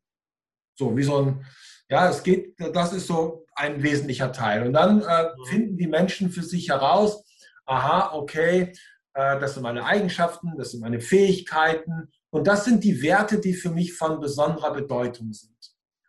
[0.77, 1.45] So wie so ein,
[1.89, 4.65] ja, es geht, das ist so ein wesentlicher Teil.
[4.65, 5.45] Und dann äh, mhm.
[5.45, 7.23] finden die Menschen für sich heraus,
[7.65, 8.73] aha, okay,
[9.13, 13.53] äh, das sind meine Eigenschaften, das sind meine Fähigkeiten und das sind die Werte, die
[13.53, 15.57] für mich von besonderer Bedeutung sind.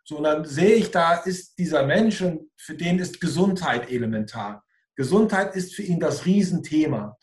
[0.03, 4.63] So, und dann sehe ich, da ist dieser Mensch und für den ist Gesundheit elementar.
[4.95, 7.17] Gesundheit ist für ihn das Riesenthema.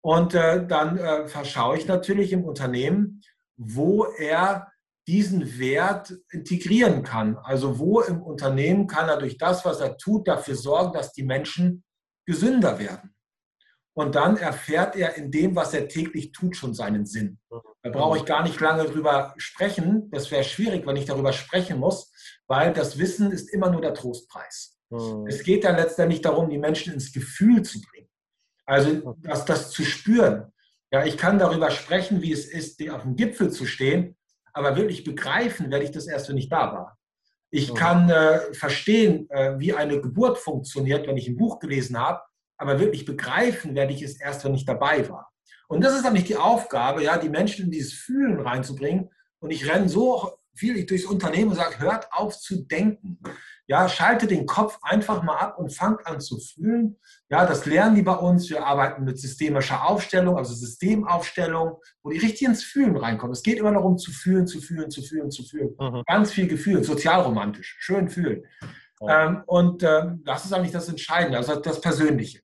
[0.00, 3.22] Und äh, dann äh, verschaue ich natürlich im Unternehmen,
[3.56, 4.72] wo er
[5.06, 7.36] diesen Wert integrieren kann.
[7.36, 11.22] Also wo im Unternehmen kann er durch das, was er tut, dafür sorgen, dass die
[11.22, 11.84] Menschen
[12.26, 13.14] gesünder werden.
[13.94, 17.38] Und dann erfährt er in dem, was er täglich tut, schon seinen Sinn.
[17.82, 20.10] Da brauche ich gar nicht lange drüber sprechen.
[20.10, 22.12] Das wäre schwierig, wenn ich darüber sprechen muss,
[22.46, 24.76] weil das Wissen ist immer nur der Trostpreis.
[24.90, 25.26] Mhm.
[25.26, 28.08] Es geht dann letztendlich darum, die Menschen ins Gefühl zu bringen.
[28.66, 30.52] Also das, das zu spüren.
[30.92, 34.16] Ja, ich kann darüber sprechen, wie es ist, auf dem Gipfel zu stehen,
[34.56, 36.98] aber wirklich begreifen werde ich das erst, wenn ich da war.
[37.50, 42.22] Ich kann äh, verstehen, äh, wie eine Geburt funktioniert, wenn ich ein Buch gelesen habe,
[42.56, 45.30] aber wirklich begreifen werde ich es erst, wenn ich dabei war.
[45.68, 49.10] Und das ist dann nicht die Aufgabe, ja, die Menschen in dieses Fühlen reinzubringen.
[49.40, 53.18] Und ich renne so viel durchs Unternehmen und sage, hört auf zu denken.
[53.68, 56.96] Ja, schalte den Kopf einfach mal ab und fangt an zu fühlen.
[57.28, 58.48] Ja, das lernen die bei uns.
[58.48, 63.32] Wir arbeiten mit systemischer Aufstellung, also Systemaufstellung, wo die richtig ins Fühlen reinkommen.
[63.32, 65.74] Es geht immer darum, zu fühlen, zu fühlen, zu fühlen, zu fühlen.
[65.80, 66.02] Mhm.
[66.06, 68.44] Ganz viel Gefühl, sozialromantisch, schön fühlen.
[69.00, 69.26] Ja.
[69.26, 72.40] Ähm, und ähm, das ist eigentlich das Entscheidende, also das Persönliche.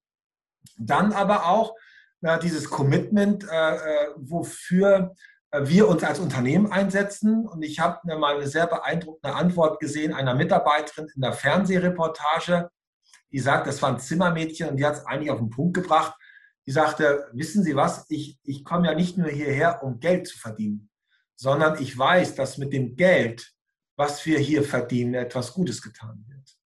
[0.76, 1.76] Dann aber auch
[2.22, 7.46] äh, dieses Commitment, äh, äh wofür äh, wir uns als Unternehmen einsetzen.
[7.46, 12.70] Und ich habe mal eine sehr beeindruckende Antwort gesehen einer Mitarbeiterin in der Fernsehreportage,
[13.30, 16.14] die sagt, das war ein Zimmermädchen und die hat es eigentlich auf den Punkt gebracht.
[16.66, 20.38] Die sagte, wissen Sie was, ich, ich komme ja nicht nur hierher, um Geld zu
[20.38, 20.90] verdienen,
[21.34, 23.52] sondern ich weiß, dass mit dem Geld,
[23.96, 26.56] was wir hier verdienen, etwas Gutes getan wird.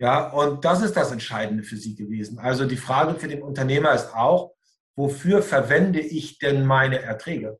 [0.00, 2.38] Ja, und das ist das Entscheidende für Sie gewesen.
[2.38, 4.54] Also die Frage für den Unternehmer ist auch,
[4.96, 7.58] wofür verwende ich denn meine Erträge?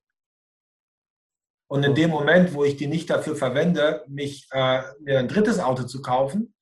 [1.66, 5.58] Und in dem Moment, wo ich die nicht dafür verwende, mich äh, mir ein drittes
[5.58, 6.54] Auto zu kaufen,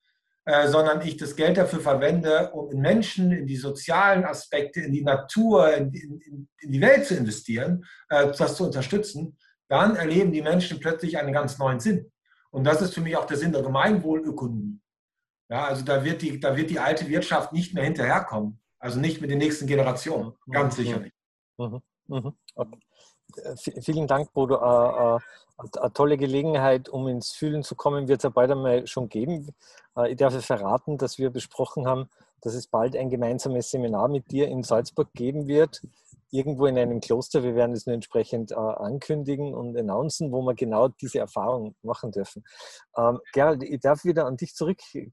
[0.44, 4.92] äh, sondern ich das Geld dafür verwende, um in Menschen, in die sozialen Aspekte, in
[4.92, 9.36] die Natur, in, in, in die Welt zu investieren, äh, das zu unterstützen,
[9.68, 12.10] dann erleben die Menschen plötzlich einen ganz neuen Sinn.
[12.50, 14.80] Und das ist für mich auch der Sinn der Gemeinwohlökonomie.
[15.48, 18.60] Ja, also da wird, die, da wird die alte Wirtschaft nicht mehr hinterherkommen.
[18.78, 20.32] Also nicht mit den nächsten Generationen.
[20.50, 21.14] Ganz sicher nicht.
[21.56, 21.82] Mhm.
[22.08, 22.32] Mhm.
[22.54, 22.78] Okay.
[23.80, 24.59] Vielen Dank, Bodo.
[24.59, 25.18] Eine
[25.62, 29.09] äh, äh, tolle Gelegenheit, um ins Fühlen zu kommen, wird es ja bald einmal schon
[29.09, 29.54] geben.
[29.96, 32.09] Äh, ich darf verraten, dass wir besprochen haben,
[32.40, 35.82] dass es bald ein gemeinsames Seminar mit dir in Salzburg geben wird,
[36.30, 37.42] irgendwo in einem Kloster.
[37.42, 42.42] Wir werden es nur entsprechend ankündigen und announcen, wo wir genau diese Erfahrung machen dürfen.
[42.96, 45.12] Ähm, Gerald, ich darf wieder an dich zurückgeben,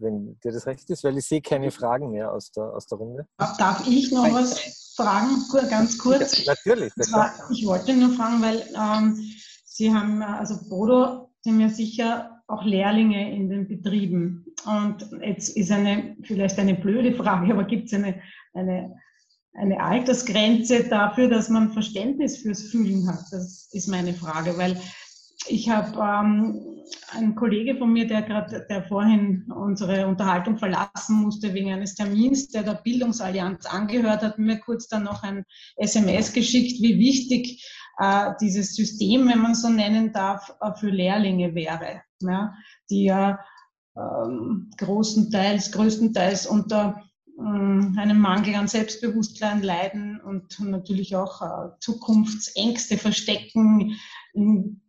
[0.00, 2.98] wenn dir das recht ist, weil ich sehe keine Fragen mehr aus der, aus der
[2.98, 3.28] Runde.
[3.36, 6.44] Darf ich noch was fragen, ganz kurz?
[6.44, 6.92] Ja, natürlich.
[6.94, 9.16] Zwar, ich wollte nur fragen, weil ähm,
[9.64, 14.44] Sie haben, also Bodo, sind ja sicher auch Lehrlinge in den Betrieben.
[14.66, 18.20] Und jetzt ist eine, vielleicht eine blöde Frage, aber gibt es eine,
[18.54, 18.96] eine,
[19.54, 23.24] eine Altersgrenze dafür, dass man Verständnis fürs Fühlen hat?
[23.30, 24.76] Das ist meine Frage, weil
[25.48, 26.78] ich habe ähm,
[27.10, 32.48] einen Kollege von mir, der gerade, der vorhin unsere Unterhaltung verlassen musste wegen eines Termins,
[32.48, 35.44] der der Bildungsallianz angehört hat, mir kurz dann noch ein
[35.76, 37.64] SMS geschickt, wie wichtig
[37.98, 42.54] äh, dieses System, wenn man so nennen darf, äh, für Lehrlinge wäre, ja,
[42.90, 43.38] die ja
[43.96, 47.02] ähm, großenteils, größtenteils unter
[47.38, 53.96] ähm, einen Mangel an Selbstbewusstsein leiden und natürlich auch äh, Zukunftsängste verstecken,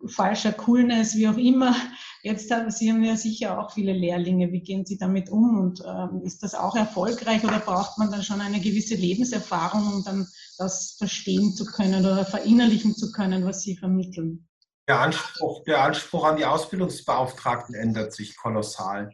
[0.08, 1.76] falscher Coolness, wie auch immer.
[2.24, 4.52] Jetzt haben Sie haben ja sicher auch viele Lehrlinge.
[4.52, 5.60] Wie gehen Sie damit um?
[5.60, 10.04] Und ähm, ist das auch erfolgreich oder braucht man dann schon eine gewisse Lebenserfahrung, um
[10.04, 10.28] dann
[10.58, 14.48] das verstehen zu können oder verinnerlichen zu können, was Sie vermitteln?
[14.88, 19.12] Der Anspruch, der Anspruch an die Ausbildungsbeauftragten ändert sich kolossal.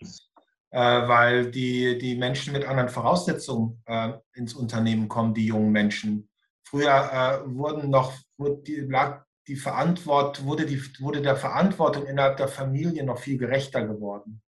[0.75, 6.29] Äh, weil die, die Menschen mit anderen Voraussetzungen äh, ins Unternehmen kommen, die jungen Menschen.
[6.63, 12.37] Früher äh, wurden noch, wurde die, lag die Verantwort, wurde, die, wurde der Verantwortung innerhalb
[12.37, 14.41] der Familie noch viel gerechter geworden.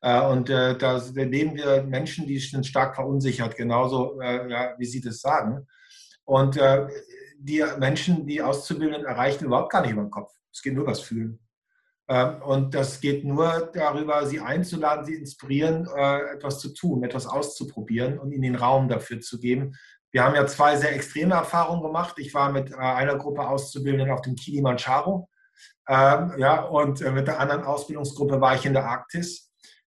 [0.00, 5.00] Äh, und äh, da erleben wir Menschen, die sind stark verunsichert, genauso ja, wie Sie
[5.00, 5.66] das sagen.
[6.24, 6.60] Und
[7.40, 10.32] die Menschen, die Auszubildenden erreichen überhaupt gar nicht über den Kopf.
[10.52, 11.40] Es geht nur über das Fühlen.
[12.10, 17.26] Ähm, und das geht nur darüber, sie einzuladen, sie inspirieren, äh, etwas zu tun, etwas
[17.26, 19.76] auszuprobieren und ihnen den Raum dafür zu geben.
[20.12, 22.16] Wir haben ja zwei sehr extreme Erfahrungen gemacht.
[22.18, 25.28] Ich war mit äh, einer Gruppe Auszubildenden auf dem Kilimanjaro.
[25.88, 29.48] Ähm, ja, und äh, mit der anderen Ausbildungsgruppe war ich in der Arktis.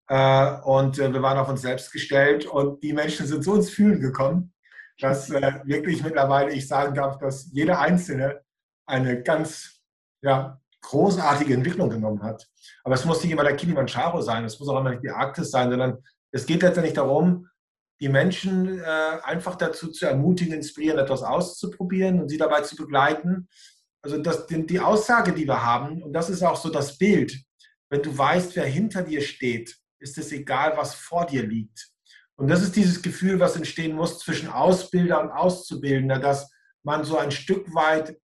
[0.09, 4.53] Und wir waren auf uns selbst gestellt und die Menschen sind so ins Fühlen gekommen,
[5.01, 8.39] dass wirklich mittlerweile ich sagen darf, dass jeder Einzelne
[8.85, 9.81] eine ganz
[10.21, 12.47] ja, großartige Entwicklung genommen hat.
[12.85, 15.51] Aber es muss nicht immer der Kilimanjaro sein, es muss auch immer nicht die Arktis
[15.51, 15.97] sein, sondern
[16.31, 17.49] es geht letztendlich darum,
[17.99, 18.83] die Menschen äh,
[19.23, 23.47] einfach dazu zu ermutigen, inspirieren, etwas auszuprobieren und sie dabei zu begleiten.
[24.01, 27.37] Also das, die, die Aussage, die wir haben, und das ist auch so das Bild,
[27.89, 31.89] wenn du weißt, wer hinter dir steht, ist es egal, was vor dir liegt.
[32.35, 36.51] Und das ist dieses Gefühl, was entstehen muss zwischen Ausbilder und Auszubildender, dass
[36.83, 38.17] man so ein Stück weit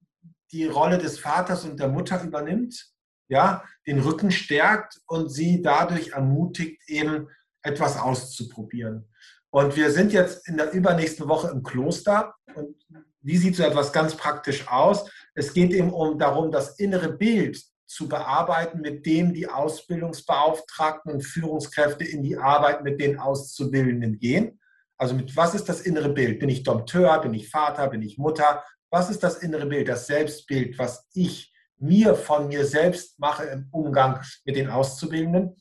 [0.51, 2.91] die Rolle des Vaters und der Mutter übernimmt,
[3.27, 7.27] ja, den Rücken stärkt und sie dadurch ermutigt, eben
[7.63, 9.09] etwas auszuprobieren.
[9.53, 12.33] Und wir sind jetzt in der übernächsten Woche im Kloster.
[12.55, 12.75] Und
[13.21, 15.07] wie sieht so etwas ganz praktisch aus?
[15.35, 21.21] Es geht eben um darum, das innere Bild zu bearbeiten, mit dem die Ausbildungsbeauftragten und
[21.21, 24.59] Führungskräfte in die Arbeit mit den Auszubildenden gehen.
[24.97, 26.39] Also mit was ist das innere Bild?
[26.39, 27.21] Bin ich Dompteur?
[27.21, 27.89] Bin ich Vater?
[27.89, 28.63] Bin ich Mutter?
[28.89, 33.67] Was ist das innere Bild, das Selbstbild, was ich mir von mir selbst mache im
[33.69, 35.57] Umgang mit den Auszubildenden?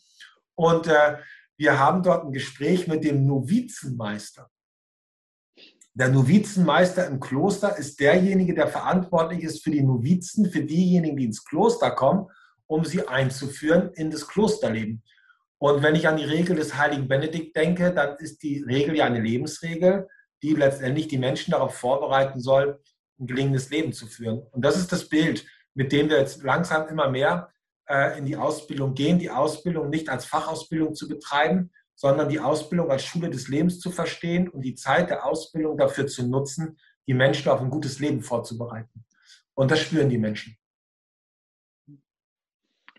[0.54, 1.18] Und äh,
[1.62, 4.50] wir haben dort ein Gespräch mit dem Novizenmeister.
[5.94, 11.26] Der Novizenmeister im Kloster ist derjenige, der verantwortlich ist für die Novizen, für diejenigen, die
[11.26, 12.26] ins Kloster kommen,
[12.66, 15.04] um sie einzuführen in das Klosterleben.
[15.58, 19.04] Und wenn ich an die Regel des heiligen Benedikt denke, dann ist die Regel ja
[19.04, 20.08] eine Lebensregel,
[20.42, 22.80] die letztendlich die Menschen darauf vorbereiten soll,
[23.20, 24.42] ein gelingendes Leben zu führen.
[24.50, 27.52] Und das ist das Bild, mit dem wir jetzt langsam immer mehr
[28.18, 33.04] in die Ausbildung gehen, die Ausbildung nicht als Fachausbildung zu betreiben, sondern die Ausbildung als
[33.04, 37.50] Schule des Lebens zu verstehen und die Zeit der Ausbildung dafür zu nutzen, die Menschen
[37.50, 39.04] auf ein gutes Leben vorzubereiten.
[39.54, 40.56] Und das spüren die Menschen.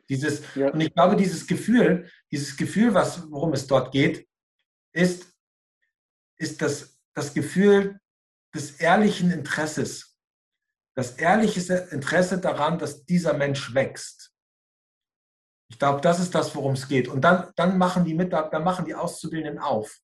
[0.10, 0.70] Dieses, ja.
[0.72, 4.28] Und ich glaube, dieses Gefühl, dieses Gefühl, was, worum es dort geht,
[4.92, 5.34] ist,
[6.38, 8.00] ist das, das Gefühl
[8.54, 10.14] des ehrlichen Interesses
[10.96, 14.33] das ehrliche Interesse daran, dass dieser Mensch wächst.
[15.74, 17.08] Ich glaube, das ist das, worum es geht.
[17.08, 19.98] Und dann, dann machen die Mitarbeiter, dann machen die Auszubildenden auf.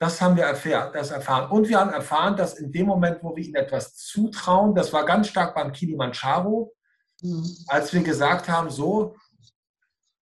[0.00, 1.50] Das haben wir erfahren, das erfahren.
[1.50, 5.04] Und wir haben erfahren, dass in dem Moment, wo wir ihnen etwas zutrauen, das war
[5.04, 6.72] ganz stark beim Kilimanjaro,
[7.20, 7.44] mhm.
[7.66, 9.16] als wir gesagt haben, so,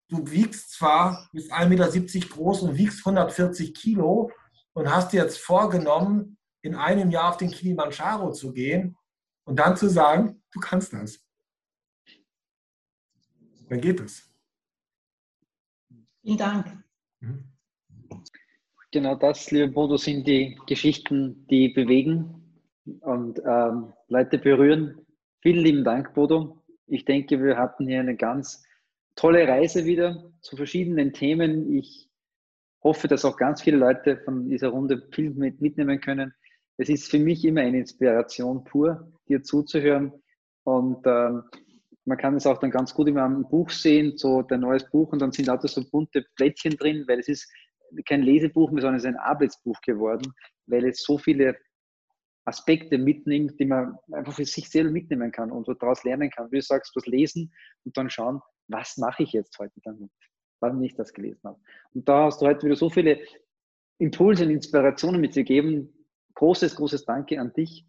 [0.07, 4.31] du wiegst zwar, bist 1,70 Meter groß und wiegst 140 Kilo
[4.71, 8.95] und hast dir jetzt vorgenommen, in einem Jahr auf den Kilimanjaro zu gehen,
[9.43, 11.19] und dann zu sagen, du kannst das.
[13.71, 14.29] Dann geht es.
[16.21, 16.83] Vielen Dank.
[17.21, 17.45] Mhm.
[18.91, 22.35] Genau das, liebe Bodo, sind die Geschichten, die bewegen
[22.99, 25.07] und ähm, Leute berühren.
[25.39, 26.61] Vielen lieben Dank, Bodo.
[26.87, 28.61] Ich denke, wir hatten hier eine ganz
[29.15, 31.73] tolle Reise wieder zu verschiedenen Themen.
[31.73, 32.09] Ich
[32.83, 36.33] hoffe, dass auch ganz viele Leute von dieser Runde viel mitnehmen können.
[36.75, 40.11] Es ist für mich immer eine Inspiration pur, dir zuzuhören.
[40.63, 41.43] Und ähm,
[42.05, 45.11] man kann es auch dann ganz gut in einem Buch sehen, so dein neues Buch,
[45.11, 47.51] und dann sind auch so bunte Plättchen drin, weil es ist
[48.07, 50.33] kein Lesebuch mehr, sondern es ist ein Arbeitsbuch geworden,
[50.65, 51.55] weil es so viele
[52.45, 56.51] Aspekte mitnimmt, die man einfach für sich selber mitnehmen kann und daraus lernen kann.
[56.51, 57.53] Wie du sagst, was lesen
[57.83, 60.09] und dann schauen, was mache ich jetzt heute damit,
[60.59, 61.59] wann ich das gelesen habe.
[61.93, 63.19] Und da hast du heute wieder so viele
[63.99, 65.93] Impulse und Inspirationen mitgegeben.
[66.33, 67.85] Großes, großes Danke an dich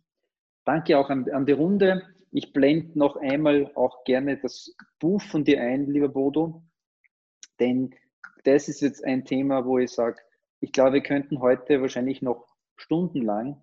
[0.64, 2.02] Danke auch an, an die Runde.
[2.34, 6.62] Ich blende noch einmal auch gerne das Buch von dir ein, lieber Bodo,
[7.60, 7.94] denn
[8.44, 10.16] das ist jetzt ein Thema, wo ich sage,
[10.60, 12.46] ich glaube, wir könnten heute wahrscheinlich noch
[12.76, 13.62] stundenlang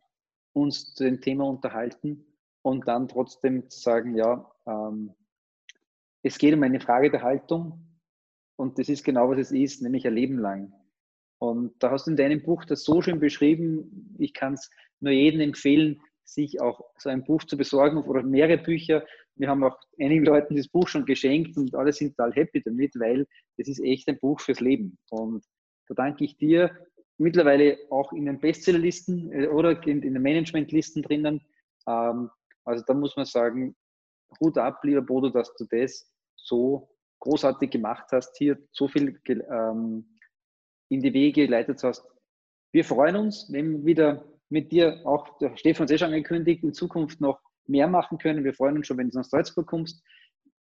[0.54, 2.26] uns zu dem Thema unterhalten
[2.62, 5.16] und dann trotzdem sagen, ja, ähm,
[6.22, 7.98] es geht um eine Frage der Haltung
[8.56, 10.74] und das ist genau, was es ist, nämlich ein Leben lang.
[11.40, 14.16] Und da hast du in deinem Buch das so schön beschrieben.
[14.20, 14.70] Ich kann es
[15.00, 16.02] nur jedem empfehlen,
[16.34, 19.06] sich auch so ein Buch zu besorgen oder mehrere Bücher.
[19.35, 22.93] Wir haben auch einigen Leuten das Buch schon geschenkt und alle sind total happy damit,
[22.99, 23.26] weil
[23.57, 24.97] es ist echt ein Buch fürs Leben.
[25.10, 25.43] Und
[25.88, 26.72] da danke ich dir
[27.18, 31.41] mittlerweile auch in den Bestsellerlisten äh, oder in den Managementlisten drinnen.
[31.88, 32.30] Ähm,
[32.64, 33.76] also da muss man sagen,
[34.39, 36.89] Hut ab, lieber Bodo, dass du das so
[37.19, 40.18] großartig gemacht hast, hier so viel ähm,
[40.89, 42.06] in die Wege geleitet hast.
[42.72, 46.73] Wir freuen uns, wenn wieder mit dir, auch der Stefan es eh schon angekündigt, in
[46.73, 48.43] Zukunft noch mehr machen können.
[48.43, 50.03] Wir freuen uns schon, wenn du nach Salzburg kommst.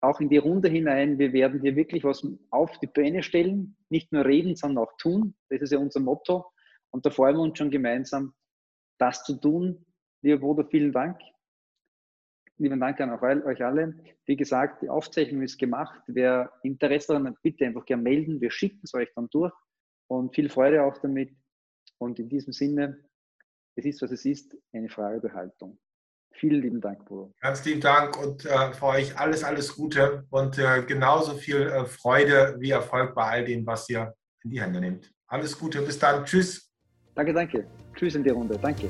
[0.02, 3.78] Auch in die Runde hinein, wir werden hier wirklich was auf die Beine stellen.
[3.90, 5.36] Nicht nur reden, sondern auch tun.
[5.50, 6.46] Das ist ja unser Motto.
[6.92, 8.34] Und da freuen wir uns schon gemeinsam,
[9.00, 9.86] das zu tun.
[10.22, 11.20] Lieber Bruder, vielen Dank.
[12.58, 13.98] Lieben Dank an euch alle.
[14.26, 16.00] Wie gesagt, die Aufzeichnung ist gemacht.
[16.08, 18.40] Wer Interesse daran hat, bitte einfach gerne melden.
[18.42, 19.54] Wir schicken es euch dann durch.
[20.08, 21.36] Und viel Freude auch damit.
[21.98, 23.04] Und in diesem Sinne,
[23.76, 25.80] es ist, was es ist, eine Frage der Haltung.
[26.36, 27.32] Vielen lieben Dank, Bruder.
[27.42, 31.86] Ganz lieben Dank und äh, für euch alles, alles Gute und äh, genauso viel äh,
[31.86, 34.14] Freude wie Erfolg bei all dem, was ihr
[34.44, 35.12] in die Hände nehmt.
[35.28, 36.26] Alles Gute, bis dann.
[36.26, 36.72] Tschüss.
[37.16, 37.68] Danke, danke.
[37.96, 38.58] Tschüss in die Runde.
[38.60, 38.90] Danke.